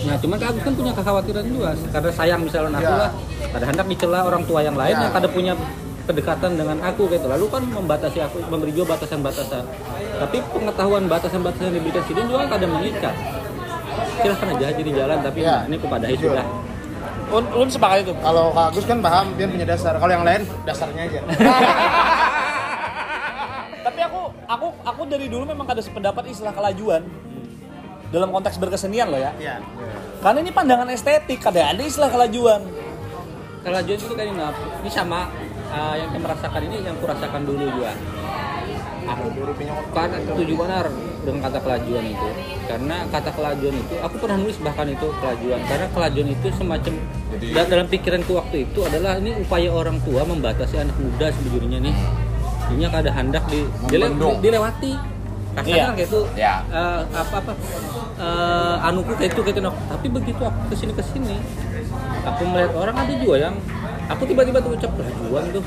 nah 0.00 0.16
cuman 0.16 0.38
Kagus 0.38 0.62
kan 0.62 0.74
punya 0.74 0.92
kekhawatiran 0.94 1.44
juga 1.44 1.70
karena 1.88 2.10
sayang 2.12 2.40
misalnya 2.42 2.76
aku 2.76 2.86
Iya. 2.86 3.00
lah 3.00 3.10
kada 3.48 3.64
hendak 3.66 3.86
dicela 3.88 4.18
orang 4.22 4.42
tua 4.44 4.60
yang 4.60 4.76
lain 4.76 4.92
Iya. 4.92 5.02
yang 5.02 5.12
kada 5.12 5.28
punya 5.28 5.52
kedekatan 6.04 6.50
dengan 6.54 6.76
aku 6.80 7.04
gitu 7.06 7.26
lalu 7.26 7.44
kan 7.46 7.62
membatasi 7.66 8.18
aku 8.22 8.40
memberi 8.46 8.70
juga 8.70 8.94
batasan-batasan 8.94 9.60
tapi 10.16 10.40
pengetahuan 10.46 11.04
batasan-batasan 11.04 11.68
yang 11.68 11.76
diberikan 11.76 12.02
sini 12.02 12.20
juga 12.24 12.48
kadang 12.48 12.72
mengikat 12.72 13.12
silahkan 14.18 14.48
aja 14.52 14.66
jadi 14.72 14.90
jalan 14.94 15.18
tapi 15.20 15.38
Iya. 15.40 15.56
ini 15.66 15.76
kepada 15.76 16.04
Jujur. 16.08 16.32
sudah 16.32 16.46
Un, 17.28 17.44
un 17.52 17.68
sepakat 17.68 17.98
itu. 18.02 18.12
kalau 18.18 18.50
Kak 18.50 18.72
Agus 18.72 18.84
kan 18.84 18.98
paham 18.98 19.36
dia 19.36 19.44
punya 19.44 19.64
dasar 19.64 19.94
kalau 19.94 20.08
yang 20.08 20.24
lain 20.24 20.42
dasarnya 20.64 21.02
aja 21.04 21.20
Tapi 23.78 24.00
aku 24.02 24.20
aku 24.44 24.66
aku 24.82 25.02
dari 25.04 25.26
dulu 25.26 25.44
memang 25.44 25.64
ada 25.66 25.80
sependapat 25.80 26.28
istilah 26.28 26.52
kelajuan 26.52 27.04
dalam 28.08 28.28
konteks 28.28 28.56
berkesenian 28.56 29.08
loh 29.08 29.20
ya. 29.20 29.32
iya 29.36 29.60
Karena 30.18 30.40
ini 30.40 30.50
pandangan 30.50 30.88
estetik, 30.88 31.38
ada 31.40 31.68
ada 31.68 31.82
istilah 31.82 32.08
kelajuan. 32.08 32.60
kalau 33.58 33.78
John 33.84 33.98
itu 33.98 34.14
kayak 34.14 34.28
ini, 34.28 34.40
ini 34.80 34.88
sama 34.88 35.28
uh, 35.68 35.94
yang 35.94 36.08
saya 36.08 36.20
merasakan 36.20 36.60
ini 36.64 36.76
yang 36.80 36.96
kurasakan 36.96 37.42
dulu 37.44 37.64
juga 37.68 37.92
karena 39.90 40.16
setuju 40.20 40.52
benar 40.56 40.84
dengan 41.18 41.40
kata 41.42 41.58
kelajuan 41.60 42.04
itu. 42.06 42.28
Karena 42.64 42.96
kata 43.08 43.30
kelajuan 43.32 43.74
itu 43.74 43.94
aku 43.98 44.14
pernah 44.18 44.36
nulis 44.36 44.56
bahkan 44.58 44.86
itu 44.86 45.06
kelajuan. 45.18 45.60
Karena 45.64 45.86
kelajuan 45.88 46.28
itu 46.30 46.46
semacam 46.54 46.92
Jadi- 47.32 47.52
da- 47.52 47.68
dalam 47.68 47.86
pikiranku 47.86 48.32
waktu 48.34 48.56
itu 48.64 48.78
adalah 48.82 49.16
ini 49.16 49.32
upaya 49.38 49.68
orang 49.70 49.98
tua 50.02 50.22
membatasi 50.22 50.74
anak 50.78 50.96
muda 50.96 51.26
sebujurnya 51.32 51.78
nih. 51.80 51.94
Ini 52.68 52.84
ada 52.86 53.10
hendak 53.10 53.44
di 53.48 53.64
dile- 53.88 54.12
Membendung. 54.12 54.40
dilewati. 54.40 54.92
Kasarnya 55.48 55.74
Iya. 55.74 55.84
kan 55.84 55.94
kayak 55.96 56.08
itu. 56.08 56.20
Ya. 56.36 56.54
eh, 56.68 57.00
apa 57.10 57.36
apa 57.40 57.52
eh, 58.18 58.76
anuku 58.84 59.10
kayak 59.14 59.32
itu 59.32 59.40
kayak 59.42 59.56
itu. 59.56 59.62
Tapi 59.70 60.06
begitu 60.08 60.42
aku 60.42 60.58
ke 60.68 60.74
sini 60.76 60.92
ke 60.92 61.02
sini 61.02 61.36
aku 62.20 62.42
melihat 62.44 62.72
orang 62.76 62.94
ada 62.94 63.14
juga 63.14 63.36
yang 63.40 63.54
aku 64.06 64.22
tiba-tiba 64.22 64.58
tuh 64.60 64.70
ucap 64.70 64.90
kelajuan 64.92 65.44
tuh 65.50 65.62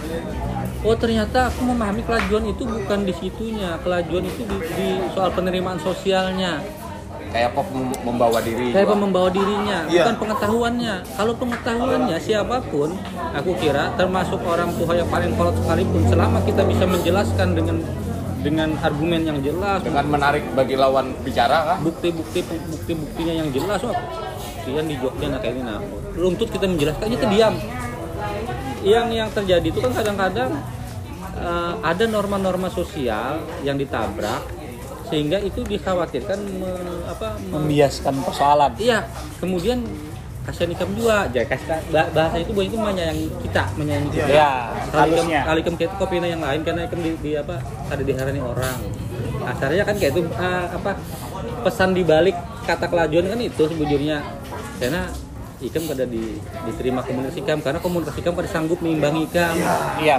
oh 0.82 0.96
ternyata 0.98 1.50
aku 1.50 1.62
memahami 1.66 2.02
kelajuan 2.06 2.44
itu 2.50 2.64
bukan 2.66 3.00
di 3.06 3.14
situnya. 3.14 3.78
Kelajuan 3.82 4.24
itu 4.26 4.42
di, 4.46 4.58
di 4.74 4.88
soal 5.14 5.30
penerimaan 5.34 5.78
sosialnya. 5.82 6.62
Kayak 7.32 7.56
kok 7.56 7.64
mem- 7.72 8.02
membawa 8.04 8.44
diri 8.44 8.76
kayak 8.76 8.92
gua. 8.92 8.98
membawa 9.00 9.30
dirinya. 9.32 9.88
Iya. 9.88 10.04
bukan 10.04 10.16
pengetahuannya. 10.28 10.96
Kalau 11.16 11.34
pengetahuannya 11.40 12.18
siapa 12.20 12.58
pun 12.68 12.90
aku 13.32 13.52
kira 13.56 13.96
termasuk 13.96 14.44
orang 14.44 14.76
tua 14.76 14.94
yang 15.00 15.08
paling 15.08 15.32
kolot 15.40 15.56
sekalipun 15.64 16.02
selama 16.12 16.44
kita 16.44 16.62
bisa 16.68 16.84
menjelaskan 16.84 17.48
dengan 17.56 17.78
dengan 18.42 18.74
argumen 18.82 19.22
yang 19.22 19.38
jelas 19.46 19.86
dengan 19.86 20.06
menarik 20.10 20.42
bagi 20.58 20.74
lawan 20.74 21.14
bicara 21.22 21.72
kan 21.72 21.78
bukti-bukti 21.86 22.42
bukti-buktinya 22.42 23.34
yang 23.38 23.48
jelas 23.54 23.80
wah 23.86 23.94
kalian 24.66 24.90
di 24.90 24.96
Jogja 24.98 25.30
nah 25.30 25.38
kayak 25.38 25.54
ini 25.58 25.62
nah. 25.62 25.78
Runtut 26.18 26.50
kita 26.50 26.66
menjelaskan 26.66 27.08
itu 27.14 27.26
diam 27.30 27.54
yang 28.82 29.08
yang 29.14 29.30
terjadi 29.30 29.68
itu 29.68 29.80
kan 29.80 29.94
kadang-kadang 29.94 30.52
eh, 31.38 31.74
ada 31.82 32.04
norma-norma 32.10 32.68
sosial 32.70 33.42
yang 33.62 33.78
ditabrak 33.78 34.42
sehingga 35.12 35.38
itu 35.44 35.62
dikhawatirkan 35.68 36.40
me- 36.40 37.04
apa 37.04 37.36
me- 37.36 37.60
membiaskan 37.60 38.16
persoalan. 38.24 38.72
Iya 38.80 39.06
kemudian 39.44 39.84
kasihan 40.42 40.74
ikam 40.74 40.90
juga 40.98 41.30
jadi 41.30 41.46
kasih 41.46 41.86
bahasa 41.92 42.42
itu 42.42 42.50
bukan 42.50 42.66
itu 42.66 42.78
menyayangi 42.82 43.28
kita 43.46 43.64
menyayangi 43.78 44.10
kita. 44.10 44.26
Ya 44.32 44.52
kalau 44.90 45.14
ikam 45.14 45.28
kalau 45.30 45.60
ikam 45.62 45.74
kayak 45.78 45.90
itu 45.92 45.96
kopina 46.02 46.28
yang 46.32 46.42
lain 46.42 46.62
karena 46.66 46.82
ikam 46.90 47.00
di, 47.04 47.12
di 47.22 47.32
apa 47.38 47.62
ada 47.92 48.02
diharani 48.02 48.42
orang. 48.42 48.78
Asalnya 49.42 49.84
kan 49.86 49.96
kayak 50.02 50.12
itu 50.18 50.22
ah, 50.38 50.66
apa 50.72 50.92
pesan 51.62 51.94
di 51.94 52.02
balik 52.02 52.34
kata 52.66 52.90
kelajuan 52.90 53.26
kan 53.30 53.40
itu 53.42 53.64
sebujurnya 53.70 54.22
karena 54.82 55.10
ikam 55.62 55.84
pada 55.86 56.04
di, 56.04 56.42
diterima 56.66 57.06
komunitas 57.06 57.38
ikam 57.38 57.62
karena 57.62 57.80
komunitas 57.80 58.16
ikam 58.18 58.34
pada 58.34 58.50
sanggup 58.50 58.82
mengimbangi 58.82 59.30
ikam. 59.30 59.54
Iya. 60.02 60.18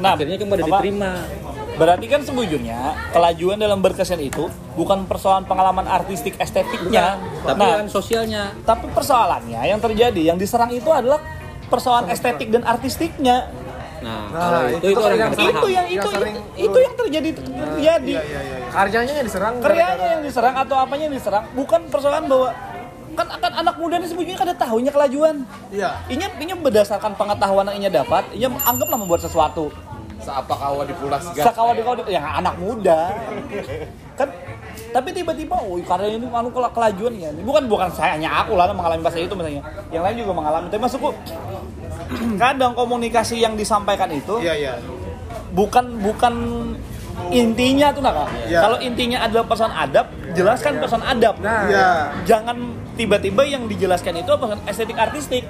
Nah 0.00 0.16
akhirnya 0.16 0.36
ikam 0.40 0.48
pada 0.48 0.64
apa- 0.64 0.80
diterima. 0.80 1.12
Berarti 1.70 2.06
kan 2.12 2.20
sebujurnya 2.20 2.78
kelajuan 3.08 3.56
dalam 3.56 3.80
berkesan 3.80 4.20
itu 4.20 4.52
bukan 4.76 5.08
persoalan 5.08 5.48
pengalaman 5.48 5.88
artistik 5.88 6.36
estetiknya, 6.36 7.16
tapi 7.40 7.64
nah, 7.64 7.80
kan 7.80 7.88
sosialnya. 7.88 8.52
tapi 8.68 8.84
persoalannya 8.92 9.64
yang 9.64 9.80
terjadi 9.80 10.20
yang 10.20 10.36
diserang 10.36 10.68
itu 10.76 10.92
adalah 10.92 11.24
persoalan 11.72 12.12
estetik 12.12 12.52
dan 12.52 12.68
artistiknya. 12.68 13.48
nah, 14.04 14.28
Nah, 14.28 14.40
kalau 14.40 14.60
itu 14.68 14.76
itu 14.76 14.86
itu 14.92 15.00
orang 15.00 15.18
yang 15.20 15.32
yang 15.32 15.40
Itu 15.40 15.68
yang 15.68 15.86
itu 15.88 15.96
Yang 16.00 16.12
sering 16.12 16.34
itu, 16.36 16.64
itu 16.64 16.78
yang 16.80 16.94
terjadi 16.96 17.28
terjadi. 17.36 18.12
Iya, 18.16 18.22
iya, 18.24 18.40
iya. 18.44 18.56
Karyanya 18.70 19.12
yang 19.12 19.26
diserang 19.28 19.54
Karyanya 19.60 20.06
yang 20.16 20.22
diserang 20.24 20.54
atau 20.56 20.76
apanya 20.80 21.04
yang 21.08 21.16
diserang 21.16 21.44
bukan 21.52 21.80
persoalan 21.88 22.24
bahwa 22.28 22.48
kan 23.14 23.26
akan 23.26 23.52
anak 23.58 23.74
muda 23.76 23.94
ini 23.96 24.06
sebujurnya 24.06 24.38
kada 24.38 24.54
tahunya 24.54 24.90
kelajuan. 24.90 25.42
Iya. 25.68 25.98
Inya 26.06 26.28
inya 26.36 26.56
berdasarkan 26.56 27.14
pengetahuan 27.14 27.66
yang 27.70 27.76
inya 27.86 27.90
dapat, 28.00 28.22
inya 28.32 28.48
anggaplah 28.62 28.98
membuat 28.98 29.22
sesuatu. 29.22 29.70
seapa 30.20 30.52
kawa 30.52 30.84
dipulas 30.84 31.32
gas 31.32 31.48
Sakawa 31.48 31.72
di 31.72 31.80
kau 31.80 31.96
yang 32.04 32.20
anak 32.20 32.52
muda 32.60 33.08
kan 34.20 34.28
tapi 34.92 35.16
tiba-tiba 35.16 35.56
oh 35.56 35.80
karena 35.80 36.12
ini 36.12 36.28
anu 36.28 36.52
kela- 36.52 36.68
kelajuan 36.68 37.16
ya 37.16 37.32
bukan 37.40 37.64
bukan 37.64 37.88
saya 37.88 38.20
hanya 38.20 38.44
aku 38.44 38.52
lah 38.52 38.68
mengalami 38.68 39.00
bahasa 39.00 39.16
itu 39.16 39.32
misalnya 39.32 39.64
yang 39.88 40.04
lain 40.04 40.20
juga 40.20 40.36
mengalami 40.36 40.68
tapi 40.68 40.76
maksudku 40.76 41.08
kadang 42.44 42.76
komunikasi 42.76 43.40
yang 43.40 43.56
disampaikan 43.56 44.12
itu 44.12 44.44
Iya, 44.44 44.52
iya. 44.60 44.72
bukan 45.56 45.88
bukan 46.04 46.34
intinya 47.30 47.92
tuh 47.92 48.02
Kak. 48.02 48.28
Iya. 48.48 48.58
kalau 48.60 48.78
intinya 48.80 49.18
adalah 49.22 49.44
pesan 49.46 49.70
adab 49.70 50.06
jelaskan 50.32 50.72
pesan 50.80 51.02
adab 51.04 51.34
Nah, 51.38 51.68
Iya. 51.68 51.88
jangan 52.24 52.56
tiba-tiba 52.96 53.42
yang 53.46 53.68
dijelaskan 53.68 54.20
itu 54.20 54.32
pesan 54.32 54.58
estetik 54.66 54.98
artistik 54.98 55.44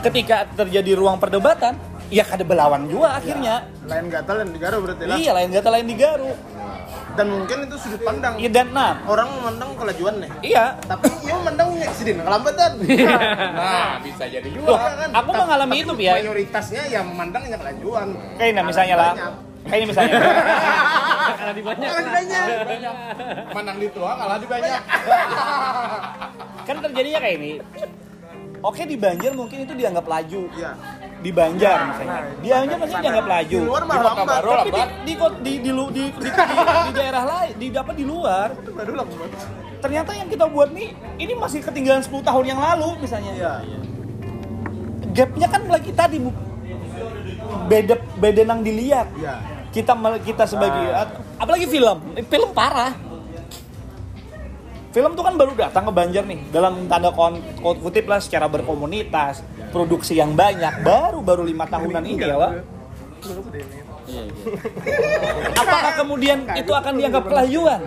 ketika 0.00 0.48
terjadi 0.56 0.96
ruang 0.96 1.20
perdebatan 1.20 1.76
ya 2.10 2.26
kada 2.26 2.42
belawan 2.42 2.88
juga 2.90 3.20
akhirnya 3.20 3.68
Lain 3.86 4.06
gatal 4.06 4.46
dan 4.46 4.48
digaru 4.54 4.76
berarti 4.86 5.02
lah. 5.02 5.16
Iya, 5.18 5.30
lain 5.34 5.48
kata 5.50 5.68
lain 5.74 5.86
digaru. 5.90 6.30
Dan 7.18 7.26
mungkin 7.26 7.56
itu 7.66 7.74
sudut 7.74 8.02
pandang. 8.06 8.38
Iya 8.38 8.50
dan 8.54 8.70
nah, 8.70 9.02
Orang 9.02 9.34
memandang 9.34 9.74
kelajuan 9.74 10.22
nih. 10.22 10.30
iya. 10.46 10.78
Tapi 10.86 11.10
ia 11.26 11.34
memandang 11.42 11.74
sidin 11.98 12.22
kelambatan. 12.22 12.70
nah 13.58 13.98
bisa 13.98 14.30
jadi 14.30 14.46
Loh, 14.46 14.78
juga 14.78 14.94
kan? 14.94 15.10
aku 15.10 15.30
mengalami 15.34 15.76
itu, 15.82 15.92
Pia. 15.98 16.22
Mayoritasnya 16.22 16.82
yang 16.86 17.04
memandangnya 17.10 17.58
kelajuan. 17.58 18.14
Kayak 18.38 18.52
nah, 18.54 18.62
misalnya 18.62 18.94
lah. 18.94 19.12
Banyak. 19.60 19.70
Kayak 19.70 19.86
misalnya. 19.92 20.18
karena 21.40 21.52
di 21.56 21.62
banyak 21.64 21.88
Orang 21.88 22.10
banyak. 22.10 22.44
menang 23.54 23.78
di 23.80 23.88
tua 23.96 24.12
kalah 24.18 24.38
di 24.38 24.48
banyak 24.50 24.80
kan 26.68 26.76
terjadinya 26.84 27.18
kayak 27.22 27.36
ini. 27.40 27.52
Oke 28.60 28.84
di 28.84 28.96
Banjar 29.00 29.32
mungkin 29.32 29.64
itu 29.64 29.72
dianggap 29.72 30.04
laju. 30.04 30.42
Iya. 30.52 30.70
Di 31.24 31.30
Banjar 31.32 31.78
misalnya. 31.88 32.20
Di 32.44 32.48
Banjar 32.52 32.76
maksudnya 32.76 33.04
dianggap 33.08 33.28
laju. 33.32 33.56
Di 33.56 33.64
luar 33.64 33.82
di 33.82 33.88
malah 33.88 34.02
kota 34.04 34.12
lambat. 34.20 34.34
baru 34.36 34.50
Tapi 34.50 34.60
di 34.60 34.70
lambat 34.70 34.90
di 35.00 35.14
di 35.16 35.16
di, 35.16 35.54
di, 35.64 35.72
di, 35.72 36.04
di, 36.20 36.28
di 36.86 36.92
daerah 36.92 37.24
lain, 37.24 37.52
di 37.56 37.68
dapat 37.72 37.94
di 37.96 38.04
luar. 38.04 38.48
Baru 38.52 38.92
lambat. 39.00 39.30
Ternyata 39.80 40.10
yang 40.12 40.28
kita 40.28 40.44
buat 40.44 40.68
nih 40.76 40.88
ini 41.16 41.32
masih 41.40 41.64
ketinggalan 41.64 42.04
10 42.04 42.20
tahun 42.20 42.44
yang 42.44 42.60
lalu 42.60 42.88
misalnya. 43.00 43.32
Iya. 43.32 43.52
Gapnya 45.16 45.48
kan 45.48 45.62
lagi 45.64 45.90
tadi 45.96 46.16
Bu. 46.20 46.30
Beda 47.66 47.94
beda 48.18 48.42
nang 48.46 48.60
dilihat. 48.64 49.08
Iya. 49.16 49.36
kita 49.70 49.94
kita 50.26 50.44
sebagai 50.50 50.82
apalagi 51.38 51.70
film. 51.70 51.98
Eh, 52.18 52.26
film 52.26 52.50
parah. 52.50 52.90
Film 54.90 55.14
tuh 55.14 55.22
kan 55.22 55.38
baru 55.38 55.54
datang 55.54 55.86
ke 55.86 55.92
Banjar 55.94 56.26
nih. 56.26 56.50
Dalam 56.50 56.90
tanda 56.90 57.14
kutip 57.62 58.10
lah 58.10 58.18
secara 58.18 58.50
berkomunitas 58.50 59.46
produksi 59.70 60.18
yang 60.18 60.34
banyak. 60.34 60.82
Baru 60.82 61.22
baru 61.22 61.46
lima 61.46 61.70
tahunan 61.70 62.02
ini 62.02 62.18
ya 62.18 62.36
iya. 64.08 64.22
apakah 65.60 65.92
kemudian 66.02 66.48
itu 66.56 66.72
akan 66.72 66.92
dianggap 66.98 67.24
kelajuan 67.28 67.80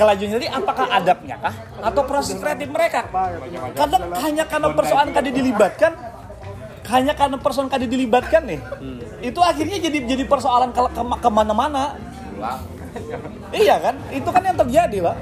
kelajuan 0.00 0.30
jadi 0.40 0.46
apakah 0.48 0.86
adabnya 0.88 1.36
kah? 1.36 1.54
Atau 1.84 2.02
proses 2.08 2.40
kreatif 2.40 2.72
mereka? 2.72 3.04
Kadang 3.76 4.08
hanya 4.16 4.44
karena 4.48 4.68
persoalan 4.72 5.10
kadi 5.12 5.28
dilibatkan 5.28 5.92
hanya 6.90 7.12
karena 7.14 7.36
persoalan 7.36 7.68
kadi 7.68 7.86
dilibatkan 7.86 8.42
nih. 8.44 8.60
Itu 9.22 9.40
akhirnya 9.40 9.78
jadi 9.78 9.98
jadi 10.04 10.24
persoalan 10.24 10.70
ke, 10.70 10.80
ke- 10.86 11.18
ke 11.18 11.28
mana-mana. 11.28 11.94
Iya 13.50 13.76
kan? 13.78 13.94
Itu 14.10 14.28
kan 14.28 14.42
yang 14.42 14.58
terjadi 14.58 14.98
lah. 15.00 15.16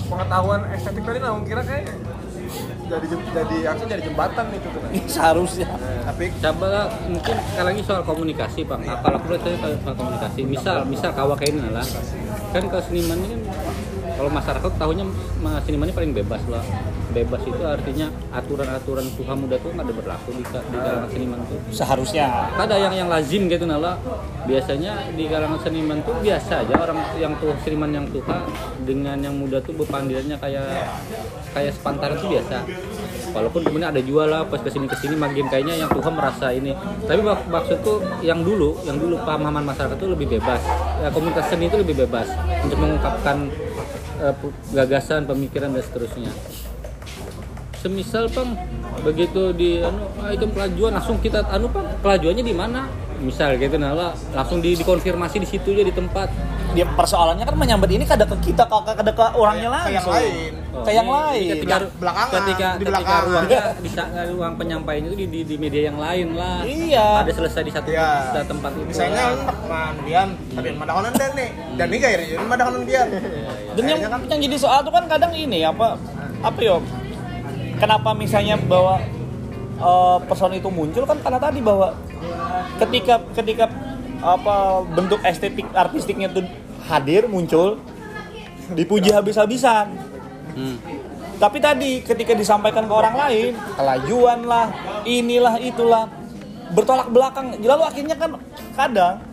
Pengetahuan 0.00 0.60
estetik 0.70 1.04
tadi 1.04 1.18
nah 1.18 1.36
kira 1.40 1.62
kayak 1.62 1.84
jadi 2.90 3.06
jadi 3.30 3.56
harusnya 3.62 3.88
jadi 3.88 4.02
jembatan 4.02 4.44
itu 4.50 4.66
tuh. 4.66 4.80
seharusnya. 5.06 5.66
Tapi 6.02 6.24
coba 6.34 6.68
mungkin 7.06 7.34
sekali 7.38 7.66
lagi 7.68 7.80
soal 7.84 8.02
komunikasi 8.02 8.60
bang 8.64 8.80
Nah, 8.82 8.98
kalau 8.98 9.18
tadi 9.22 9.54
soal 9.54 9.94
komunikasi. 9.94 10.40
Misal 10.44 10.76
misal 10.84 11.10
kawa 11.12 11.34
kayak 11.36 11.54
ini 11.54 11.70
lah. 11.70 11.86
Kan 12.50 12.66
ke 12.66 12.78
seniman 12.82 13.18
ini 13.20 13.28
kan 13.30 13.40
kalau 14.20 14.36
masyarakat 14.36 14.72
tahunya 14.76 15.04
ma- 15.40 15.64
seniman 15.64 15.88
ini 15.88 15.94
paling 15.96 16.12
bebas 16.12 16.44
lah. 16.52 16.60
Bebas 17.10 17.40
itu 17.42 17.62
artinya 17.64 18.06
aturan-aturan 18.30 19.08
Tuhan 19.16 19.36
muda 19.40 19.56
tuh 19.56 19.72
nggak 19.72 19.82
ada 19.88 19.94
berlaku 19.96 20.28
di, 20.36 20.44
di 20.44 20.76
kalangan 20.76 21.08
seniman 21.08 21.40
tuh. 21.48 21.58
Seharusnya. 21.72 22.52
Ada 22.54 22.76
yang 22.76 22.92
yang 23.00 23.08
lazim 23.08 23.48
gitu 23.48 23.64
nala. 23.64 23.96
Biasanya 24.44 25.08
di 25.16 25.24
kalangan 25.24 25.56
seniman 25.64 26.04
tuh 26.04 26.20
biasa 26.20 26.68
aja 26.68 26.74
orang 26.76 27.00
yang 27.16 27.32
tuh 27.40 27.56
seniman 27.64 27.90
yang 27.96 28.04
tua 28.12 28.44
dengan 28.84 29.16
yang 29.16 29.32
muda 29.32 29.56
tuh 29.64 29.72
berpandirannya 29.72 30.36
kayak 30.36 30.68
kayak 31.56 31.72
sepantaran 31.72 32.20
tuh 32.20 32.28
biasa. 32.28 32.60
Walaupun 33.30 33.62
kemudian 33.62 33.88
ada 33.94 34.02
jual 34.04 34.26
lah 34.26 34.42
pas 34.44 34.58
ke 34.58 34.68
sini 34.68 34.90
ke 34.90 34.98
sini 35.00 35.14
makin 35.16 35.48
kayaknya 35.48 35.80
yang 35.80 35.90
Tuhan 35.90 36.12
merasa 36.12 36.52
ini. 36.52 36.76
Tapi 37.08 37.24
mak- 37.24 37.48
maksudku 37.48 38.04
yang 38.20 38.44
dulu 38.44 38.84
yang 38.84 39.00
dulu 39.00 39.16
pemahaman 39.24 39.64
masyarakat 39.64 39.96
tuh 39.96 40.12
lebih 40.12 40.36
bebas. 40.36 40.60
Ya, 41.00 41.08
komunitas 41.08 41.48
seni 41.48 41.72
itu 41.72 41.80
lebih 41.80 41.96
bebas 42.04 42.28
untuk 42.60 42.76
mengungkapkan 42.76 43.48
pu- 44.36 44.52
gagasan 44.76 45.24
pemikiran 45.24 45.72
dan 45.72 45.82
seterusnya. 45.82 46.32
Semisal 47.80 48.28
pang 48.28 48.52
begitu 49.00 49.56
di 49.56 49.80
anu 49.80 50.04
ah, 50.20 50.28
itu 50.36 50.44
kelajuan 50.52 50.92
langsung 50.92 51.16
kita 51.16 51.40
anu 51.48 51.72
pang 51.72 51.88
kelajuannya 52.04 52.44
di 52.44 52.52
mana? 52.52 52.84
Misal 53.24 53.56
gitu 53.56 53.80
nah 53.80 53.92
lah, 53.96 54.12
langsung 54.36 54.60
di, 54.60 54.76
dikonfirmasi 54.76 55.40
di 55.40 55.48
situ 55.48 55.72
aja 55.72 55.84
di 55.84 55.92
tempat. 55.92 56.28
Dia 56.76 56.84
persoalannya 56.84 57.44
kan 57.48 57.56
menyambut 57.56 57.88
ini 57.88 58.04
kada 58.04 58.28
ke 58.28 58.52
kita 58.52 58.68
kada 58.68 59.12
ke 59.12 59.24
orangnya 59.32 59.72
kayak 59.88 60.04
lain. 60.04 60.52
Oh, 60.70 60.86
ke 60.86 60.90
yang 60.90 61.02
ini- 61.02 61.10
ini 61.10 61.26
lain. 61.26 61.50
ketika, 61.52 61.76
Belakangan, 61.92 62.30
ketika, 62.32 62.66
di 62.70 62.78
ketika 62.78 62.90
belakang. 62.94 63.22
ruangnya 63.26 63.60
di, 63.76 63.88
sa- 63.90 64.10
ruang 64.24 64.54
penyampaian 64.54 65.02
itu 65.02 65.16
di, 65.16 65.26
di, 65.26 65.40
di 65.42 65.56
media 65.56 65.82
yang 65.84 65.98
lain 65.98 66.26
lah 66.32 66.62
Iya. 66.62 67.06
ada 67.20 67.32
selesai 67.32 67.60
di 67.60 67.72
satu 67.72 67.88
Iya. 67.88 68.40
tempat 68.44 68.70
itu 68.72 68.86
Misalnya 68.86 69.18
lah. 69.20 69.34
enak 69.36 69.58
man, 69.64 69.94
Dian, 70.00 70.28
tapi 70.48 70.68
madakanan 70.72 71.12
dan 71.12 71.30
nih. 71.32 71.48
Dan 71.74 71.86
nih 71.88 71.98
kayak 71.98 72.18
ini 72.30 72.46
madakanan 72.46 72.80
Dian. 72.84 73.08
Dan 73.70 73.84
yang, 73.84 74.00
yang 74.24 74.40
jadi 74.40 74.56
soal 74.56 74.78
tuh 74.80 74.90
kan 74.90 75.04
kadang 75.06 75.32
ini 75.32 75.58
apa 75.60 75.98
apa 76.40 76.58
yo? 76.60 76.78
Kenapa 77.76 78.10
misalnya 78.12 78.54
bahwa 78.56 79.02
eh, 79.76 80.18
person 80.24 80.52
itu 80.52 80.68
muncul 80.68 81.02
kan 81.02 81.18
karena 81.18 81.40
tadi 81.40 81.58
bahwa 81.58 81.96
ketika 82.78 83.14
ketika 83.34 83.64
apa 84.20 84.54
bentuk 84.86 85.18
estetik 85.22 85.66
artistiknya 85.72 86.28
tuh 86.28 86.44
hadir 86.84 87.24
muncul 87.24 87.80
dipuji 88.70 89.10
habis-habisan. 89.10 90.09
Hmm. 90.60 90.76
Tapi 91.40 91.56
tadi 91.56 92.04
ketika 92.04 92.36
disampaikan 92.36 92.84
ke 92.84 92.92
orang 92.92 93.16
lain, 93.16 93.52
kelajuan 93.80 94.44
lah, 94.44 94.68
inilah 95.08 95.56
itulah, 95.56 96.04
bertolak 96.76 97.08
belakang. 97.08 97.56
Lalu 97.64 97.82
akhirnya 97.88 98.16
kan 98.20 98.36
kadang 98.76 99.24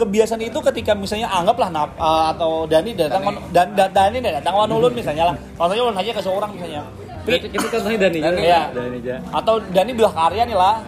kebiasaan 0.00 0.40
itu 0.40 0.56
ketika 0.72 0.96
misalnya 0.96 1.28
anggaplah 1.28 1.68
nap, 1.68 1.92
eh, 2.00 2.24
atau 2.32 2.64
Dani 2.64 2.96
datang 2.96 3.28
dan 3.52 3.76
dan 3.76 3.92
Dani 3.92 4.18
datang 4.24 4.56
wanulun 4.56 4.96
misalnya 4.96 5.28
lah. 5.28 5.36
Contohnya 5.60 5.82
ulun 5.84 5.96
aja 6.00 6.10
ke 6.16 6.22
seorang 6.24 6.50
misalnya. 6.56 6.82
Kita 7.28 7.66
contohnya 7.68 8.08
Dani 8.08 8.18
Dani. 8.24 8.40
Dani 8.72 8.96
aja 9.04 9.14
atau 9.28 9.54
Dani 9.60 9.92
belah 9.92 10.14
karya 10.16 10.42
nih 10.48 10.56
lah. 10.56 10.80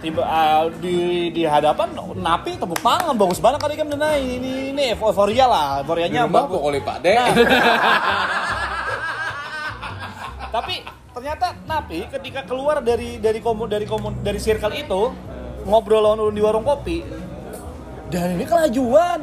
Tiba 0.00 0.20
eh, 0.24 0.62
di 0.80 0.96
di 1.32 1.42
hadapan 1.44 1.92
napi 2.16 2.56
tepuk 2.56 2.80
tangan 2.80 3.16
bagus 3.16 3.40
banget 3.40 3.60
kali 3.60 3.76
kan 3.76 3.88
ini 3.88 4.36
ini, 4.40 4.52
ini 4.72 4.82
euforia 4.96 5.44
lah, 5.48 5.68
euforianya 5.84 6.28
bagus. 6.28 6.56
pokoknya 6.56 6.80
Pak 6.80 6.96
Dek. 7.04 7.16
Nah. 7.16 7.28
Tapi 10.54 10.86
ternyata 11.10 11.50
Napi 11.66 12.06
ketika 12.14 12.46
keluar 12.46 12.78
dari 12.78 13.18
dari 13.18 13.42
komun 13.42 13.66
dari 13.66 13.90
komun 13.90 14.22
dari 14.22 14.38
circle 14.38 14.70
itu 14.70 15.10
ngobrol 15.66 15.98
lawan 15.98 16.22
ulun 16.22 16.34
di 16.38 16.42
warung 16.46 16.62
kopi 16.62 17.02
dan 18.06 18.38
ini 18.38 18.46
kelajuan. 18.46 19.18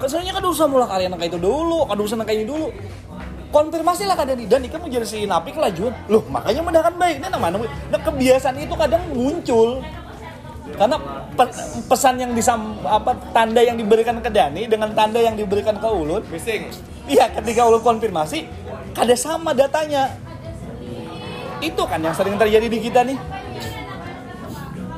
Kesannya 0.00 0.32
kan 0.32 0.42
usah 0.48 0.64
mulai 0.64 0.88
kalian 0.88 1.12
kayak 1.14 1.36
itu 1.36 1.38
dulu, 1.38 1.84
kan 1.84 1.98
usah 2.00 2.16
kayak 2.24 2.42
ini 2.42 2.46
dulu. 2.48 2.72
Konfirmasi 3.52 4.08
lah 4.08 4.16
kadang 4.16 4.40
dan 4.48 4.64
ikan 4.64 4.80
menjadi 4.80 5.04
si 5.04 5.28
Napi 5.28 5.52
kelajuan. 5.52 5.92
Loh 6.08 6.24
makanya 6.32 6.64
mendakan 6.64 6.96
baik. 6.96 7.20
Ini 7.20 7.28
nama 7.28 7.52
Nah 7.52 8.00
kebiasaan 8.00 8.56
itu 8.56 8.72
kadang 8.72 9.12
muncul 9.12 9.84
karena 10.72 10.96
pe- 11.36 11.84
pesan 11.84 12.16
yang 12.16 12.32
disam 12.32 12.80
apa 12.88 13.12
tanda 13.36 13.60
yang 13.60 13.76
diberikan 13.76 14.16
ke 14.24 14.32
Dani 14.32 14.64
dengan 14.64 14.88
tanda 14.96 15.20
yang 15.20 15.36
diberikan 15.36 15.76
ke 15.76 15.84
Ulun 15.84 16.24
Missing. 16.32 16.72
Iya, 17.12 17.28
ketika 17.34 17.66
ulun 17.68 17.82
konfirmasi, 17.84 18.46
kada 18.96 19.12
sama 19.18 19.52
datanya. 19.52 20.08
Itu 21.62 21.82
kan 21.86 22.02
yang 22.02 22.12
sering 22.12 22.34
terjadi 22.34 22.66
di 22.66 22.78
kita 22.78 23.06
nih. 23.06 23.18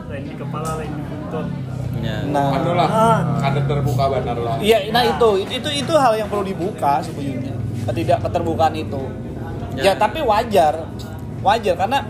lain 0.08 0.24
di 0.24 0.36
kepala 0.38 0.70
lain 0.78 0.90
di 0.90 1.02
buntut 1.04 1.46
ya. 1.98 2.16
Nah, 2.30 2.54
Anu 2.54 2.72
lah, 2.72 2.88
kada 3.40 3.60
terbuka 3.66 4.04
benar 4.08 4.36
lah. 4.38 4.54
iya, 4.62 4.78
nah 4.88 5.02
itu, 5.02 5.42
itu, 5.42 5.52
itu, 5.58 5.70
itu 5.82 5.92
hal 5.92 6.14
yang 6.14 6.30
perlu 6.30 6.46
dibuka 6.46 7.02
sebenarnya. 7.02 7.50
Ketidak 7.84 8.18
keterbukaan 8.22 8.74
itu. 8.74 9.02
Ya, 9.74 9.90
Ya. 9.90 9.92
tapi 9.98 10.22
wajar, 10.22 10.86
wajar 11.42 11.74
karena 11.74 12.06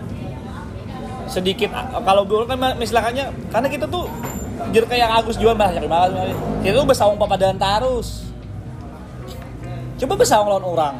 sedikit 1.25 1.73
kalau 2.05 2.21
dulu 2.21 2.45
kan 2.45 2.61
misalnya 2.77 3.33
karena 3.49 3.65
kita 3.65 3.89
tuh 3.89 4.05
jadi 4.69 4.85
kayak 4.85 5.09
Agus 5.19 5.35
jual 5.35 5.57
bahasa 5.57 5.81
terima 5.81 6.05
kasih 6.05 6.37
kita 6.61 6.75
tuh 6.77 6.85
bersawung 6.85 7.17
papadan 7.17 7.57
tarus 7.57 8.29
coba 9.97 10.13
bersawung 10.13 10.47
lawan 10.47 10.63
orang 10.63 10.95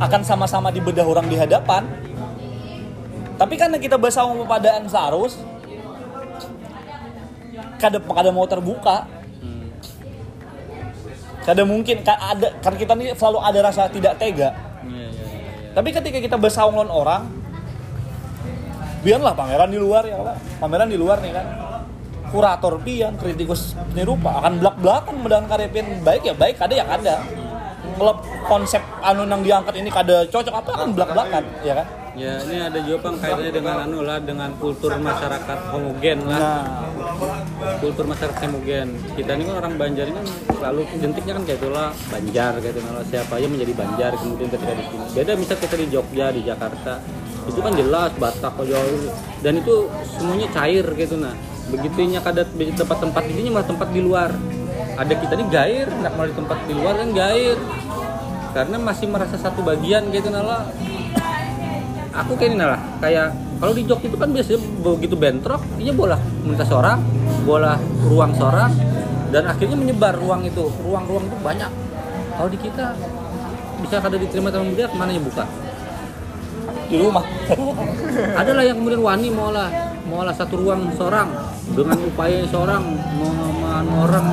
akan 0.00 0.20
sama-sama 0.24 0.72
dibedah 0.72 1.04
orang 1.04 1.28
di 1.28 1.36
hadapan 1.36 1.84
tapi 3.36 3.54
karena 3.56 3.76
kita 3.76 3.96
bersawung 3.96 4.44
papadaan 4.44 4.86
sarus 4.86 5.38
kada 7.76 7.98
kada 7.98 8.30
mau 8.30 8.46
terbuka 8.46 9.08
kada 11.42 11.62
mungkin 11.66 12.06
ka- 12.06 12.22
ada 12.22 12.54
karena 12.62 12.78
kita 12.78 12.92
nih 12.94 13.06
selalu 13.18 13.38
ada 13.42 13.58
rasa 13.66 13.90
tidak 13.90 14.14
tega 14.18 14.54
Iya, 14.82 15.06
iya, 15.14 15.26
iya, 15.30 15.70
tapi 15.78 15.94
ketika 15.94 16.18
kita 16.18 16.34
bersaung 16.34 16.74
lawan 16.74 16.90
orang, 16.90 17.22
biarlah 19.06 19.30
pangeran 19.30 19.70
di 19.70 19.78
luar 19.78 20.02
ya 20.02 20.18
lah. 20.18 20.34
Pangeran 20.58 20.90
di 20.90 20.98
luar 20.98 21.22
nih 21.22 21.30
kan. 21.30 21.46
Kurator 22.34 22.82
pian, 22.82 23.14
kritikus 23.14 23.78
seni 23.78 24.02
rupa 24.02 24.42
akan 24.42 24.58
belak 24.58 24.74
belakan 24.82 25.14
medang 25.22 25.46
karya 25.46 25.70
pian 25.70 26.02
baik 26.02 26.26
ya 26.26 26.34
baik, 26.34 26.58
ada 26.58 26.74
ya 26.74 26.82
kada. 26.82 27.16
Kalau 27.94 28.14
konsep 28.50 28.82
anu 29.06 29.22
yang 29.22 29.42
diangkat 29.46 29.74
ini 29.78 29.86
kada 29.86 30.26
cocok 30.26 30.50
apa 30.50 30.70
akan 30.82 30.88
belak 30.98 31.10
belakan, 31.14 31.42
ya 31.62 31.74
kan? 31.78 31.86
Ya, 32.12 32.44
ini 32.44 32.60
ada 32.60 32.76
juga 32.84 33.08
bang 33.08 33.16
kaitannya 33.24 33.52
dengan 33.56 33.76
anu 33.88 34.04
lah 34.04 34.20
dengan 34.20 34.52
kultur 34.60 34.92
masyarakat 35.00 35.58
homogen 35.72 36.28
lah. 36.28 36.60
Nah, 36.60 36.64
Kultur 37.80 38.04
masyarakat 38.04 38.36
homogen. 38.52 39.00
Kita 39.16 39.32
ini 39.32 39.48
kan 39.48 39.56
orang 39.64 39.80
Banjar 39.80 40.04
ini 40.12 40.20
kan 40.20 40.26
selalu 40.60 40.84
identiknya 40.92 41.40
kan 41.40 41.44
kayak 41.48 41.58
itulah 41.64 41.88
Banjar 42.12 42.52
gitu 42.60 42.78
kalau 42.84 43.02
siapa 43.08 43.32
aja 43.40 43.48
menjadi 43.48 43.72
Banjar 43.72 44.12
kemudian 44.20 44.48
ketika 44.52 44.72
di 44.76 44.84
sini. 44.92 45.04
Beda 45.16 45.32
misal 45.40 45.56
kita 45.56 45.74
di 45.80 45.86
Jogja, 45.88 46.26
di 46.36 46.42
Jakarta. 46.44 47.00
Itu 47.48 47.58
kan 47.64 47.72
jelas 47.80 48.12
Batak 48.20 48.54
Jawa 48.60 49.08
dan 49.40 49.52
itu 49.56 49.74
semuanya 50.12 50.52
cair 50.52 50.84
gitu 50.84 51.16
nah. 51.16 51.32
Begitunya 51.72 52.20
kada 52.20 52.44
di 52.44 52.76
tempat-tempat 52.76 53.24
ini 53.24 53.48
malah 53.48 53.64
tempat 53.64 53.88
di 53.88 54.04
luar. 54.04 54.36
Ada 55.00 55.16
kita 55.16 55.32
ini 55.40 55.48
gair, 55.48 55.88
nak 56.04 56.12
mau 56.20 56.28
di 56.28 56.36
tempat 56.36 56.60
di 56.68 56.76
luar 56.76 57.00
kan 57.00 57.08
gair. 57.16 57.56
Karena 58.52 58.76
masih 58.76 59.08
merasa 59.08 59.40
satu 59.40 59.64
bagian 59.64 60.12
gitu 60.12 60.28
nah 60.28 60.44
lah 60.44 60.62
aku 62.12 62.32
kayak 62.36 62.54
ini 62.54 62.64
lah 62.64 62.80
kayak 63.00 63.32
kalau 63.58 63.72
di 63.72 63.82
Jogja 63.88 64.06
itu 64.10 64.18
kan 64.18 64.28
biasanya 64.30 64.60
begitu 64.84 65.14
bentrok 65.16 65.62
dia 65.80 65.94
bola 65.94 66.18
minta 66.44 66.64
seorang 66.66 67.00
bola 67.42 67.78
ruang 68.04 68.32
seorang 68.36 68.72
dan 69.32 69.48
akhirnya 69.48 69.76
menyebar 69.80 70.12
ruang 70.20 70.44
itu 70.44 70.68
ruang-ruang 70.84 71.24
itu 71.24 71.36
banyak. 71.40 71.72
Kalau 72.36 72.48
di 72.52 72.58
kita 72.60 72.92
bisa 73.80 73.96
kada 73.98 74.20
diterima 74.20 74.52
sama 74.52 74.68
dia 74.76 74.86
mana 74.92 75.10
yang 75.10 75.24
buka? 75.24 75.48
Di 76.92 77.00
rumah. 77.00 77.24
ada 78.40 78.50
lah 78.52 78.64
yang 78.68 78.76
kemudian 78.76 79.00
wani 79.00 79.32
mau 79.32 79.48
lah 79.48 79.72
mau 80.04 80.20
lah 80.20 80.36
satu 80.36 80.60
ruang 80.60 80.92
seorang 80.92 81.32
dengan 81.72 81.96
upaya 82.04 82.44
seorang 82.52 82.84
mau 83.16 83.32
mau 83.56 84.04
orang. 84.04 84.26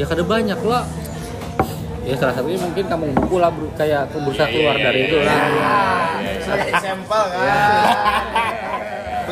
Ya 0.00 0.08
kada 0.08 0.24
banyak 0.24 0.56
lah 0.64 0.88
ya 2.02 2.16
salah 2.18 2.34
satunya 2.34 2.58
mungkin 2.58 2.88
kamu 2.88 3.14
buku 3.14 3.36
lah 3.36 3.52
kayak 3.78 4.10
berusaha 4.10 4.48
keluar 4.50 4.74
dari 4.74 5.06
itu 5.06 5.22
lah 5.22 5.38
Sampel 6.78 7.22
kan. 7.32 7.40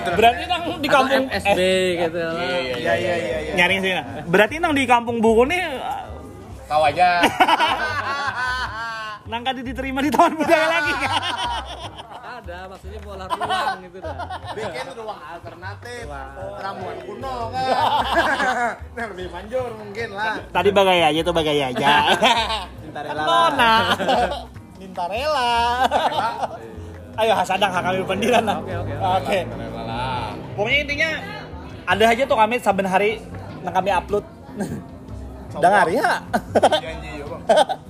Berarti 0.00 0.42
nang 0.48 0.64
di 0.80 0.88
kampung 0.88 1.28
Atau 1.28 1.40
FSB 1.44 1.60
gitu 1.98 2.18
lah 2.18 2.40
Iya 2.40 2.76
iya 2.78 2.94
iya 2.96 3.14
iya. 3.18 3.52
nyari 3.58 3.74
sini. 3.82 4.02
Berarti 4.26 4.54
nang 4.62 4.72
di 4.72 4.84
kampung 4.88 5.20
buku 5.20 5.44
nih 5.50 5.62
Tahu 6.70 6.82
aja. 6.86 7.20
nang 9.30 9.46
kada 9.46 9.62
diterima 9.62 10.02
di 10.02 10.10
tahun 10.10 10.34
budaya 10.34 10.66
lagi 10.66 10.92
kan? 10.98 11.12
ada 12.40 12.72
maksudnya 12.72 13.00
bola 13.04 13.24
ruang 13.28 13.84
gitu 13.84 13.98
dah 14.00 14.16
Bikin 14.56 14.86
ruang 14.96 15.20
alternatif. 15.20 16.04
Ramuan 16.56 16.98
kuno 17.04 17.36
kan. 17.52 17.68
nah, 18.96 19.04
lebih 19.12 19.28
manjur 19.28 19.70
mungkin 19.76 20.08
lah. 20.16 20.40
Tadi 20.48 20.70
bagai 20.72 21.00
aja 21.04 21.20
tuh 21.20 21.34
bagai 21.36 21.58
aja. 21.60 21.92
Minta 22.82 23.00
Kan 23.04 23.12
rela. 23.12 23.24
Nona. 23.28 23.74
Minta 24.80 25.04
rela. 25.06 25.52
Ayo 27.20 27.32
hasadang 27.36 27.68
hak 27.68 27.82
kami 27.84 28.00
pendiran 28.08 28.44
lah. 28.48 28.58
Oke, 28.64 28.74
oke, 28.80 28.94
Oke. 28.96 29.38
Pokoknya 30.56 30.78
intinya 30.88 31.10
ada 31.84 32.04
aja 32.08 32.22
tuh 32.24 32.38
kami 32.40 32.56
saben 32.56 32.88
hari 32.88 33.20
nang 33.60 33.74
kami 33.76 33.90
upload. 33.92 34.24
Dengar 35.60 35.86
ya. 35.92 36.24
Janji 36.80 37.10
ya 37.20 37.24
bang. 37.28 37.42